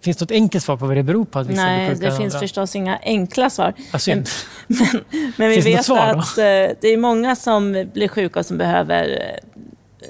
finns 0.00 0.16
det 0.16 0.22
något 0.24 0.30
enkelt 0.30 0.64
svar 0.64 0.76
på 0.76 0.86
vad 0.86 0.96
det 0.96 1.02
beror 1.02 1.24
på 1.24 1.38
att 1.38 1.46
vissa 1.46 1.62
Nej, 1.62 1.88
det 1.94 2.16
finns 2.16 2.34
andra? 2.34 2.38
förstås 2.38 2.76
inga 2.76 2.98
enkla 3.02 3.50
svar. 3.50 3.74
Synd. 3.98 4.28
Men 5.36 5.48
vi 5.48 5.62
Finns 5.62 5.64
det 5.64 5.70
något 5.70 5.78
vet 5.78 5.84
svar 5.84 6.14
då? 6.14 6.18
att 6.20 6.38
eh, 6.38 6.76
det 6.80 6.88
är 6.88 6.96
många 6.96 7.36
som 7.36 7.86
blir 7.92 8.08
sjuka 8.08 8.40
och 8.40 8.46
som 8.46 8.58
behöver 8.58 9.36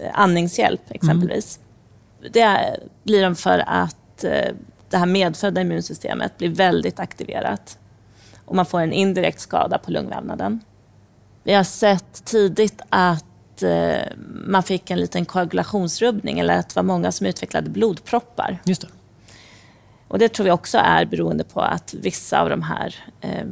eh, 0.03 0.11
andningshjälp 0.13 0.81
exempelvis. 0.91 1.61
Det 2.33 2.77
blir 3.03 3.23
de 3.23 3.37
för 3.37 3.65
att 3.67 4.25
eh, 4.25 4.55
det 4.91 4.97
här 4.97 5.07
medfödda 5.07 5.61
immunsystemet 5.61 6.39
blir 6.39 6.49
väldigt 6.49 7.01
aktiverat 7.01 7.79
och 8.51 8.57
man 8.57 8.67
får 8.67 8.81
en 8.81 8.93
indirekt 8.93 9.41
skada 9.41 9.79
på 9.79 9.91
lungvävnaden. 9.91 10.61
Vi 11.43 11.53
har 11.53 11.65
sett 11.65 12.25
tidigt 12.25 12.81
att 12.89 13.63
eh, 13.63 14.03
man 14.45 14.63
fick 14.63 14.91
en 14.91 15.01
liten 15.01 15.25
koagulationsrubbning 15.25 16.39
eller 16.39 16.59
att 16.59 16.69
det 16.69 16.77
var 16.77 16.83
många 16.83 17.13
som 17.13 17.27
utvecklade 17.27 17.71
blodproppar. 17.71 18.59
Just 18.65 18.83
det. 18.83 18.89
Och 20.09 20.19
det 20.19 20.29
tror 20.29 20.45
vi 20.45 20.51
också 20.51 20.79
är 20.79 21.05
beroende 21.05 21.45
på 21.45 21.61
att 21.61 21.95
vissa 21.95 22.41
av 22.41 22.49
de 22.49 22.63
här 22.63 22.95
eh, 23.21 23.45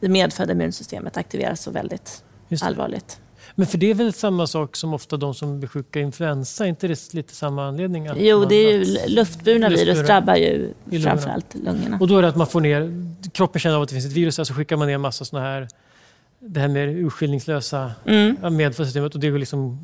det 0.00 0.08
medfödda 0.08 0.52
immunsystemet 0.52 1.16
aktiveras 1.16 1.62
så 1.62 1.70
väldigt 1.70 2.24
allvarligt. 2.62 3.20
Men 3.54 3.66
för 3.66 3.78
det 3.78 3.90
är 3.90 3.94
väl 3.94 4.12
samma 4.12 4.46
sak 4.46 4.76
som 4.76 4.94
ofta 4.94 5.16
de 5.16 5.34
som 5.34 5.58
blir 5.58 5.68
sjuka 5.68 6.00
i 6.00 6.02
influensa? 6.02 6.64
Är 6.64 6.68
inte 6.68 6.88
det 6.88 7.14
lite 7.14 7.34
samma 7.34 7.68
anledning? 7.68 8.08
Jo, 8.16 8.44
det 8.44 8.54
är 8.54 8.72
ju 8.72 8.96
luftburna 9.08 9.68
virus 9.68 10.06
drabbar 10.06 10.36
ju 10.36 10.72
framförallt 11.02 11.54
lungorna. 11.54 11.98
Och 12.00 12.08
då 12.08 12.18
är 12.18 12.22
det 12.22 12.28
att 12.28 12.36
man 12.36 12.46
får 12.46 12.60
ner, 12.60 13.06
kroppen 13.32 13.60
känner 13.60 13.76
av 13.76 13.82
att 13.82 13.88
det 13.88 13.94
finns 13.94 14.06
ett 14.06 14.12
virus, 14.12 14.34
så 14.34 14.40
alltså 14.42 14.54
skickar 14.54 14.76
man 14.76 14.88
ner 14.88 14.98
massa 14.98 15.24
sådana 15.24 15.46
här, 15.46 15.68
det 16.38 16.60
här 16.60 16.68
med 16.68 16.88
urskillningslösa 16.88 17.92
mm. 18.06 18.56
medfödda 18.56 19.02
och 19.02 19.20
det 19.20 19.30
liksom 19.30 19.78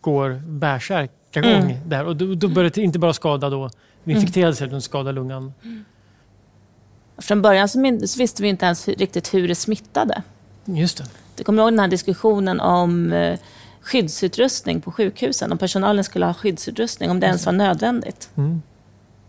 går 0.00 0.42
bärsärkagång 0.46 1.50
mm. 1.50 1.88
där. 1.88 2.04
Och 2.04 2.16
då, 2.16 2.34
då 2.34 2.48
börjar 2.48 2.70
det 2.74 2.82
inte 2.82 2.98
bara 2.98 3.12
skada 3.12 3.50
då 3.50 3.70
infekterade 4.04 4.54
celler, 4.54 4.68
utan 4.68 4.82
skada 4.82 5.12
lungan. 5.12 5.52
Mm. 5.62 5.84
Från 7.18 7.42
början 7.42 7.68
så, 7.68 7.80
visste 8.18 8.42
vi 8.42 8.48
inte 8.48 8.66
ens 8.66 8.88
riktigt 8.88 9.34
hur 9.34 9.48
det 9.48 9.54
smittade. 9.54 10.22
Just 10.64 10.98
det. 10.98 11.04
Du 11.36 11.44
kommer 11.44 11.62
ihåg 11.62 11.72
den 11.72 11.78
här 11.78 11.88
diskussionen 11.88 12.60
om 12.60 13.12
eh, 13.12 13.38
skyddsutrustning 13.80 14.80
på 14.80 14.92
sjukhusen, 14.92 15.52
om 15.52 15.58
personalen 15.58 16.04
skulle 16.04 16.26
ha 16.26 16.34
skyddsutrustning, 16.34 17.10
om 17.10 17.20
det 17.20 17.26
ens 17.26 17.46
var 17.46 17.52
nödvändigt. 17.52 18.30
Mm. 18.34 18.62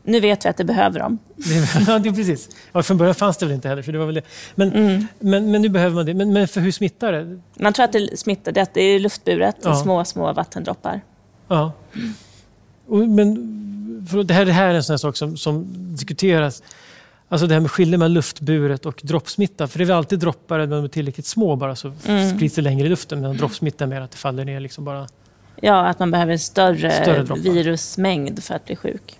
Nu 0.03 0.19
vet 0.19 0.45
vi 0.45 0.49
att 0.49 0.57
det 0.57 0.63
behöver 0.63 0.99
de. 0.99 1.19
ja, 1.87 1.99
det 1.99 2.13
precis. 2.13 2.49
Ja, 2.71 2.83
från 2.83 2.97
början 2.97 3.15
fanns 3.15 3.37
det 3.37 3.45
väl 3.45 3.55
inte 3.55 3.67
heller. 3.67 3.81
För 3.81 3.91
det 3.91 3.97
var 3.97 4.05
väl 4.05 4.15
det. 4.15 4.21
Men, 4.55 4.73
mm. 4.73 5.07
men, 5.19 5.51
men 5.51 5.61
nu 5.61 5.69
behöver 5.69 5.95
man 5.95 6.05
det. 6.05 6.13
Men, 6.13 6.33
men 6.33 6.47
för 6.47 6.61
hur 6.61 6.71
smittar 6.71 7.11
det? 7.11 7.39
Man 7.55 7.73
tror 7.73 7.83
att 7.83 7.91
det 7.91 8.19
smittar, 8.19 8.51
det 8.51 8.81
är 8.81 8.99
luftburet, 8.99 9.55
ja. 9.63 9.75
små, 9.75 10.05
små 10.05 10.33
vattendroppar. 10.33 11.01
Ja. 11.47 11.71
Men 12.87 13.35
för 14.09 14.23
det, 14.23 14.33
här, 14.33 14.45
det 14.45 14.51
här 14.51 14.69
är 14.69 14.73
en 14.73 14.83
sån 14.83 14.99
sak 14.99 15.17
som, 15.17 15.37
som 15.37 15.65
diskuteras 15.95 16.63
Alltså 17.33 17.47
det 17.47 17.53
här 17.53 17.61
med 17.61 17.71
skillnaden 17.71 17.99
mellan 17.99 18.13
luftburet 18.13 18.85
och 18.85 19.01
droppsmitta. 19.03 19.67
För 19.67 19.77
det 19.77 19.83
är 19.83 19.85
väl 19.85 19.97
alltid 19.97 20.19
droppar, 20.19 20.59
när 20.59 20.67
de 20.67 20.83
är 20.83 20.87
tillräckligt 20.87 21.25
små 21.25 21.55
bara 21.55 21.75
så 21.75 21.93
mm. 22.05 22.35
sprids 22.35 22.55
det 22.55 22.61
längre 22.61 22.85
i 22.85 22.89
luften. 22.89 23.21
Men 23.21 23.37
droppsmitta 23.37 23.83
är 23.83 23.87
mer 23.87 24.01
att 24.01 24.11
det 24.11 24.17
faller 24.17 24.45
ner 24.45 24.59
liksom 24.59 24.85
bara. 24.85 25.07
Ja, 25.61 25.85
att 25.85 25.99
man 25.99 26.11
behöver 26.11 26.37
större, 26.37 26.91
större 26.91 27.39
virusmängd 27.39 28.43
för 28.43 28.55
att 28.55 28.65
bli 28.65 28.75
sjuk. 28.75 29.19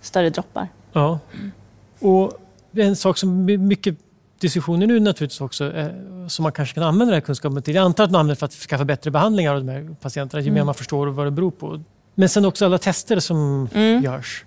Större 0.00 0.30
droppar. 0.30 0.68
Ja. 0.92 1.18
Mm. 1.34 1.52
Och 1.98 2.32
en 2.72 2.96
sak 2.96 3.18
som 3.18 3.44
mycket 3.44 3.96
diskussioner 4.40 4.86
nu 4.86 5.00
naturligtvis 5.00 5.40
också, 5.40 5.72
eh, 5.72 5.88
som 6.28 6.42
man 6.42 6.52
kanske 6.52 6.74
kan 6.74 6.82
använda 6.82 7.04
den 7.04 7.14
här 7.14 7.26
kunskapen 7.26 7.62
till. 7.62 7.74
Jag 7.74 7.84
antar 7.84 8.04
att 8.04 8.10
man 8.10 8.20
använder 8.20 8.38
för 8.38 8.46
att 8.46 8.52
skaffa 8.52 8.84
bättre 8.84 9.10
behandlingar 9.10 9.54
av 9.54 9.64
de 9.64 9.72
här 9.72 9.96
patienterna, 10.00 10.40
ju 10.40 10.46
mm. 10.46 10.54
mer 10.54 10.64
man 10.64 10.74
förstår 10.74 11.06
vad 11.06 11.26
det 11.26 11.30
beror 11.30 11.50
på. 11.50 11.82
Men 12.14 12.28
sen 12.28 12.44
också 12.44 12.64
alla 12.64 12.78
tester 12.78 13.18
som 13.18 13.68
mm. 13.74 14.04
görs. 14.04 14.44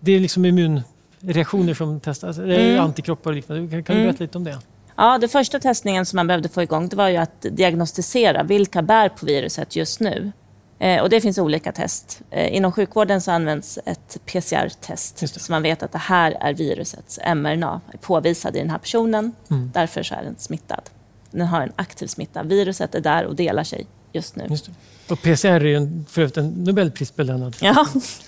Det 0.00 0.12
är 0.12 0.20
liksom 0.20 0.44
immun 0.44 0.80
reaktioner 1.20 1.74
som 1.74 2.00
testas? 2.00 2.38
Mm. 2.38 2.80
Antikroppar 2.80 3.30
och 3.30 3.36
liknande. 3.36 3.70
Kan, 3.70 3.84
kan 3.84 3.96
du 3.96 4.02
berätta 4.02 4.24
lite 4.24 4.38
om 4.38 4.44
det? 4.44 4.58
Ja, 4.96 5.18
den 5.18 5.28
första 5.28 5.60
testningen 5.60 6.06
som 6.06 6.16
man 6.16 6.26
behövde 6.26 6.48
få 6.48 6.62
igång 6.62 6.88
det 6.88 6.96
var 6.96 7.08
ju 7.08 7.16
att 7.16 7.46
diagnostisera 7.50 8.42
vilka 8.42 8.82
bär 8.82 9.08
på 9.08 9.26
viruset 9.26 9.76
just 9.76 10.00
nu. 10.00 10.32
Eh, 10.78 11.02
och 11.02 11.10
det 11.10 11.20
finns 11.20 11.38
olika 11.38 11.72
test. 11.72 12.20
Eh, 12.30 12.56
inom 12.56 12.72
sjukvården 12.72 13.20
så 13.20 13.30
används 13.30 13.78
ett 13.86 14.18
PCR-test 14.26 15.40
så 15.40 15.52
man 15.52 15.62
vet 15.62 15.82
att 15.82 15.92
det 15.92 15.98
här 15.98 16.36
är 16.40 16.54
virusets 16.54 17.18
mRNA 17.34 17.80
påvisad 18.00 18.56
i 18.56 18.58
den 18.58 18.70
här 18.70 18.78
personen. 18.78 19.32
Mm. 19.50 19.70
Därför 19.74 20.02
så 20.02 20.14
är 20.14 20.22
den 20.22 20.36
smittad. 20.38 20.82
Den 21.30 21.46
har 21.46 21.62
en 21.62 21.72
aktiv 21.76 22.06
smitta. 22.06 22.42
Viruset 22.42 22.94
är 22.94 23.00
där 23.00 23.24
och 23.24 23.36
delar 23.36 23.64
sig 23.64 23.86
just 24.12 24.36
nu. 24.36 24.46
Just 24.50 24.70
och 25.08 25.22
PCR 25.22 25.46
är 25.46 25.60
ju 25.60 26.04
för 26.08 26.22
övrigt 26.22 26.36
en 26.36 26.64
Nobelprisbelönad 26.64 27.56
ja. 27.60 27.86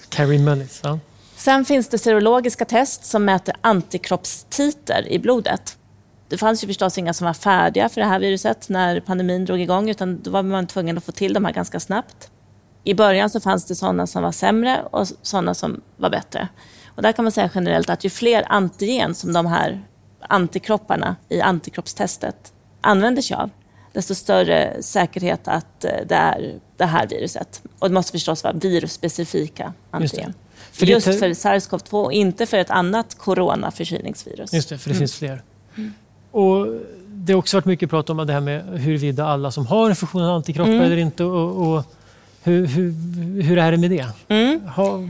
Carrie 0.09 0.38
Mullis. 0.38 0.80
Ja. 0.84 0.99
Sen 1.43 1.64
finns 1.64 1.88
det 1.88 1.99
serologiska 1.99 2.64
test 2.64 3.05
som 3.05 3.24
mäter 3.24 3.55
antikroppstiter 3.61 5.09
i 5.09 5.18
blodet. 5.18 5.78
Det 6.28 6.38
fanns 6.38 6.64
ju 6.64 6.66
förstås 6.66 6.99
inga 6.99 7.14
som 7.14 7.26
var 7.26 7.34
färdiga 7.34 7.88
för 7.88 8.01
det 8.01 8.07
här 8.07 8.18
viruset 8.18 8.68
när 8.68 9.01
pandemin 9.01 9.45
drog 9.45 9.61
igång 9.61 9.90
utan 9.90 10.22
då 10.22 10.30
var 10.30 10.43
man 10.43 10.66
tvungen 10.66 10.99
att 10.99 11.05
få 11.05 11.12
till 11.12 11.32
de 11.32 11.45
här 11.45 11.53
ganska 11.53 11.80
snabbt. 11.80 12.30
I 12.84 12.95
början 12.95 13.30
så 13.30 13.40
fanns 13.40 13.64
det 13.64 13.74
sådana 13.74 14.07
som 14.07 14.22
var 14.22 14.32
sämre 14.32 14.82
och 14.90 15.09
sådana 15.22 15.55
som 15.55 15.80
var 15.97 16.11
bättre. 16.11 16.49
Och 16.86 17.03
där 17.03 17.12
kan 17.12 17.24
man 17.24 17.32
säga 17.32 17.51
generellt 17.55 17.90
att 17.90 18.05
ju 18.05 18.11
fler 18.11 18.45
antigen 18.49 19.14
som 19.14 19.32
de 19.32 19.47
här 19.47 19.82
antikropparna 20.20 21.16
i 21.28 21.40
antikroppstestet 21.40 22.53
använder 22.80 23.22
sig 23.22 23.36
av, 23.36 23.51
desto 23.93 24.14
större 24.14 24.82
säkerhet 24.82 25.49
att 25.49 25.84
eh, 25.84 25.90
det 26.07 26.14
är 26.14 26.61
det 26.76 26.86
här 26.86 27.07
viruset. 27.07 27.62
Och 27.78 27.88
det 27.88 27.95
måste 27.95 28.12
förstås 28.12 28.45
vara 28.45 28.55
virusspecifika 28.55 29.72
antigen. 29.90 30.34
För 30.72 30.86
Just 30.86 31.06
för 31.06 31.28
SARS-CoV-2 31.28 32.04
och 32.04 32.12
inte 32.12 32.46
för 32.46 32.58
ett 32.58 32.70
annat 32.70 33.18
coronaförkylningsvirus. 33.18 34.52
Just 34.52 34.68
det, 34.68 34.78
för 34.78 34.88
det 34.88 34.94
mm. 34.94 35.00
finns 35.00 35.14
fler. 35.14 35.42
Mm. 35.76 35.94
Och 36.30 36.66
det 37.08 37.32
har 37.32 37.38
också 37.38 37.56
varit 37.56 37.64
mycket 37.64 37.90
prat 37.90 38.10
om 38.10 38.26
det 38.26 38.32
här 38.32 38.40
med 38.40 38.80
huruvida 38.80 39.26
alla 39.26 39.50
som 39.50 39.66
har 39.66 39.90
en 39.90 39.96
funktion 39.96 40.22
har 40.22 40.34
antikroppar 40.34 40.72
mm. 40.72 40.82
eller 40.82 40.96
inte. 40.96 41.24
Och, 41.24 41.74
och 41.74 41.84
hur, 42.42 42.66
hur, 42.66 42.92
hur, 43.42 43.58
är 43.58 43.72
det 43.72 43.78
med 43.78 43.90
det? 43.90 44.06
Mm. 44.28 44.60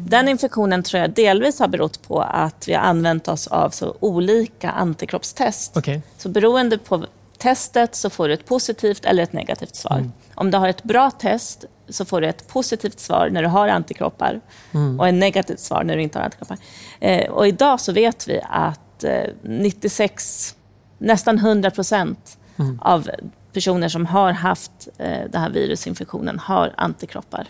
Den 0.08 0.28
infektionen 0.28 0.82
tror 0.82 1.00
jag 1.00 1.10
delvis 1.10 1.58
har 1.58 1.68
berott 1.68 2.08
på 2.08 2.20
att 2.20 2.68
vi 2.68 2.74
har 2.74 2.82
använt 2.82 3.28
oss 3.28 3.46
av 3.46 3.70
så 3.70 3.96
olika 4.00 4.70
antikroppstest. 4.70 5.76
Okay. 5.76 6.00
Så 6.18 6.28
beroende 6.28 6.78
på 6.78 7.06
testet 7.42 7.94
så 7.94 8.10
får 8.10 8.28
du 8.28 8.34
ett 8.34 8.46
positivt 8.46 9.04
eller 9.04 9.22
ett 9.22 9.32
negativt 9.32 9.76
svar. 9.76 9.96
Mm. 9.96 10.12
Om 10.34 10.50
du 10.50 10.58
har 10.58 10.68
ett 10.68 10.82
bra 10.82 11.10
test 11.10 11.64
så 11.88 12.04
får 12.04 12.20
du 12.20 12.28
ett 12.28 12.48
positivt 12.48 13.00
svar 13.00 13.28
när 13.30 13.42
du 13.42 13.48
har 13.48 13.68
antikroppar 13.68 14.40
mm. 14.72 15.00
och 15.00 15.08
ett 15.08 15.14
negativt 15.14 15.60
svar 15.60 15.84
när 15.84 15.96
du 15.96 16.02
inte 16.02 16.18
har 16.18 16.24
antikroppar. 16.24 16.58
Eh, 17.00 17.30
och 17.30 17.46
idag 17.46 17.80
så 17.80 17.92
vet 17.92 18.28
vi 18.28 18.40
att 18.48 19.04
eh, 19.04 19.24
96, 19.42 20.56
nästan 20.98 21.38
100 21.38 21.70
procent 21.70 22.38
mm. 22.58 22.80
av 22.80 23.10
personer 23.52 23.88
som 23.88 24.06
har 24.06 24.32
haft 24.32 24.88
eh, 24.98 25.30
den 25.30 25.40
här 25.40 25.50
virusinfektionen 25.50 26.38
har 26.38 26.74
antikroppar. 26.76 27.46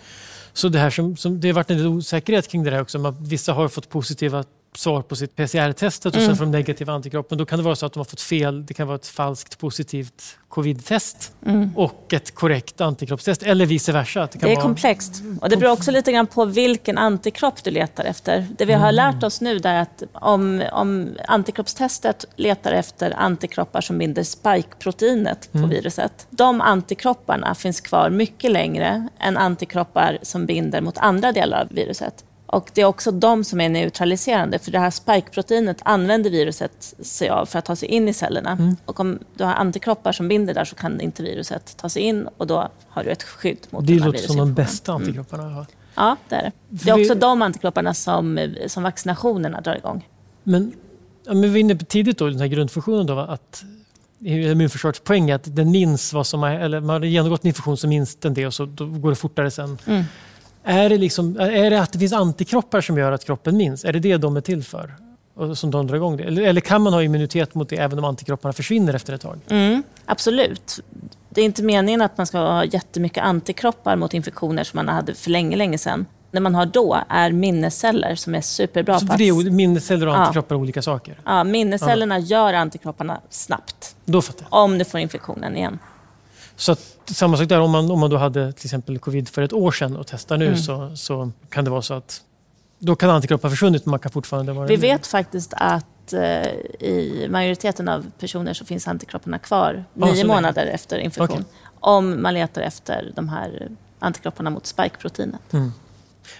Så 0.52 0.68
det, 0.68 0.78
här 0.78 0.90
som, 0.90 1.16
som, 1.16 1.40
det 1.40 1.48
har 1.48 1.54
varit 1.54 1.70
en 1.70 1.86
osäkerhet 1.86 2.48
kring 2.48 2.64
det 2.64 2.70
här 2.70 2.82
också. 2.82 3.14
Vissa 3.20 3.52
har 3.52 3.68
fått 3.68 3.88
positiva 3.88 4.44
svar 4.74 5.02
på 5.02 5.16
sitt 5.16 5.36
PCR-testet 5.36 6.14
och 6.14 6.16
mm. 6.16 6.28
sen 6.28 6.36
får 6.36 6.44
de 6.44 6.50
negativa 6.50 6.92
antikroppen. 6.92 7.38
Då 7.38 7.46
kan 7.46 7.58
det 7.58 7.64
vara 7.64 7.76
så 7.76 7.86
att 7.86 7.92
de 7.92 8.00
har 8.00 8.04
fått 8.04 8.20
fel. 8.20 8.66
Det 8.66 8.74
kan 8.74 8.86
vara 8.86 8.96
ett 8.96 9.06
falskt 9.06 9.58
positivt 9.58 10.38
covid-test 10.48 11.32
mm. 11.46 11.70
och 11.76 12.12
ett 12.12 12.34
korrekt 12.34 12.80
antikroppstest 12.80 13.42
eller 13.42 13.66
vice 13.66 13.92
versa. 13.92 14.28
Det, 14.32 14.38
det 14.38 14.46
är 14.46 14.54
vara... 14.54 14.62
komplext 14.62 15.22
och 15.40 15.48
det 15.48 15.56
beror 15.56 15.72
också 15.72 15.90
lite 15.90 16.12
grann 16.12 16.26
på 16.26 16.44
vilken 16.44 16.98
antikropp 16.98 17.64
du 17.64 17.70
letar 17.70 18.04
efter. 18.04 18.46
Det 18.58 18.64
vi 18.64 18.72
har 18.72 18.92
mm. 18.92 18.94
lärt 18.94 19.22
oss 19.22 19.40
nu 19.40 19.56
är 19.56 19.80
att 19.80 20.02
om, 20.12 20.62
om 20.72 21.08
antikroppstestet 21.28 22.24
letar 22.36 22.72
efter 22.72 23.14
antikroppar 23.16 23.80
som 23.80 23.98
binder 23.98 24.22
spike-proteinet 24.22 25.52
på 25.52 25.58
mm. 25.58 25.70
viruset. 25.70 26.26
De 26.30 26.60
antikropparna 26.60 27.54
finns 27.54 27.80
kvar 27.80 28.10
mycket 28.10 28.50
längre 28.50 29.08
än 29.18 29.36
antikroppar 29.36 30.18
som 30.22 30.46
binder 30.46 30.80
mot 30.80 30.98
andra 30.98 31.32
delar 31.32 31.60
av 31.60 31.68
viruset. 31.70 32.24
Och 32.52 32.70
det 32.74 32.80
är 32.80 32.84
också 32.84 33.10
de 33.10 33.44
som 33.44 33.60
är 33.60 33.68
neutraliserande, 33.68 34.58
för 34.58 34.70
det 34.70 34.78
här 34.78 34.90
spike-proteinet 34.90 35.76
använder 35.82 36.30
viruset 36.30 36.94
sig 37.00 37.28
av 37.28 37.46
för 37.46 37.58
att 37.58 37.64
ta 37.64 37.76
sig 37.76 37.88
in 37.88 38.08
i 38.08 38.12
cellerna. 38.12 38.50
Mm. 38.50 38.76
Och 38.84 39.00
om 39.00 39.18
du 39.34 39.44
har 39.44 39.54
antikroppar 39.54 40.12
som 40.12 40.28
binder 40.28 40.54
där 40.54 40.64
så 40.64 40.74
kan 40.74 41.00
inte 41.00 41.22
viruset 41.22 41.76
ta 41.76 41.88
sig 41.88 42.02
in 42.02 42.28
och 42.36 42.46
då 42.46 42.68
har 42.88 43.04
du 43.04 43.10
ett 43.10 43.22
skydd 43.22 43.58
mot 43.70 43.86
det 43.86 43.92
den 43.92 44.02
här 44.02 44.06
låter 44.06 44.26
som 44.26 44.36
de 44.36 44.54
bästa 44.54 44.92
mm. 44.92 45.02
antikropparna. 45.02 45.42
Mm. 45.42 45.64
Ja, 45.94 46.16
det 46.28 46.34
är 46.34 46.42
det. 46.42 46.52
Det 46.68 46.90
är 46.90 47.00
också 47.00 47.14
de 47.14 47.42
antikropparna 47.42 47.94
som, 47.94 48.54
som 48.66 48.82
vaccinationerna 48.82 49.60
drar 49.60 49.76
igång. 49.76 50.08
Men, 50.42 50.72
ja, 51.24 51.32
men 51.32 51.42
vi 51.42 51.48
var 51.48 51.56
inne 51.56 51.76
på 51.76 51.84
tidigt 51.84 52.18
då, 52.18 52.28
den 52.28 52.40
här 52.40 52.46
grundfunktionen 52.46 53.06
då, 53.06 53.18
att 53.18 53.64
immunförsvarets 54.18 55.00
poäng 55.00 55.30
är 55.30 55.34
att 55.34 55.56
den 55.56 55.70
minns 55.70 56.12
vad 56.12 56.26
som 56.26 56.42
är, 56.42 56.60
eller 56.60 56.80
man 56.80 57.02
har 57.02 57.04
genomgått 57.04 57.44
en 57.44 57.48
infektion 57.48 57.76
så 57.76 57.88
minns 57.88 58.16
den 58.16 58.34
det 58.34 58.46
och 58.46 58.54
så 58.54 58.64
då 58.64 58.86
går 58.86 59.10
det 59.10 59.16
fortare 59.16 59.50
sen. 59.50 59.78
Mm. 59.86 60.04
Är 60.64 60.88
det, 60.88 60.98
liksom, 60.98 61.36
är 61.40 61.70
det 61.70 61.80
att 61.80 61.92
det 61.92 61.98
finns 61.98 62.12
antikroppar 62.12 62.80
som 62.80 62.98
gör 62.98 63.12
att 63.12 63.24
kroppen 63.24 63.56
minns? 63.56 63.84
Är 63.84 63.92
det 63.92 63.98
det 63.98 64.16
de 64.16 64.36
är 64.36 64.40
till 64.40 64.64
för? 64.64 64.94
Och 65.34 65.58
som 65.58 65.70
de 65.70 65.86
drar 65.86 65.96
igång 65.96 66.16
det? 66.16 66.24
Eller, 66.24 66.42
eller 66.42 66.60
kan 66.60 66.82
man 66.82 66.92
ha 66.92 67.02
immunitet 67.02 67.54
mot 67.54 67.68
det 67.68 67.76
även 67.76 67.98
om 67.98 68.04
antikropparna 68.04 68.52
försvinner 68.52 68.94
efter 68.94 69.12
ett 69.12 69.20
tag? 69.20 69.38
Mm, 69.48 69.82
absolut. 70.04 70.80
Det 71.28 71.40
är 71.40 71.44
inte 71.44 71.62
meningen 71.62 72.02
att 72.02 72.18
man 72.18 72.26
ska 72.26 72.38
ha 72.38 72.64
jättemycket 72.64 73.24
antikroppar 73.24 73.96
mot 73.96 74.14
infektioner 74.14 74.64
som 74.64 74.76
man 74.76 74.88
hade 74.88 75.14
för 75.14 75.30
länge, 75.30 75.56
länge 75.56 75.78
sedan. 75.78 76.06
Det 76.30 76.40
man 76.40 76.54
har 76.54 76.66
då 76.66 76.98
är 77.08 77.32
minnesceller 77.32 78.14
som 78.14 78.34
är 78.34 78.40
superbra 78.40 79.00
så 79.00 79.06
på 79.06 79.12
att... 79.12 79.18
Det 79.18 79.28
är 79.28 79.50
minnesceller 79.50 80.06
och 80.06 80.16
antikroppar 80.16 80.56
är 80.56 80.60
olika 80.60 80.82
saker? 80.82 81.20
Ja, 81.24 81.44
minnescellerna 81.44 82.18
ja. 82.18 82.24
gör 82.24 82.54
antikropparna 82.54 83.20
snabbt. 83.30 83.96
Då 84.04 84.22
fattar 84.22 84.46
jag. 84.50 84.60
Om 84.60 84.78
du 84.78 84.84
får 84.84 85.00
infektionen 85.00 85.56
igen. 85.56 85.78
Så 86.62 86.72
att, 86.72 86.96
samma 87.04 87.36
sak 87.36 87.48
där, 87.48 87.60
om 87.60 87.70
man, 87.70 87.90
om 87.90 88.00
man 88.00 88.10
då 88.10 88.16
hade 88.16 88.52
till 88.52 88.66
exempel 88.66 88.98
covid 88.98 89.28
för 89.28 89.42
ett 89.42 89.52
år 89.52 89.72
sedan 89.72 89.96
och 89.96 90.06
testar 90.06 90.36
nu 90.36 90.46
mm. 90.46 90.58
så, 90.58 90.96
så 90.96 91.30
kan 91.48 91.64
det 91.64 91.70
vara 91.70 91.82
så 91.82 91.94
att 91.94 92.22
Då 92.78 92.96
kan 92.96 93.10
antikroppar 93.10 93.50
försvunnit 93.50 93.86
men 93.86 93.90
man 93.90 93.98
kan 94.00 94.12
fortfarande 94.12 94.52
vara 94.52 94.66
Vi 94.66 94.76
vet 94.76 95.06
faktiskt 95.06 95.52
att 95.56 96.12
eh, 96.12 96.20
i 96.88 97.26
majoriteten 97.30 97.88
av 97.88 98.06
personer 98.18 98.54
så 98.54 98.64
finns 98.64 98.88
antikropparna 98.88 99.38
kvar 99.38 99.84
Ah, 100.00 100.06
nio 100.06 100.24
månader 100.24 100.66
efter 100.66 100.98
infektion. 100.98 101.38
Okej. 101.40 101.44
Om 101.80 102.22
man 102.22 102.34
letar 102.34 102.62
efter 102.62 103.12
de 103.16 103.28
här 103.28 103.68
antikropparna 103.98 104.50
mot 104.50 104.66
spike-proteinet. 104.66 105.52
Mm. 105.52 105.72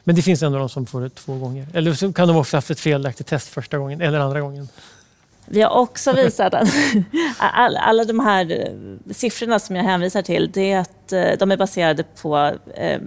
Men 0.04 0.16
det 0.16 0.22
finns 0.22 0.42
ändå 0.42 0.58
de 0.58 0.68
som 0.68 0.86
får 0.86 1.00
det 1.00 1.10
två 1.10 1.38
gånger. 1.38 1.66
Eller 1.74 1.94
så 1.94 2.12
kan 2.12 2.28
de 2.28 2.36
också 2.36 2.56
ha 2.56 2.58
haft 2.58 2.70
ett 2.70 2.80
felaktigt 2.80 3.26
test 3.26 3.48
första 3.48 3.78
gången 3.78 4.00
eller 4.00 4.18
andra 4.18 4.40
gången. 4.40 4.68
Vi 5.46 5.62
har 5.62 5.70
också 5.70 6.12
visat 6.12 6.54
att 6.54 6.68
alla, 7.38 7.80
alla 7.80 8.04
de 8.04 8.20
här 8.20 8.50
eh, 8.50 9.12
siffrorna 9.14 9.58
som 9.58 9.76
jag 9.76 9.84
hänvisar 9.84 10.22
till, 10.22 10.50
det 10.52 10.72
är 10.72 10.78
att 10.78 11.12
eh, 11.12 11.30
de 11.38 11.52
är 11.52 11.56
baserade 11.56 12.04
på 12.22 12.52
eh, 12.74 13.00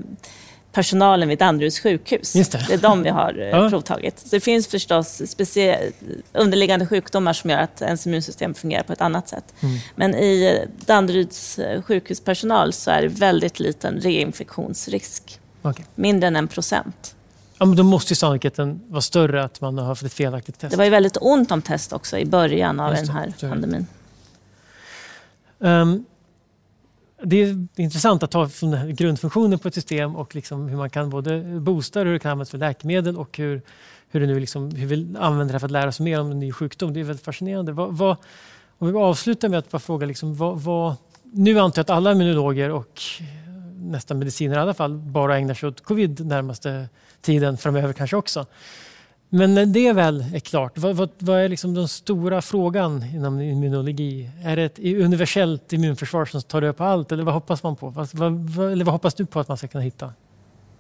personalen 0.71 1.29
vid 1.29 1.39
Danderyds 1.39 1.79
sjukhus. 1.79 2.35
Just 2.35 2.51
det. 2.51 2.73
är 2.73 2.77
de 2.77 3.03
vi 3.03 3.09
har 3.09 3.39
eh, 3.39 3.47
Ja. 3.47 3.69
provtagit. 3.69 4.19
Så 4.19 4.27
det 4.35 4.39
finns 4.39 4.67
förstås 4.67 5.21
underliggande 6.33 6.87
sjukdomar 6.87 7.33
som 7.33 7.49
gör 7.49 7.57
att 7.57 7.81
ens 7.81 8.07
immunsystem 8.07 8.53
fungerar 8.53 8.83
på 8.83 8.93
ett 8.93 9.01
annat 9.01 9.29
sätt. 9.29 9.53
Mm. 9.59 9.75
Men 9.95 10.15
i 10.15 10.65
Danderyds 10.85 11.59
sjukhuspersonal 11.85 12.73
så 12.73 12.91
är 12.91 13.01
det 13.01 13.07
väldigt 13.07 13.59
liten 13.59 13.99
reinfektionsrisk. 13.99 15.39
Okej. 15.61 15.85
Mindre 15.95 16.27
än 16.27 16.35
en 16.35 16.47
procent. 16.47 17.15
Ja, 17.57 17.65
men 17.65 17.75
då 17.75 17.83
måste 17.83 18.11
ju 18.11 18.15
sannolikheten 18.15 18.81
vara 18.87 19.01
större 19.01 19.43
att 19.43 19.61
man 19.61 19.77
har 19.77 19.85
haft 19.85 20.03
ett 20.03 20.13
felaktigt 20.13 20.59
test. 20.59 20.71
Det 20.71 20.77
var 20.77 20.83
ju 20.83 20.89
väldigt 20.89 21.17
ont 21.21 21.51
om 21.51 21.61
test 21.61 21.93
också 21.93 22.17
i 22.17 22.25
början 22.25 22.79
av 22.79 22.93
den 22.93 23.09
här 23.09 23.33
pandemin. 23.39 23.87
Ehm, 25.59 26.05
det 27.23 27.35
är 27.35 27.67
intressant 27.75 28.23
att 28.23 28.31
ta 28.31 28.49
från 28.49 28.71
den 28.71 28.95
grundfunktionen 28.95 29.59
på 29.59 29.67
ett 29.67 29.73
system 29.73 30.15
och 30.15 30.35
liksom 30.35 30.67
hur 30.67 30.77
man 30.77 30.89
kan 30.89 31.09
både 31.09 31.41
boosta 31.59 31.99
hur 31.99 32.13
det 32.13 32.19
kan 32.19 32.31
användas 32.31 32.49
för 32.49 32.57
läkemedel 32.57 33.17
och 33.17 33.37
hur, 33.37 33.61
hur, 34.09 34.19
det 34.19 34.27
nu 34.27 34.39
liksom, 34.39 34.71
hur 34.71 34.87
vi 34.87 35.15
använder 35.19 35.53
det 35.53 35.59
för 35.59 35.67
att 35.67 35.71
lära 35.71 35.87
oss 35.87 35.99
mer 35.99 36.19
om 36.19 36.31
en 36.31 36.39
ny 36.39 36.51
sjukdom. 36.51 36.93
Det 36.93 36.99
är 36.99 37.03
väldigt 37.03 37.25
fascinerande. 37.25 37.71
Vad, 37.71 37.97
vad, 37.97 38.17
om 38.77 38.87
vi 38.87 38.97
avslutar 38.97 39.49
med 39.49 39.59
att 39.59 39.71
bara 39.71 39.79
fråga, 39.79 40.05
liksom, 40.05 40.35
vad, 40.35 40.61
vad, 40.61 40.95
nu 41.23 41.59
antar 41.59 41.79
jag 41.79 41.83
att 41.83 41.89
alla 41.89 42.11
immunologer 42.11 42.71
och 42.71 43.01
nästan 43.91 44.19
mediciner 44.19 44.55
i 44.55 44.59
alla 44.59 44.73
fall 44.73 44.97
bara 44.97 45.37
ägnar 45.37 45.53
sig 45.53 45.69
åt 45.69 45.81
covid 45.81 46.25
närmaste 46.25 46.89
tiden 47.21 47.57
framöver 47.57 47.93
kanske 47.93 48.15
också. 48.15 48.45
Men 49.29 49.53
när 49.53 49.65
det 49.65 49.93
väl 49.93 50.25
är 50.35 50.39
klart, 50.39 50.77
vad, 50.77 50.95
vad, 50.95 51.09
vad 51.19 51.39
är 51.39 51.49
liksom 51.49 51.73
den 51.73 51.87
stora 51.87 52.41
frågan 52.41 53.03
inom 53.03 53.41
immunologi? 53.41 54.29
Är 54.43 54.55
det 54.55 54.63
ett 54.63 54.79
universellt 54.79 55.73
immunförsvar 55.73 56.25
som 56.25 56.41
tar 56.41 56.61
död 56.61 56.77
på 56.77 56.83
allt 56.83 57.11
eller 57.11 57.23
vad 57.23 57.33
hoppas 57.33 57.63
man 57.63 57.75
på? 57.75 57.89
Vad, 57.89 58.09
vad, 58.13 58.49
vad, 58.49 58.71
eller 58.71 58.85
vad 58.85 58.93
hoppas 58.93 59.13
du 59.13 59.25
på 59.25 59.39
att 59.39 59.47
man 59.47 59.57
ska 59.57 59.67
kunna 59.67 59.83
hitta? 59.83 60.13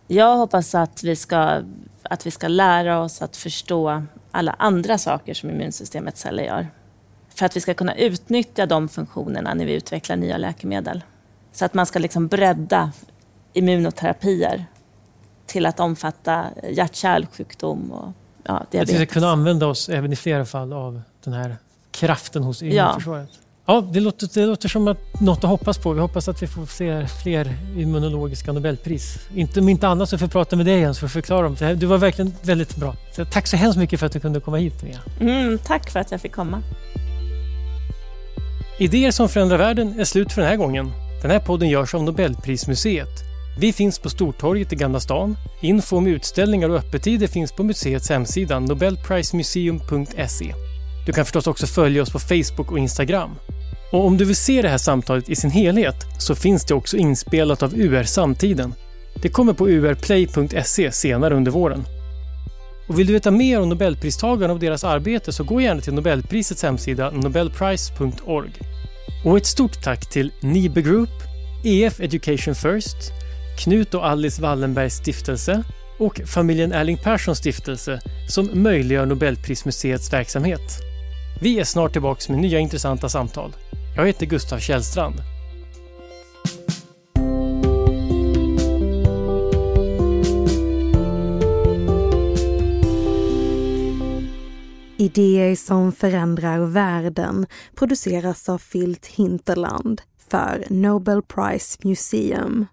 Jag 0.07 0.37
hoppas 0.37 0.75
att 0.75 1.03
vi, 1.03 1.15
ska, 1.15 1.61
att 2.03 2.25
vi 2.25 2.31
ska 2.31 2.47
lära 2.47 2.99
oss 2.99 3.21
att 3.21 3.37
förstå 3.37 4.03
alla 4.31 4.55
andra 4.59 4.97
saker 4.97 5.33
som 5.33 5.49
immunsystemets 5.49 6.21
celler 6.21 6.43
gör. 6.43 6.67
För 7.35 7.45
att 7.45 7.55
vi 7.55 7.61
ska 7.61 7.73
kunna 7.73 7.95
utnyttja 7.95 8.65
de 8.65 8.89
funktionerna 8.89 9.53
när 9.53 9.65
vi 9.65 9.73
utvecklar 9.73 10.15
nya 10.15 10.37
läkemedel. 10.37 11.03
Så 11.55 11.65
att 11.65 11.73
man 11.73 11.85
ska 11.85 11.99
liksom 11.99 12.27
bredda 12.27 12.91
immunoterapier 13.53 14.65
till 15.45 15.65
att 15.65 15.79
omfatta 15.79 16.45
hjärt-kärlsjukdom 16.69 17.91
och 17.91 18.11
ja, 18.43 18.53
Att 18.53 18.67
vi 18.71 18.77
ska 18.77 18.85
diabetes. 18.85 19.13
kunna 19.13 19.29
använda 19.29 19.67
oss 19.67 19.89
även 19.89 20.13
i 20.13 20.15
flera 20.15 20.45
fall 20.45 20.73
av 20.73 21.01
den 21.23 21.33
här 21.33 21.55
kraften 21.91 22.43
hos 22.43 22.61
immunförsvaret. 22.61 23.29
Ja, 23.67 23.81
det, 23.93 23.99
låter, 23.99 24.29
det 24.33 24.45
låter 24.45 24.69
som 24.69 24.87
att 24.87 25.21
något 25.21 25.43
att 25.43 25.49
hoppas 25.49 25.77
på. 25.77 25.93
Vi 25.93 25.99
hoppas 25.99 26.27
att 26.27 26.41
vi 26.43 26.47
får 26.47 26.65
se 26.65 27.07
fler 27.23 27.55
immunologiska 27.77 28.51
nobelpris. 28.51 29.19
Inte, 29.35 29.59
om 29.59 29.69
inte 29.69 29.87
annat 29.87 30.09
så 30.09 30.17
får 30.17 30.25
vi 30.25 30.31
prata 30.31 30.55
med 30.55 30.65
dig 30.65 30.79
Jens 30.79 30.99
för 30.99 31.05
att 31.05 31.11
förklara 31.11 31.41
dem. 31.41 31.55
Det 31.59 31.65
här- 31.65 31.75
Du 31.75 31.85
var 31.85 31.97
verkligen 31.97 32.33
väldigt 32.41 32.75
bra. 32.75 32.95
Så 33.15 33.25
tack 33.25 33.47
så 33.47 33.57
hemskt 33.57 33.77
mycket 33.79 33.99
för 33.99 34.05
att 34.05 34.11
du 34.11 34.19
kunde 34.19 34.39
komma 34.39 34.57
hit 34.57 34.83
Mia. 34.83 34.99
Mm, 35.19 35.57
tack 35.59 35.89
för 35.91 35.99
att 35.99 36.11
jag 36.11 36.21
fick 36.21 36.31
komma. 36.31 36.61
Idéer 38.79 39.11
som 39.11 39.29
förändrar 39.29 39.57
världen 39.57 39.99
är 39.99 40.03
slut 40.03 40.31
för 40.33 40.41
den 40.41 40.49
här 40.49 40.57
gången. 40.57 40.91
Den 41.25 41.31
här 41.31 41.39
podden 41.39 41.69
görs 41.69 41.95
av 41.95 42.03
Nobelprismuseet. 42.03 43.23
Vi 43.59 43.73
finns 43.73 43.99
på 43.99 44.09
Stortorget 44.09 44.73
i 44.73 44.75
Gamla 44.75 44.99
stan. 44.99 45.37
Info 45.61 45.97
om 45.97 46.07
utställningar 46.07 46.69
och 46.69 46.75
öppettider 46.75 47.27
finns 47.27 47.51
på 47.51 47.63
museets 47.63 48.09
hemsida 48.09 48.59
nobelprismuseum.se. 48.59 50.53
Du 51.05 51.13
kan 51.13 51.25
förstås 51.25 51.47
också 51.47 51.67
följa 51.67 52.01
oss 52.01 52.11
på 52.11 52.19
Facebook 52.19 52.71
och 52.71 52.79
Instagram. 52.79 53.29
Och 53.91 54.05
om 54.05 54.17
du 54.17 54.25
vill 54.25 54.35
se 54.35 54.61
det 54.61 54.69
här 54.69 54.77
samtalet 54.77 55.29
i 55.29 55.35
sin 55.35 55.49
helhet 55.51 55.95
så 56.19 56.35
finns 56.35 56.65
det 56.65 56.73
också 56.73 56.97
inspelat 56.97 57.63
av 57.63 57.73
UR 57.75 58.03
Samtiden. 58.03 58.73
Det 59.21 59.29
kommer 59.29 59.53
på 59.53 59.67
urplay.se 59.67 60.91
senare 60.91 61.35
under 61.35 61.51
våren. 61.51 61.83
Och 62.87 62.99
vill 62.99 63.07
du 63.07 63.13
veta 63.13 63.31
mer 63.31 63.61
om 63.61 63.69
Nobelpristagarna 63.69 64.53
och 64.53 64.59
deras 64.59 64.83
arbete 64.83 65.33
så 65.33 65.43
gå 65.43 65.61
gärna 65.61 65.81
till 65.81 65.93
Nobelprisets 65.93 66.63
hemsida 66.63 67.11
nobelprice.org. 67.11 68.51
Och 69.25 69.37
ett 69.37 69.45
stort 69.45 69.83
tack 69.83 70.09
till 70.09 70.31
Nibe 70.39 70.81
Group, 70.81 71.09
EF 71.63 71.99
Education 71.99 72.55
First, 72.55 72.97
Knut 73.59 73.93
och 73.93 74.07
Alice 74.07 74.41
Wallenbergs 74.41 74.95
stiftelse 74.95 75.63
och 75.99 76.21
familjen 76.25 76.73
Erling 76.73 76.97
Perssons 76.97 77.37
stiftelse 77.37 78.01
som 78.29 78.49
möjliggör 78.53 79.05
Nobelprismuseets 79.05 80.13
verksamhet. 80.13 80.81
Vi 81.41 81.59
är 81.59 81.63
snart 81.63 81.91
tillbaka 81.91 82.31
med 82.31 82.41
nya 82.41 82.59
intressanta 82.59 83.09
samtal. 83.09 83.53
Jag 83.95 84.07
heter 84.07 84.25
Gustav 84.25 84.59
Källstrand. 84.59 85.15
Idéer 95.05 95.55
som 95.55 95.91
förändrar 95.91 96.59
världen 96.59 97.45
produceras 97.75 98.49
av 98.49 98.57
Filt 98.57 99.05
Hinterland 99.05 100.01
för 100.29 100.65
Nobel 100.69 101.21
Prize 101.21 101.77
Museum. 101.83 102.65